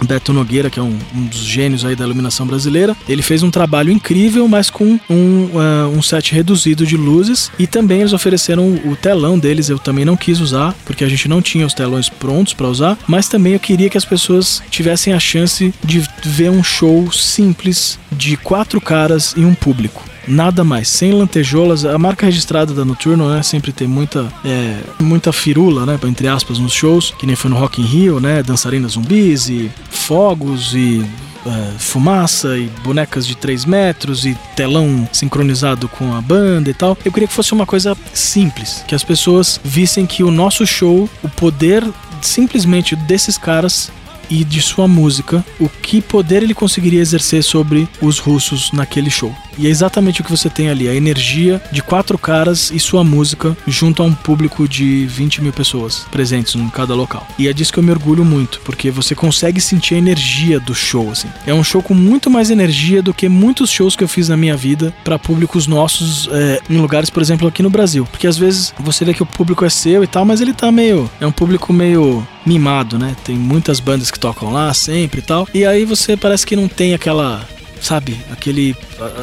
Beto 0.05 0.31
Nogueira, 0.31 0.69
que 0.69 0.79
é 0.79 0.83
um, 0.83 0.99
um, 1.15 1.25
dos 1.25 1.41
gênios 1.41 1.83
aí 1.83 1.97
da 1.97 2.05
iluminação 2.05 2.47
brasileira, 2.47 2.95
ele 3.09 3.23
fez 3.23 3.43
um 3.43 3.51
trabalho 3.51 3.91
incrível, 3.91 4.47
mas 4.47 4.69
com 4.69 5.01
um, 5.09 5.51
uh, 5.55 5.89
um 5.97 6.03
set 6.03 6.35
reduzido 6.35 6.87
de 6.87 6.95
luzes 6.95 7.51
e 7.59 7.67
também 7.67 8.01
eles 8.01 8.13
ofereceram 8.13 8.75
o 8.85 8.95
telão 8.95 9.39
deles. 9.39 9.71
Eu 9.71 9.79
também 9.79 10.05
não 10.05 10.15
quis 10.15 10.39
usar 10.39 10.75
porque 10.85 11.03
a 11.03 11.09
gente 11.09 11.27
não 11.27 11.41
tinha 11.41 11.65
os 11.65 11.73
telões 11.73 12.11
prontos 12.11 12.53
para 12.53 12.69
usar, 12.69 12.99
mas 13.07 13.29
também 13.29 13.55
eu 13.55 13.61
queria 13.61 13.89
que 13.89 13.97
as 13.97 14.05
pessoas 14.05 14.63
tivessem 14.71 15.15
a 15.15 15.19
chance 15.19 15.73
de 15.83 16.07
ver 16.23 16.51
um 16.51 16.63
show 16.63 17.11
simples 17.11 17.99
de 18.13 18.37
quatro 18.37 18.81
caras 18.81 19.33
e 19.35 19.45
um 19.47 19.55
público 19.55 20.05
nada 20.27 20.65
mais, 20.65 20.89
sem 20.89 21.13
lantejoulas. 21.13 21.85
A 21.85 21.99
marca 21.99 22.27
registrada 22.27 22.73
da 22.75 22.85
Noturno, 22.85 23.29
né, 23.29 23.43
sempre 23.43 23.73
tem 23.73 23.87
muita, 23.87 24.33
é, 24.45 24.81
muita 25.01 25.33
firula, 25.33 25.87
né, 25.87 25.99
entre 26.07 26.29
aspas, 26.29 26.59
nos 26.59 26.73
shows, 26.73 27.13
que 27.19 27.27
nem 27.27 27.37
foi 27.37 27.51
no 27.51 27.57
Rock 27.57 27.81
in 27.81 27.85
Rio, 27.85 28.21
né, 28.21 28.43
dançarinas 28.43 28.93
zumbis 28.93 29.49
e 29.49 29.71
fogos 29.91 30.75
e 30.75 31.05
é, 31.47 31.79
fumaça 31.79 32.59
e 32.59 32.69
bonecas 32.83 33.27
de 33.27 33.37
3 33.37 33.65
metros 33.65 34.27
e 34.27 34.37
telão 34.55 35.09
sincronizado 35.13 35.89
com 35.89 36.15
a 36.15 36.21
banda 36.21 36.69
e 36.71 36.75
tal. 36.75 36.99
Eu 37.05 37.13
queria 37.13 37.29
que 37.29 37.35
fosse 37.35 37.53
uma 37.53 37.67
coisa 37.67 37.97
simples, 38.13 38.85
que 38.87 38.95
as 38.95 39.05
pessoas 39.05 39.61
vissem 39.63 40.07
que 40.07 40.23
o 40.23 40.31
nosso 40.31 40.67
show, 40.67 41.09
o 41.23 41.29
poder 41.29 41.85
simplesmente 42.21 42.97
desses 42.97 43.39
caras 43.39 43.91
e 44.31 44.45
de 44.45 44.61
sua 44.61 44.89
música, 44.89 45.45
o 45.59 45.69
que 45.69 46.01
poder 46.01 46.43
ele 46.43 46.55
conseguiria 46.55 47.01
exercer 47.01 47.43
sobre 47.43 47.89
os 48.01 48.19
russos 48.19 48.73
naquele 48.73 49.11
show. 49.11 49.35
E 49.59 49.67
é 49.67 49.71
exatamente 49.71 50.21
o 50.21 50.25
que 50.25 50.31
você 50.31 50.51
tem 50.51 50.69
ali, 50.69 50.89
a 50.89 50.95
energia 50.95 51.63
de 51.73 51.83
quatro 51.83 52.19
caras 52.19 52.71
e 52.71 52.79
sua 52.79 53.03
música 53.03 53.57
junto 53.67 54.03
a 54.03 54.07
um 54.07 54.13
público 54.15 54.69
de 54.69 55.07
20 55.07 55.43
mil 55.43 55.53
pessoas 55.53 56.07
presentes 56.11 56.55
em 56.55 56.69
cada 56.69 56.95
local. 56.95 57.27
E 57.39 57.49
é 57.49 57.53
disso 57.53 57.73
que 57.73 57.79
eu 57.79 57.83
me 57.83 57.91
orgulho 57.91 58.25
muito, 58.25 58.61
porque 58.65 58.91
você 58.91 59.15
consegue 59.15 59.61
sentir 59.61 59.95
a 59.95 59.99
energia 59.99 60.61
do 60.61 60.75
show, 60.75 61.11
assim. 61.11 61.29
É 61.47 61.55
um 61.55 61.65
show 61.65 61.83
com 61.83 61.95
muito 61.95 62.31
mais 62.31 62.51
energia 62.51 63.03
do 63.03 63.15
que 63.15 63.29
muitos 63.29 63.71
shows 63.71 63.97
que 63.97 64.05
eu 64.05 64.09
fiz 64.09 64.29
na 64.29 64.37
minha 64.37 64.57
vida 64.57 64.95
para 65.03 65.19
públicos 65.19 65.67
nossos 65.67 66.29
é, 66.31 66.61
em 66.69 66.77
lugares, 66.77 67.09
por 67.09 67.23
exemplo, 67.23 67.49
aqui 67.49 67.63
no 67.63 67.71
Brasil. 67.71 68.07
Porque 68.11 68.27
às 68.27 68.37
vezes 68.37 68.75
você 68.79 69.05
vê 69.05 69.15
que 69.15 69.23
o 69.23 69.27
público 69.27 69.65
é 69.65 69.71
seu 69.71 70.05
e 70.05 70.07
tal, 70.07 70.25
mas 70.25 70.41
ele 70.41 70.53
tá 70.53 70.71
meio. 70.71 71.11
É 71.19 71.27
um 71.27 71.33
público 71.33 71.73
meio 71.73 72.27
mimado, 72.45 72.99
né? 72.99 73.17
Tem 73.25 73.37
muitas 73.37 73.81
bandas 73.81 74.11
que 74.11 74.16
tocam 74.19 74.53
lá 74.53 74.73
sempre 74.75 75.21
e 75.21 75.23
tal. 75.23 75.49
E 75.53 75.65
aí 75.65 75.85
você 75.85 76.17
parece 76.17 76.47
que 76.47 76.57
não 76.57 76.69
tem 76.69 76.95
aquela 76.95 77.47
sabe, 77.81 78.17
aquele. 78.31 78.75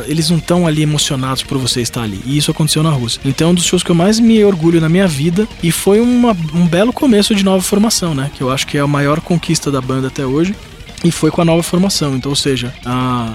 Eles 0.08 0.30
não 0.30 0.38
estão 0.38 0.66
ali 0.66 0.82
emocionados 0.82 1.44
por 1.44 1.58
você 1.58 1.82
estar 1.82 2.04
ali. 2.04 2.22
E 2.26 2.38
isso 2.38 2.52
aconteceu 2.52 2.84
na 2.84 2.92
Rússia. 2.92 3.20
Então 3.26 3.50
é 3.50 3.52
um 3.52 3.54
dos 3.54 3.66
shows 3.66 3.84
que 3.84 3.92
eu 3.92 3.96
mais 3.96 4.20
me 4.20 4.44
orgulho 4.44 4.80
na 4.80 4.90
minha 4.90 5.08
vida. 5.08 5.48
E 5.62 5.72
foi 5.72 6.00
uma, 6.00 6.36
um 6.54 6.68
belo 6.68 6.94
começo 6.94 7.36
de 7.36 7.44
nova 7.44 7.62
formação, 7.62 8.14
né? 8.14 8.32
Que 8.36 8.42
eu 8.42 8.52
acho 8.52 8.68
que 8.68 8.78
é 8.78 8.82
a 8.82 8.88
maior 8.88 9.20
conquista 9.22 9.72
da 9.72 9.82
banda 9.82 10.08
até 10.08 10.26
hoje. 10.26 10.56
E 11.04 11.12
foi 11.12 11.32
com 11.32 11.42
a 11.42 11.46
nova 11.46 11.64
formação. 11.64 12.16
Então, 12.16 12.32
ou 12.32 12.36
seja, 12.36 12.74
a, 12.86 13.34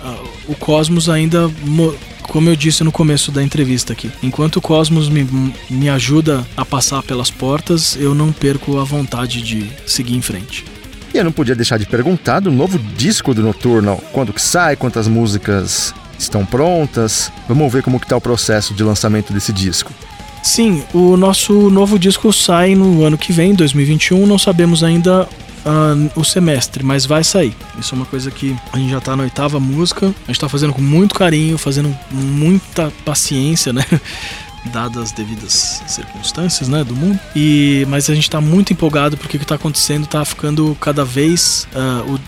a, 0.00 0.14
o 0.48 0.54
Cosmos 0.54 1.08
ainda 1.08 1.50
como 2.22 2.48
eu 2.48 2.56
disse 2.56 2.82
no 2.82 2.90
começo 2.90 3.30
da 3.30 3.42
entrevista 3.42 3.92
aqui, 3.92 4.10
enquanto 4.22 4.56
o 4.56 4.60
Cosmos 4.60 5.10
me, 5.10 5.52
me 5.68 5.88
ajuda 5.90 6.44
a 6.56 6.64
passar 6.64 7.02
pelas 7.02 7.30
portas, 7.30 7.96
eu 8.00 8.14
não 8.14 8.32
perco 8.32 8.78
a 8.78 8.84
vontade 8.84 9.42
de 9.42 9.70
seguir 9.86 10.16
em 10.16 10.22
frente. 10.22 10.64
E 11.14 11.18
eu 11.18 11.22
não 11.22 11.30
podia 11.30 11.54
deixar 11.54 11.78
de 11.78 11.86
perguntar 11.86 12.40
do 12.40 12.50
novo 12.50 12.76
disco 12.76 13.32
do 13.32 13.40
Nocturnal. 13.40 14.02
Quando 14.12 14.32
que 14.32 14.42
sai, 14.42 14.74
quantas 14.74 15.06
músicas 15.06 15.94
estão 16.18 16.44
prontas? 16.44 17.30
Vamos 17.46 17.72
ver 17.72 17.84
como 17.84 18.00
que 18.00 18.06
tá 18.08 18.16
o 18.16 18.20
processo 18.20 18.74
de 18.74 18.82
lançamento 18.82 19.32
desse 19.32 19.52
disco. 19.52 19.92
Sim, 20.42 20.82
o 20.92 21.16
nosso 21.16 21.70
novo 21.70 22.00
disco 22.00 22.32
sai 22.32 22.74
no 22.74 23.04
ano 23.04 23.16
que 23.16 23.32
vem, 23.32 23.54
2021. 23.54 24.26
Não 24.26 24.38
sabemos 24.38 24.82
ainda 24.82 25.28
uh, 25.64 26.20
o 26.20 26.24
semestre, 26.24 26.84
mas 26.84 27.06
vai 27.06 27.22
sair. 27.22 27.54
Isso 27.78 27.94
é 27.94 27.96
uma 27.96 28.06
coisa 28.06 28.28
que 28.32 28.56
a 28.72 28.76
gente 28.76 28.90
já 28.90 29.00
tá 29.00 29.14
na 29.14 29.22
oitava 29.22 29.60
música. 29.60 30.12
A 30.24 30.32
gente 30.32 30.40
tá 30.40 30.48
fazendo 30.48 30.72
com 30.72 30.82
muito 30.82 31.14
carinho, 31.14 31.56
fazendo 31.56 31.96
muita 32.10 32.92
paciência, 33.04 33.72
né? 33.72 33.84
Dadas 34.66 35.04
as 35.04 35.12
devidas 35.12 35.82
circunstâncias, 35.86 36.68
né, 36.68 36.82
do 36.84 36.94
mundo. 36.94 37.18
E 37.34 37.84
mas 37.88 38.08
a 38.08 38.14
gente 38.14 38.24
está 38.24 38.40
muito 38.40 38.72
empolgado 38.72 39.16
porque 39.16 39.36
o 39.36 39.40
que 39.40 39.44
está 39.44 39.56
acontecendo 39.56 40.04
está 40.04 40.24
ficando 40.24 40.76
cada 40.80 41.04
vez 41.04 41.68
uh, 41.74 42.20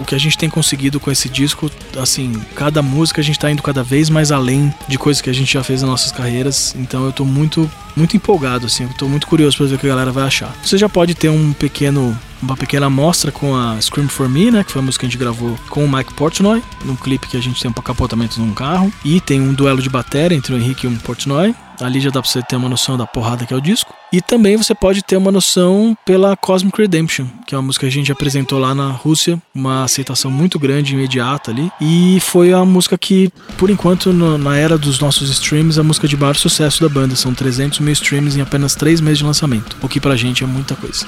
o 0.00 0.04
que 0.04 0.14
a 0.14 0.18
gente 0.18 0.36
tem 0.38 0.48
conseguido 0.48 0.98
com 0.98 1.10
esse 1.10 1.28
disco, 1.28 1.70
assim, 2.00 2.40
cada 2.54 2.80
música 2.80 3.20
a 3.20 3.24
gente 3.24 3.38
tá 3.38 3.50
indo 3.50 3.62
cada 3.62 3.82
vez 3.82 4.08
mais 4.08 4.32
além 4.32 4.72
de 4.88 4.98
coisas 4.98 5.20
que 5.20 5.28
a 5.28 5.32
gente 5.32 5.52
já 5.52 5.62
fez 5.62 5.82
nas 5.82 5.90
nossas 5.90 6.10
carreiras. 6.10 6.74
Então 6.78 7.04
eu 7.04 7.12
tô 7.12 7.24
muito, 7.24 7.70
muito 8.00 8.16
empolgado, 8.16 8.66
assim, 8.66 8.84
eu 8.84 8.90
tô 8.90 9.06
muito 9.06 9.26
curioso 9.26 9.56
pra 9.56 9.66
ver 9.66 9.74
o 9.74 9.78
que 9.78 9.86
a 9.86 9.90
galera 9.90 10.10
vai 10.10 10.24
achar. 10.24 10.52
Você 10.64 10.76
já 10.76 10.88
pode 10.88 11.14
ter 11.14 11.28
um 11.28 11.52
pequeno 11.52 12.18
uma 12.42 12.56
pequena 12.56 12.86
amostra 12.86 13.30
com 13.30 13.54
a 13.54 13.78
Scream 13.80 14.08
For 14.08 14.26
Me, 14.26 14.50
né, 14.50 14.64
que 14.64 14.72
foi 14.72 14.80
a 14.80 14.84
música 14.84 15.02
que 15.02 15.06
a 15.06 15.10
gente 15.10 15.18
gravou 15.18 15.58
com 15.68 15.84
o 15.84 15.92
Mike 15.92 16.14
Portnoy, 16.14 16.62
num 16.86 16.96
clipe 16.96 17.28
que 17.28 17.36
a 17.36 17.40
gente 17.40 17.60
tem 17.60 17.70
um 17.70 17.74
capotamento 17.74 18.40
num 18.40 18.54
carro, 18.54 18.90
e 19.04 19.20
tem 19.20 19.42
um 19.42 19.52
duelo 19.52 19.82
de 19.82 19.90
bateria 19.90 20.36
entre 20.36 20.54
o 20.54 20.56
Henrique 20.56 20.86
e 20.86 20.88
o 20.88 20.96
Portnoy. 21.00 21.54
Ali 21.80 22.00
já 22.00 22.08
dá 22.08 22.22
pra 22.22 22.30
você 22.30 22.42
ter 22.42 22.56
uma 22.56 22.68
noção 22.68 22.96
da 22.96 23.06
porrada 23.06 23.44
que 23.44 23.52
é 23.52 23.56
o 23.56 23.60
disco. 23.60 23.94
E 24.12 24.20
também 24.20 24.56
você 24.56 24.74
pode 24.74 25.02
ter 25.02 25.16
uma 25.16 25.30
noção 25.30 25.96
pela 26.04 26.36
Cosmic 26.36 26.80
Redemption, 26.80 27.26
que 27.46 27.54
é 27.54 27.58
uma 27.58 27.62
música 27.62 27.86
que 27.86 27.88
a 27.88 27.92
gente 27.92 28.10
apresentou 28.10 28.58
lá 28.58 28.74
na 28.74 28.90
Rússia, 28.90 29.40
uma 29.54 29.84
aceitação 29.84 30.30
muito 30.30 30.58
grande, 30.58 30.94
imediata 30.94 31.52
ali. 31.52 31.70
E 31.80 32.18
foi 32.20 32.52
a 32.52 32.64
música 32.64 32.98
que, 32.98 33.32
por 33.56 33.70
enquanto, 33.70 34.12
no, 34.12 34.36
na 34.36 34.56
era 34.56 34.76
dos 34.76 34.98
nossos 34.98 35.30
streams, 35.30 35.78
a 35.78 35.84
música 35.84 36.08
de 36.08 36.16
maior 36.16 36.34
sucesso 36.34 36.82
da 36.82 36.88
banda. 36.88 37.14
São 37.14 37.32
300 37.32 37.78
mil 37.78 37.92
streams 37.92 38.36
em 38.36 38.42
apenas 38.42 38.74
3 38.74 39.00
meses 39.00 39.18
de 39.18 39.24
lançamento, 39.24 39.76
o 39.80 39.88
que 39.88 40.00
pra 40.00 40.16
gente 40.16 40.42
é 40.42 40.46
muita 40.46 40.74
coisa. 40.74 41.06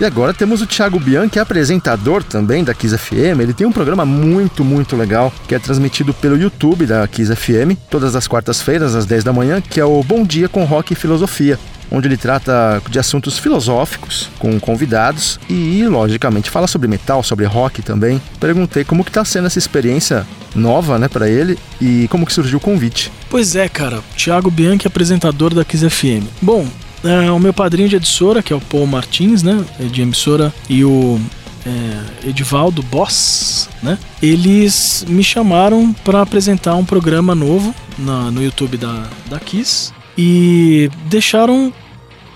E 0.00 0.04
agora 0.04 0.32
temos 0.32 0.62
o 0.62 0.66
Thiago 0.66 0.98
Bianchi, 0.98 1.38
apresentador 1.38 2.22
também 2.22 2.64
da 2.64 2.72
Kiss 2.72 2.96
FM. 2.96 3.40
Ele 3.40 3.52
tem 3.52 3.66
um 3.66 3.72
programa 3.72 4.06
muito, 4.06 4.64
muito 4.64 4.96
legal 4.96 5.30
que 5.46 5.54
é 5.54 5.58
transmitido 5.58 6.14
pelo 6.14 6.38
YouTube 6.38 6.86
da 6.86 7.06
Kiss 7.06 7.34
FM, 7.34 7.76
todas 7.90 8.16
as 8.16 8.26
quartas-feiras, 8.26 8.94
às 8.94 9.04
10 9.04 9.24
da 9.24 9.32
manhã, 9.32 9.60
que 9.60 9.78
é 9.78 9.84
o 9.84 10.02
Bom 10.02 10.24
Dia 10.24 10.48
com 10.48 10.64
Rock 10.64 10.94
e 10.94 10.96
Filosofia 10.96 11.58
onde 11.90 12.08
ele 12.08 12.16
trata 12.16 12.80
de 12.88 12.98
assuntos 12.98 13.38
filosóficos 13.38 14.28
com 14.38 14.58
convidados 14.60 15.40
e, 15.48 15.84
logicamente, 15.86 16.50
fala 16.50 16.66
sobre 16.66 16.88
metal, 16.88 17.22
sobre 17.22 17.44
rock 17.44 17.82
também. 17.82 18.20
Perguntei 18.38 18.84
como 18.84 19.04
que 19.04 19.10
tá 19.10 19.24
sendo 19.24 19.46
essa 19.46 19.58
experiência 19.58 20.26
nova, 20.54 20.98
né, 20.98 21.08
para 21.08 21.28
ele 21.28 21.58
e 21.80 22.06
como 22.08 22.26
que 22.26 22.32
surgiu 22.32 22.58
o 22.58 22.60
convite. 22.60 23.10
Pois 23.28 23.56
é, 23.56 23.68
cara. 23.68 24.00
Thiago 24.16 24.50
Bianchi, 24.50 24.86
apresentador 24.86 25.54
da 25.54 25.64
Kiss 25.64 25.88
FM. 25.88 26.26
Bom, 26.40 26.66
é, 27.04 27.30
o 27.30 27.38
meu 27.38 27.52
padrinho 27.52 27.88
de 27.88 27.96
emissora, 27.96 28.42
que 28.42 28.52
é 28.52 28.56
o 28.56 28.60
Paul 28.60 28.86
Martins, 28.86 29.42
né? 29.42 29.64
É 29.78 29.84
de 29.84 30.02
emissora, 30.02 30.52
e 30.68 30.84
o 30.84 31.20
é, 31.64 32.28
Edivaldo 32.28 32.82
Boss, 32.82 33.68
né? 33.82 33.98
Eles 34.22 35.04
me 35.08 35.24
chamaram 35.24 35.92
para 36.04 36.22
apresentar 36.22 36.74
um 36.74 36.84
programa 36.84 37.34
novo 37.34 37.74
na, 37.98 38.30
no 38.30 38.42
YouTube 38.42 38.76
da, 38.76 39.04
da 39.28 39.40
Kiss 39.40 39.92
e 40.22 40.90
deixaram 41.06 41.72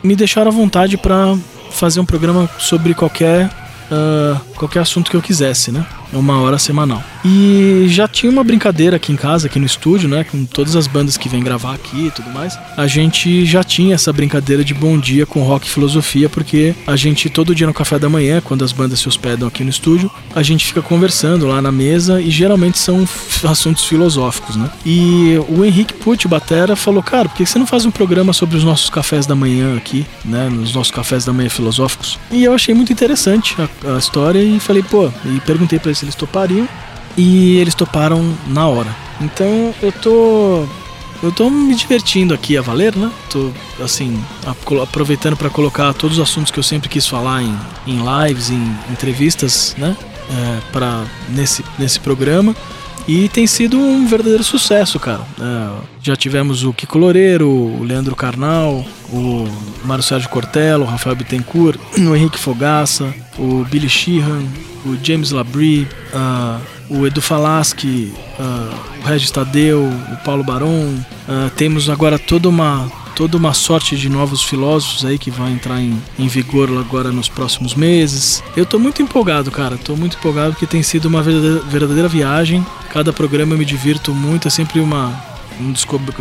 me 0.02 0.16
deixaram 0.16 0.50
à 0.50 0.54
vontade 0.54 0.96
para 0.96 1.36
fazer 1.70 2.00
um 2.00 2.04
programa 2.06 2.48
sobre 2.58 2.94
qualquer 2.94 3.46
uh, 3.90 4.53
qualquer 4.54 4.80
assunto 4.80 5.10
que 5.10 5.16
eu 5.16 5.22
quisesse, 5.22 5.70
né? 5.70 5.84
Uma 6.12 6.40
hora 6.40 6.58
semanal. 6.58 7.02
E 7.24 7.86
já 7.88 8.06
tinha 8.06 8.30
uma 8.30 8.44
brincadeira 8.44 8.96
aqui 8.96 9.12
em 9.12 9.16
casa, 9.16 9.46
aqui 9.46 9.58
no 9.58 9.66
estúdio, 9.66 10.08
né? 10.08 10.24
Com 10.24 10.44
todas 10.44 10.76
as 10.76 10.86
bandas 10.86 11.16
que 11.16 11.28
vêm 11.28 11.42
gravar 11.42 11.74
aqui 11.74 12.06
e 12.06 12.10
tudo 12.10 12.30
mais. 12.30 12.58
A 12.76 12.86
gente 12.86 13.44
já 13.44 13.64
tinha 13.64 13.94
essa 13.94 14.12
brincadeira 14.12 14.64
de 14.64 14.72
bom 14.72 14.98
dia 14.98 15.26
com 15.26 15.42
rock 15.42 15.66
e 15.66 15.70
filosofia, 15.70 16.28
porque 16.28 16.74
a 16.86 16.96
gente, 16.96 17.28
todo 17.28 17.54
dia 17.54 17.66
no 17.66 17.74
café 17.74 17.98
da 17.98 18.08
manhã, 18.08 18.40
quando 18.40 18.64
as 18.64 18.72
bandas 18.72 19.00
se 19.00 19.08
hospedam 19.08 19.48
aqui 19.48 19.64
no 19.64 19.70
estúdio, 19.70 20.10
a 20.34 20.42
gente 20.42 20.66
fica 20.66 20.82
conversando 20.82 21.46
lá 21.46 21.60
na 21.60 21.72
mesa 21.72 22.20
e 22.20 22.30
geralmente 22.30 22.78
são 22.78 23.06
assuntos 23.44 23.84
filosóficos, 23.84 24.56
né? 24.56 24.70
E 24.84 25.38
o 25.48 25.64
Henrique 25.64 25.94
Pucci, 25.94 26.28
batera, 26.28 26.76
falou: 26.76 27.02
Cara, 27.02 27.28
por 27.28 27.36
que 27.36 27.46
você 27.46 27.58
não 27.58 27.66
faz 27.66 27.84
um 27.84 27.90
programa 27.90 28.32
sobre 28.32 28.56
os 28.56 28.64
nossos 28.64 28.90
cafés 28.90 29.26
da 29.26 29.34
manhã 29.34 29.76
aqui, 29.76 30.06
né? 30.24 30.48
Nos 30.48 30.74
nossos 30.74 30.92
cafés 30.92 31.24
da 31.24 31.32
manhã 31.32 31.48
filosóficos? 31.48 32.18
E 32.30 32.44
eu 32.44 32.54
achei 32.54 32.74
muito 32.74 32.92
interessante 32.92 33.56
a, 33.58 33.94
a 33.94 33.98
história 33.98 34.42
e 34.42 34.53
falei: 34.58 34.82
Pô, 34.82 35.10
e 35.24 35.40
perguntei 35.40 35.78
para 35.78 35.88
eles 35.88 35.98
se 35.98 36.04
eles 36.04 36.14
topariam 36.14 36.68
e 37.16 37.58
eles 37.58 37.74
toparam 37.74 38.36
na 38.46 38.66
hora. 38.66 38.94
Então 39.20 39.74
eu 39.82 39.92
tô 39.92 40.66
eu 41.22 41.32
tô 41.32 41.48
me 41.48 41.74
divertindo 41.74 42.34
aqui 42.34 42.56
a 42.56 42.62
valer, 42.62 42.94
né? 42.96 43.10
Tô 43.30 43.50
assim 43.82 44.22
aproveitando 44.82 45.36
para 45.36 45.48
colocar 45.48 45.92
todos 45.94 46.18
os 46.18 46.22
assuntos 46.22 46.50
que 46.50 46.58
eu 46.58 46.62
sempre 46.62 46.88
quis 46.88 47.06
falar 47.06 47.42
em, 47.42 47.56
em 47.86 48.00
lives, 48.26 48.50
em 48.50 48.76
entrevistas, 48.90 49.74
né? 49.78 49.96
É, 50.30 50.60
para 50.72 51.04
nesse 51.28 51.64
nesse 51.78 52.00
programa. 52.00 52.54
E 53.06 53.28
tem 53.28 53.46
sido 53.46 53.78
um 53.78 54.06
verdadeiro 54.06 54.42
sucesso, 54.42 54.98
cara. 54.98 55.20
É, 55.38 55.84
já 56.02 56.16
tivemos 56.16 56.64
o 56.64 56.72
Kiko 56.72 56.98
Loureiro, 56.98 57.48
o 57.48 57.82
Leandro 57.82 58.16
Carnal, 58.16 58.84
o 59.10 59.46
Mário 59.84 60.02
Sérgio 60.02 60.28
Cortello, 60.30 60.84
o 60.84 60.86
Rafael 60.86 61.14
Bittencourt, 61.14 61.78
o 61.98 62.16
Henrique 62.16 62.38
Fogaça, 62.38 63.12
o 63.38 63.64
Billy 63.70 63.88
Sheehan, 63.88 64.44
o 64.86 64.96
James 65.02 65.30
Labrie, 65.30 65.86
uh, 66.14 66.60
o 66.88 67.06
Edu 67.06 67.20
Falaschi, 67.20 68.12
uh, 68.38 69.02
o 69.02 69.06
Regis 69.06 69.30
Tadeu, 69.30 69.82
o 69.82 70.16
Paulo 70.24 70.42
Baron. 70.42 70.94
Uh, 71.28 71.50
temos 71.56 71.90
agora 71.90 72.18
toda 72.18 72.48
uma 72.48 72.90
toda 73.14 73.36
uma 73.36 73.54
sorte 73.54 73.96
de 73.96 74.08
novos 74.08 74.42
filósofos 74.42 75.04
aí 75.04 75.18
que 75.18 75.30
vão 75.30 75.48
entrar 75.48 75.80
em, 75.80 76.00
em 76.18 76.28
vigor 76.28 76.68
agora 76.78 77.10
nos 77.10 77.28
próximos 77.28 77.74
meses. 77.74 78.42
Eu 78.56 78.66
tô 78.66 78.78
muito 78.78 79.02
empolgado, 79.02 79.50
cara. 79.50 79.76
Tô 79.76 79.96
muito 79.96 80.16
empolgado 80.16 80.52
porque 80.52 80.66
tem 80.66 80.82
sido 80.82 81.06
uma 81.06 81.22
verdadeira, 81.22 81.60
verdadeira 81.60 82.08
viagem. 82.08 82.64
Cada 82.90 83.12
programa 83.12 83.54
eu 83.54 83.58
me 83.58 83.64
divirto 83.64 84.12
muito, 84.12 84.48
é 84.48 84.50
sempre 84.50 84.80
uma 84.80 85.34
um, 85.60 85.72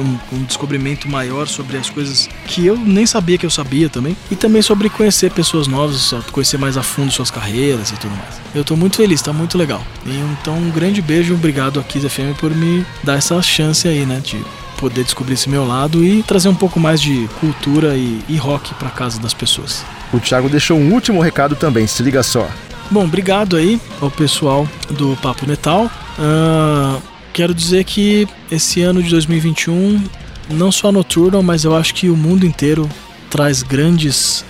um, 0.01 0.19
um, 0.37 0.43
descobrimento 0.43 1.09
maior 1.09 1.47
sobre 1.47 1.77
as 1.77 1.89
coisas 1.89 2.29
que 2.45 2.65
eu 2.65 2.77
nem 2.77 3.05
sabia 3.05 3.37
que 3.37 3.45
eu 3.45 3.49
sabia 3.49 3.89
também. 3.89 4.15
E 4.29 4.35
também 4.35 4.61
sobre 4.61 4.89
conhecer 4.89 5.31
pessoas 5.31 5.67
novas, 5.67 6.13
conhecer 6.31 6.57
mais 6.57 6.77
a 6.77 6.83
fundo 6.83 7.11
suas 7.11 7.31
carreiras 7.31 7.91
e 7.91 7.95
tudo 7.95 8.15
mais. 8.15 8.41
Eu 8.53 8.63
tô 8.63 8.75
muito 8.75 8.97
feliz, 8.97 9.21
tá 9.21 9.33
muito 9.33 9.57
legal. 9.57 9.83
E, 10.05 10.11
então 10.39 10.55
um 10.55 10.69
grande 10.69 11.01
beijo, 11.01 11.33
obrigado 11.33 11.79
a 11.79 11.83
Kiss 11.83 12.07
FM 12.07 12.37
por 12.39 12.51
me 12.51 12.85
dar 13.03 13.15
essa 13.15 13.41
chance 13.41 13.87
aí, 13.87 14.05
né, 14.05 14.21
de 14.23 14.43
poder 14.83 15.05
descobrir 15.05 15.35
esse 15.35 15.49
meu 15.49 15.65
lado 15.65 16.03
e 16.03 16.21
trazer 16.23 16.49
um 16.49 16.55
pouco 16.55 16.77
mais 16.77 17.01
de 17.01 17.29
cultura 17.39 17.95
e, 17.95 18.19
e 18.27 18.35
rock 18.35 18.73
para 18.73 18.89
casa 18.89 19.17
das 19.17 19.33
pessoas. 19.33 19.85
O 20.11 20.19
Thiago 20.19 20.49
deixou 20.49 20.77
um 20.77 20.91
último 20.91 21.21
recado 21.21 21.55
também, 21.55 21.87
se 21.87 22.03
liga 22.03 22.21
só. 22.21 22.49
Bom, 22.91 23.05
obrigado 23.05 23.55
aí 23.55 23.79
ao 24.01 24.11
pessoal 24.11 24.67
do 24.89 25.17
Papo 25.21 25.47
Metal. 25.47 25.89
Uh, 26.19 27.01
quero 27.31 27.53
dizer 27.53 27.85
que 27.85 28.27
esse 28.51 28.81
ano 28.81 29.01
de 29.01 29.09
2021, 29.09 30.03
não 30.49 30.69
só 30.69 30.89
a 30.89 30.91
Nocturnal, 30.91 31.41
mas 31.41 31.63
eu 31.63 31.73
acho 31.73 31.95
que 31.95 32.09
o 32.09 32.17
mundo 32.17 32.45
inteiro 32.45 32.89
traz 33.29 33.63
grandes 33.63 34.43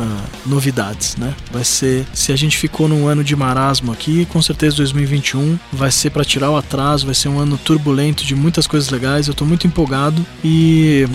uh, 0.00 0.48
novidades, 0.48 1.16
né? 1.16 1.34
Vai 1.52 1.64
ser, 1.64 2.06
se 2.12 2.32
a 2.32 2.36
gente 2.36 2.56
ficou 2.56 2.88
num 2.88 3.06
ano 3.06 3.22
de 3.22 3.34
marasmo 3.34 3.92
aqui, 3.92 4.26
com 4.26 4.40
certeza 4.40 4.76
2021 4.76 5.58
vai 5.72 5.90
ser 5.90 6.10
para 6.10 6.24
tirar 6.24 6.50
o 6.50 6.56
atraso, 6.56 7.06
vai 7.06 7.14
ser 7.14 7.28
um 7.28 7.38
ano 7.38 7.58
turbulento 7.58 8.24
de 8.24 8.34
muitas 8.34 8.66
coisas 8.66 8.90
legais. 8.90 9.28
Eu 9.28 9.34
tô 9.34 9.44
muito 9.44 9.66
empolgado 9.66 10.24
e 10.44 11.06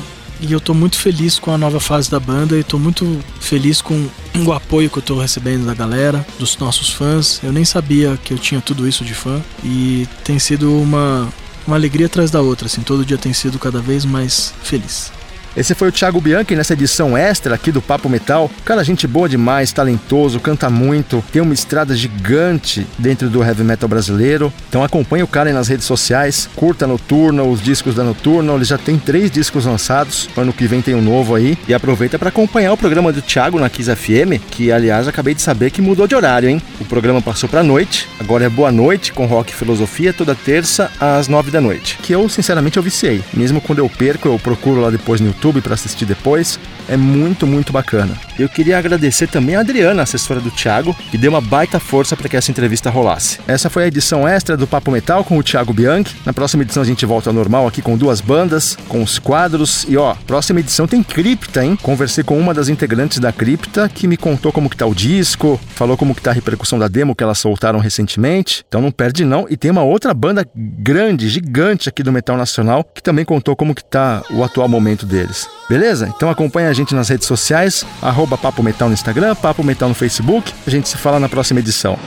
e 0.41 0.51
eu 0.51 0.59
tô 0.59 0.73
muito 0.73 0.97
feliz 0.97 1.37
com 1.37 1.51
a 1.51 1.57
nova 1.57 1.79
fase 1.79 2.09
da 2.09 2.19
banda 2.19 2.57
e 2.57 2.63
tô 2.63 2.79
muito 2.79 3.19
feliz 3.39 3.79
com 3.79 4.09
o 4.43 4.51
apoio 4.51 4.89
que 4.89 4.97
eu 4.97 5.01
tô 5.01 5.19
recebendo 5.19 5.67
da 5.67 5.73
galera, 5.75 6.25
dos 6.39 6.57
nossos 6.57 6.91
fãs. 6.91 7.39
Eu 7.43 7.53
nem 7.53 7.63
sabia 7.63 8.17
que 8.23 8.33
eu 8.33 8.39
tinha 8.39 8.59
tudo 8.59 8.87
isso 8.87 9.05
de 9.05 9.13
fã 9.13 9.39
e 9.63 10.07
tem 10.23 10.39
sido 10.39 10.75
uma, 10.75 11.29
uma 11.67 11.75
alegria 11.75 12.07
atrás 12.07 12.31
da 12.31 12.41
outra, 12.41 12.65
assim, 12.65 12.81
todo 12.81 13.05
dia 13.05 13.19
tem 13.19 13.33
sido 13.33 13.59
cada 13.59 13.79
vez 13.79 14.03
mais 14.03 14.51
feliz. 14.63 15.11
Esse 15.55 15.75
foi 15.75 15.89
o 15.89 15.91
Thiago 15.91 16.21
Bianchi 16.21 16.55
nessa 16.55 16.73
edição 16.73 17.17
extra 17.17 17.55
aqui 17.55 17.73
do 17.73 17.81
Papo 17.81 18.07
Metal. 18.07 18.49
Cara, 18.63 18.85
gente 18.85 19.05
boa 19.05 19.27
demais, 19.27 19.73
talentoso, 19.73 20.39
canta 20.39 20.69
muito, 20.69 21.21
tem 21.31 21.41
uma 21.41 21.53
estrada 21.53 21.93
gigante 21.93 22.87
dentro 22.97 23.29
do 23.29 23.43
heavy 23.43 23.63
metal 23.63 23.89
brasileiro. 23.89 24.51
Então 24.69 24.81
acompanhe 24.81 25.23
o 25.23 25.27
cara 25.27 25.51
nas 25.51 25.67
redes 25.67 25.85
sociais, 25.85 26.49
curta 26.55 26.85
a 26.85 26.87
Noturna, 26.87 27.43
os 27.43 27.61
discos 27.61 27.95
da 27.95 28.03
Noturna. 28.03 28.53
Ele 28.53 28.63
já 28.63 28.77
tem 28.77 28.97
três 28.97 29.29
discos 29.29 29.65
lançados, 29.65 30.29
ano 30.37 30.53
que 30.53 30.65
vem 30.67 30.81
tem 30.81 30.95
um 30.95 31.01
novo 31.01 31.35
aí. 31.35 31.57
E 31.67 31.73
aproveita 31.73 32.17
para 32.17 32.29
acompanhar 32.29 32.71
o 32.71 32.77
programa 32.77 33.11
do 33.11 33.21
Thiago 33.21 33.59
na 33.59 33.69
Kiss 33.69 33.93
FM, 33.93 34.39
que 34.49 34.71
aliás 34.71 35.05
acabei 35.05 35.33
de 35.33 35.41
saber 35.41 35.69
que 35.69 35.81
mudou 35.81 36.07
de 36.07 36.15
horário, 36.15 36.47
hein? 36.47 36.61
O 36.79 36.85
programa 36.85 37.21
passou 37.21 37.49
pra 37.49 37.61
noite, 37.61 38.07
agora 38.19 38.45
é 38.45 38.49
Boa 38.49 38.71
Noite 38.71 39.11
com 39.11 39.25
Rock 39.25 39.51
e 39.51 39.55
Filosofia, 39.55 40.13
toda 40.13 40.33
terça 40.33 40.89
às 40.97 41.27
nove 41.27 41.51
da 41.51 41.59
noite. 41.59 41.97
Que 42.01 42.13
eu, 42.13 42.29
sinceramente, 42.29 42.77
eu 42.77 42.83
viciei. 42.83 43.21
Mesmo 43.33 43.59
quando 43.59 43.79
eu 43.79 43.89
perco, 43.89 44.29
eu 44.29 44.39
procuro 44.39 44.79
lá 44.79 44.89
depois 44.89 45.19
no 45.19 45.40
YouTube 45.41 45.61
para 45.61 45.73
assistir 45.73 46.05
depois. 46.05 46.59
É 46.87 46.97
muito, 46.97 47.47
muito 47.47 47.71
bacana. 47.71 48.13
Eu 48.37 48.49
queria 48.49 48.77
agradecer 48.77 49.27
também 49.27 49.55
a 49.55 49.61
Adriana, 49.61 50.03
assessora 50.03 50.39
do 50.39 50.51
Thiago, 50.51 50.93
que 51.09 51.17
deu 51.17 51.31
uma 51.31 51.41
baita 51.41 51.79
força 51.79 52.17
para 52.17 52.27
que 52.27 52.35
essa 52.35 52.51
entrevista 52.51 52.89
rolasse. 52.89 53.39
Essa 53.47 53.69
foi 53.69 53.83
a 53.83 53.87
edição 53.87 54.27
extra 54.27 54.57
do 54.57 54.67
Papo 54.67 54.91
Metal 54.91 55.23
com 55.23 55.37
o 55.37 55.43
Thiago 55.43 55.73
Bianchi. 55.73 56.15
Na 56.25 56.33
próxima 56.33 56.63
edição 56.63 56.83
a 56.83 56.85
gente 56.85 57.05
volta 57.05 57.29
ao 57.29 57.33
normal 57.33 57.65
aqui 57.67 57.81
com 57.81 57.97
duas 57.97 58.19
bandas, 58.19 58.77
com 58.87 59.01
os 59.01 59.17
quadros. 59.17 59.85
E 59.87 59.95
ó, 59.95 60.15
próxima 60.27 60.59
edição 60.59 60.85
tem 60.85 61.01
Cripta, 61.01 61.63
hein? 61.63 61.77
Conversei 61.81 62.23
com 62.23 62.37
uma 62.37 62.53
das 62.53 62.67
integrantes 62.67 63.19
da 63.19 63.31
Cripta 63.31 63.87
que 63.87 64.07
me 64.07 64.17
contou 64.17 64.51
como 64.51 64.69
que 64.69 64.77
tá 64.77 64.85
o 64.85 64.93
disco, 64.93 65.59
falou 65.75 65.95
como 65.95 66.13
que 66.13 66.21
tá 66.21 66.31
a 66.31 66.33
repercussão 66.33 66.77
da 66.77 66.87
demo 66.87 67.15
que 67.15 67.23
elas 67.23 67.39
soltaram 67.39 67.79
recentemente. 67.79 68.65
Então 68.67 68.81
não 68.81 68.91
perde 68.91 69.23
não. 69.23 69.45
E 69.49 69.55
tem 69.55 69.71
uma 69.71 69.83
outra 69.83 70.13
banda 70.13 70.45
grande, 70.55 71.29
gigante 71.29 71.87
aqui 71.87 72.03
do 72.03 72.11
Metal 72.11 72.35
Nacional, 72.35 72.83
que 72.83 73.01
também 73.01 73.23
contou 73.23 73.55
como 73.55 73.73
que 73.73 73.83
tá 73.83 74.21
o 74.31 74.43
atual 74.43 74.67
momento 74.67 75.05
dele 75.05 75.21
deles. 75.21 75.49
Beleza? 75.69 76.11
Então 76.15 76.29
acompanha 76.29 76.70
a 76.71 76.73
gente 76.73 76.95
nas 76.95 77.09
redes 77.09 77.27
sociais, 77.27 77.85
arroba 78.01 78.37
Papo 78.37 78.63
Metal 78.63 78.87
no 78.87 78.93
Instagram, 78.93 79.35
Papo 79.35 79.63
Metal 79.63 79.89
no 79.89 79.95
Facebook. 79.95 80.53
A 80.65 80.69
gente 80.69 80.87
se 80.87 80.97
fala 80.97 81.19
na 81.19 81.27
próxima 81.27 81.59
edição. 81.59 81.99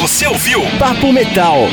Você 0.00 0.26
ouviu? 0.26 0.62
Papo 0.78 1.12
Metal. 1.12 1.68